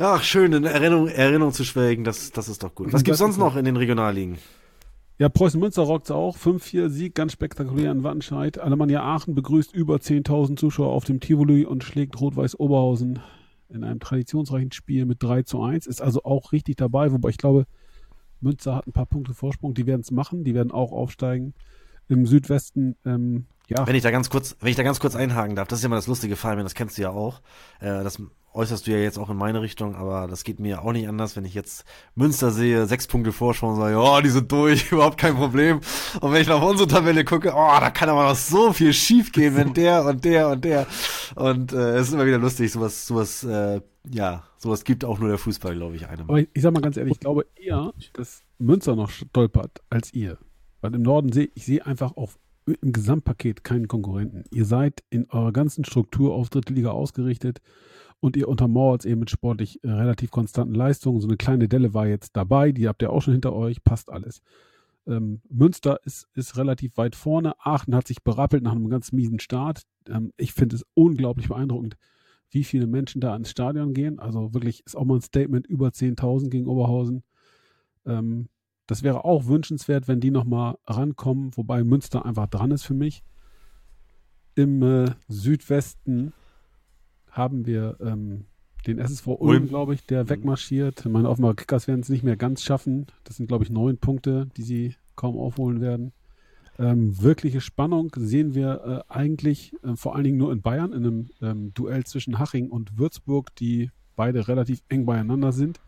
[0.00, 2.92] Ach, schön, in Erinnerung, Erinnerung zu schwelgen, das, das ist doch gut.
[2.92, 4.38] Was gibt's sonst noch in den Regionalligen?
[5.16, 6.36] Ja, Preußen Münster rockt's auch.
[6.36, 8.58] 5-4 Sieg, ganz spektakulär in Wattenscheid.
[8.58, 13.20] Alemannia Aachen begrüßt über 10.000 Zuschauer auf dem Tivoli und schlägt Rot-Weiß Oberhausen
[13.68, 15.86] in einem traditionsreichen Spiel mit 3 zu 1.
[15.86, 17.66] Ist also auch richtig dabei, wobei ich glaube,
[18.40, 19.74] Münster hat ein paar Punkte Vorsprung.
[19.74, 21.54] Die werden es machen, die werden auch aufsteigen.
[22.08, 25.56] Im Südwesten, ähm, ja, Wenn ich da ganz kurz, wenn ich da ganz kurz einhaken
[25.56, 27.40] darf, das ist ja mal das lustige Fabian, das kennst du ja auch.
[27.80, 28.20] Äh, das
[28.54, 31.36] äußerst du ja jetzt auch in meine Richtung, aber das geht mir auch nicht anders,
[31.36, 31.84] wenn ich jetzt
[32.14, 35.80] Münster sehe, sechs Punkte Vorsprung und sage, oh, die sind durch, überhaupt kein Problem.
[36.20, 39.32] Und wenn ich nach unsere Tabelle gucke, oh, da kann aber noch so viel schief
[39.32, 40.86] gehen, wenn der und der und der.
[41.34, 43.80] Und äh, es ist immer wieder lustig, sowas, sowas, äh,
[44.10, 46.28] ja, sowas gibt auch nur der Fußball, glaube ich, einem.
[46.28, 50.14] Aber ich, ich sag mal ganz ehrlich, ich glaube eher, dass Münster noch stolpert als
[50.14, 50.38] ihr.
[50.80, 54.44] Weil im Norden sehe ich sehe einfach auf, im Gesamtpaket keinen Konkurrenten.
[54.52, 57.60] Ihr seid in eurer ganzen Struktur auf dritte Liga ausgerichtet
[58.24, 61.20] und ihr untermauert es eben mit sportlich äh, relativ konstanten Leistungen.
[61.20, 64.10] So eine kleine Delle war jetzt dabei, die habt ihr auch schon hinter euch, passt
[64.10, 64.40] alles.
[65.06, 67.52] Ähm, Münster ist, ist relativ weit vorne.
[67.58, 69.82] Aachen hat sich berappelt nach einem ganz miesen Start.
[70.08, 71.98] Ähm, ich finde es unglaublich beeindruckend,
[72.48, 74.18] wie viele Menschen da ins Stadion gehen.
[74.18, 77.24] Also wirklich ist auch mal ein Statement über 10.000 gegen Oberhausen.
[78.06, 78.48] Ähm,
[78.86, 83.22] das wäre auch wünschenswert, wenn die nochmal rankommen, wobei Münster einfach dran ist für mich.
[84.54, 86.32] Im äh, Südwesten
[87.34, 88.46] haben wir ähm,
[88.86, 91.04] den SSV Ulm, glaube ich, der wegmarschiert.
[91.06, 93.06] Meine Offenbar Kickers werden es nicht mehr ganz schaffen.
[93.24, 96.12] Das sind, glaube ich, neun Punkte, die sie kaum aufholen werden.
[96.78, 101.06] Ähm, wirkliche Spannung sehen wir äh, eigentlich äh, vor allen Dingen nur in Bayern, in
[101.06, 105.80] einem ähm, Duell zwischen Haching und Würzburg, die beide relativ eng beieinander sind.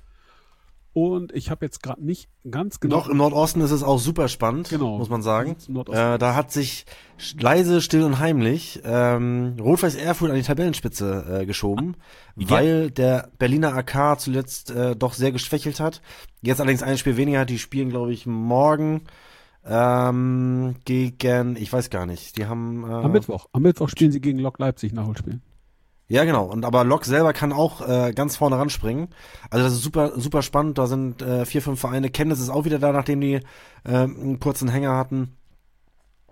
[0.98, 2.96] Und ich habe jetzt gerade nicht ganz genau.
[2.96, 4.96] Noch im Nordosten ist es auch super spannend, Genau.
[4.96, 5.54] muss man sagen.
[5.90, 6.86] Äh, da hat sich
[7.38, 11.96] leise, still und heimlich ähm, Rot-Weiß Erfurt an die Tabellenspitze äh, geschoben,
[12.36, 12.48] Ja.
[12.48, 16.00] weil der Berliner AK zuletzt äh, doch sehr geschwächelt hat.
[16.40, 19.02] Jetzt allerdings ein Spiel weniger, die spielen, glaube ich, morgen
[19.66, 23.48] ähm, gegen, ich weiß gar nicht, die haben äh, Am Mittwoch.
[23.52, 25.40] Am Mittwoch spielen sie gegen Lok Leipzig Nachholspiel.
[26.08, 26.44] Ja, genau.
[26.44, 29.08] Und aber Lok selber kann auch äh, ganz vorne ranspringen.
[29.50, 30.78] Also das ist super, super spannend.
[30.78, 32.10] Da sind äh, vier, fünf Vereine.
[32.10, 33.40] Chemnitz ist auch wieder da, nachdem die äh,
[33.84, 35.36] einen kurzen Hänger hatten.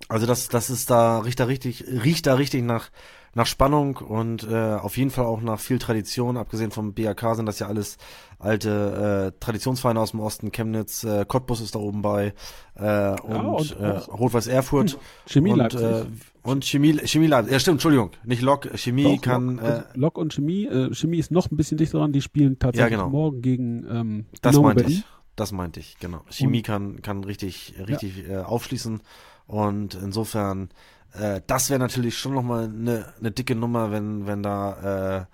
[0.08, 2.90] Also das, das ist da riecht da richtig, riecht da richtig nach
[3.34, 6.36] nach Spannung und äh, auf jeden Fall auch nach viel Tradition.
[6.36, 7.96] Abgesehen vom BAK sind das ja alles
[8.38, 10.52] alte äh, Traditionsvereine aus dem Osten.
[10.52, 12.32] Chemnitz, äh, Cottbus ist da oben bei
[12.76, 15.80] äh, und, und äh, Rot-Weiß Erfurt Chemie und, Leipzig.
[15.80, 16.04] äh,
[16.44, 17.52] und Chemie, Chemie Leipzig.
[17.52, 17.76] Ja, stimmt.
[17.76, 18.68] Entschuldigung, nicht Lok.
[18.76, 19.56] Chemie Doch, kann.
[19.56, 20.66] Lok, äh, Lok und Chemie.
[20.66, 22.12] Äh, Chemie ist noch ein bisschen dichter dran.
[22.12, 23.10] Die spielen tatsächlich Ja, genau.
[23.10, 24.98] morgen gegen ähm, Das meinte Berlin.
[24.98, 25.04] ich.
[25.36, 26.20] Das meinte ich, genau.
[26.30, 29.00] Chemie kann, kann richtig, richtig äh, aufschließen.
[29.48, 30.68] Und insofern,
[31.12, 35.26] äh, das wäre natürlich schon nochmal eine ne dicke Nummer, wenn, wenn da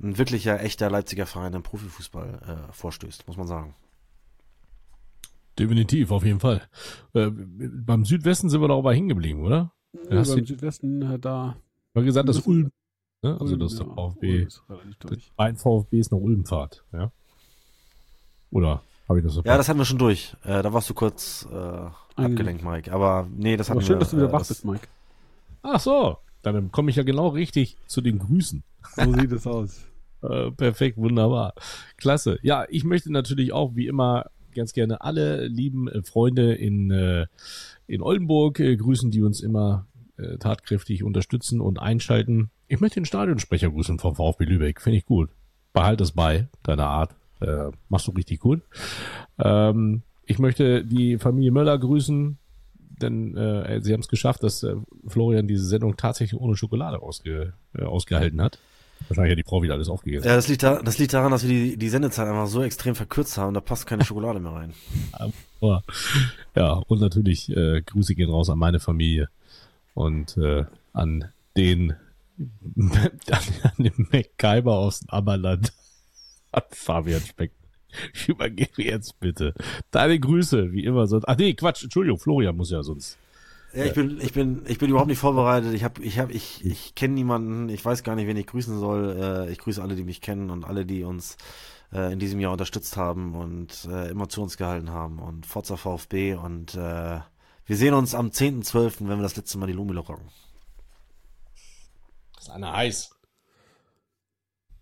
[0.00, 3.76] äh, ein wirklicher, echter Leipziger Verein im Profifußball äh, vorstößt, muss man sagen.
[5.58, 6.62] Definitiv, auf jeden Fall.
[7.12, 9.72] Äh, beim Südwesten sind wir doch aber hängen geblieben, oder?
[10.10, 11.56] Ja, hast beim Südwesten äh, da.
[11.92, 12.70] Du hast gesagt, das ist Ulm.
[13.22, 13.32] Ne?
[13.40, 14.46] Also Ulm, das ist der Ulm VfB.
[15.36, 17.12] Ein VfB ist nach Ulmfahrt, ja?
[18.50, 20.36] Oder habe ich das so Ja, das hatten wir schon durch.
[20.44, 21.90] Äh, da warst du kurz äh,
[22.20, 22.92] abgelenkt, Mike.
[22.92, 24.00] Aber nee, das hatten Aber schön, wir.
[24.00, 24.86] dass du wieder äh, wach bist, Mike.
[25.62, 28.62] Ach so, dann komme ich ja genau richtig zu den Grüßen.
[28.96, 29.80] So sieht es aus.
[30.24, 31.52] Äh, perfekt, wunderbar.
[31.98, 32.38] Klasse.
[32.40, 37.26] Ja, ich möchte natürlich auch wie immer ganz gerne alle lieben äh, Freunde in, äh,
[37.86, 39.86] in Oldenburg äh, grüßen, die uns immer
[40.16, 42.50] äh, tatkräftig unterstützen und einschalten.
[42.68, 44.80] Ich möchte den Stadionsprecher grüßen vom VfB Lübeck.
[44.80, 45.30] Finde ich gut.
[45.72, 47.14] Behalt es bei, deiner Art.
[47.40, 48.62] Äh, machst du richtig gut.
[49.38, 52.38] Ähm, ich möchte die Familie Möller grüßen,
[53.02, 57.54] denn äh, sie haben es geschafft, dass äh, Florian diese Sendung tatsächlich ohne Schokolade ausge,
[57.76, 58.58] äh, ausgehalten hat.
[59.08, 60.28] Wahrscheinlich hat die Frau wieder alles aufgegessen.
[60.28, 62.94] Ja, das liegt, da, das liegt daran, dass wir die, die Sendezeit einfach so extrem
[62.94, 64.74] verkürzt haben, da passt keine Schokolade mehr rein.
[65.12, 65.82] Aber,
[66.54, 69.28] ja, und natürlich äh, Grüße gehen raus an meine Familie
[69.94, 71.26] und äh, an
[71.56, 71.94] den
[72.76, 75.72] an den MacGyver aus dem Ammerland.
[76.52, 77.52] An Fabian Speck.
[78.12, 79.54] Ich übergebe jetzt bitte.
[79.90, 81.26] Deine Grüße, wie immer sonst.
[81.26, 83.18] Ach nee, Quatsch, Entschuldigung, Florian muss ja sonst.
[83.74, 85.74] Ja, ich bin, ich bin, ich bin überhaupt nicht vorbereitet.
[85.74, 87.68] Ich habe, ich habe, ich, ich kenne niemanden.
[87.68, 89.16] Ich weiß gar nicht, wen ich grüßen soll.
[89.18, 91.36] Äh, ich grüße alle, die mich kennen und alle, die uns
[91.92, 95.76] äh, in diesem Jahr unterstützt haben und äh, immer zu uns gehalten haben und Forza
[95.76, 96.76] VfB und
[97.66, 100.28] wir sehen uns am 10.12., wenn wir das letzte Mal die Lumile rocken.
[102.34, 103.16] Das ist eine heiß.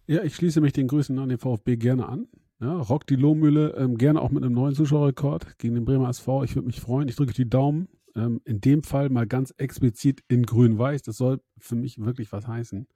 [0.08, 2.26] Ja, ich schließe mich den Grüßen an den VfB gerne an.
[2.60, 6.42] Ja, rock die Lohmühle, ähm, gerne auch mit einem neuen Zuschauerrekord gegen den Bremer SV.
[6.42, 7.08] Ich würde mich freuen.
[7.08, 7.88] Ich drücke die Daumen.
[8.14, 11.02] Ähm, in dem Fall mal ganz explizit in grün-weiß.
[11.02, 12.86] Das soll für mich wirklich was heißen.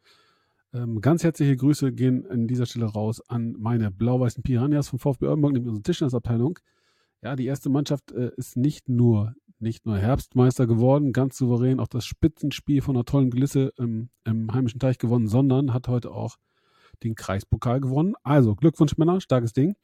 [0.75, 5.27] Ähm, ganz herzliche Grüße gehen an dieser Stelle raus an meine blau-weißen Piranhas vom VfB
[5.27, 6.59] Oldenburg, nämlich unsere Tischnersabteilung.
[7.23, 11.89] Ja, die erste Mannschaft äh, ist nicht nur, nicht nur Herbstmeister geworden, ganz souverän auch
[11.89, 16.37] das Spitzenspiel von einer tollen Glisse im, im heimischen Teich gewonnen, sondern hat heute auch
[17.03, 18.15] den Kreispokal gewonnen.
[18.23, 19.77] Also Glückwunsch Männer, starkes Ding.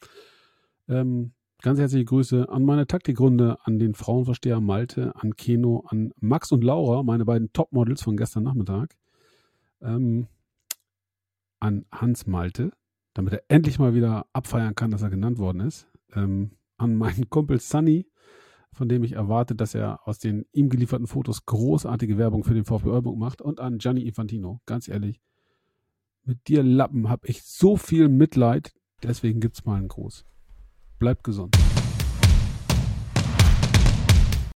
[0.88, 1.32] Ähm,
[1.62, 6.62] ganz herzliche Grüße an meine Taktikrunde, an den Frauenversteher Malte, an Keno, an Max und
[6.62, 8.94] Laura, meine beiden Topmodels von gestern Nachmittag.
[9.80, 10.26] Ähm,
[11.60, 12.72] an Hans Malte,
[13.14, 15.86] damit er endlich mal wieder abfeiern kann, dass er genannt worden ist.
[16.14, 18.08] Ähm, an meinen Kumpel Sunny,
[18.72, 22.64] von dem ich erwarte, dass er aus den ihm gelieferten Fotos großartige Werbung für den
[22.64, 23.40] VfB Oldenburg macht.
[23.40, 25.20] Und an Gianni Infantino, ganz ehrlich,
[26.24, 30.24] mit dir Lappen habe ich so viel Mitleid, deswegen gibt's mal einen Gruß.
[31.02, 31.52] Bleibt gesund.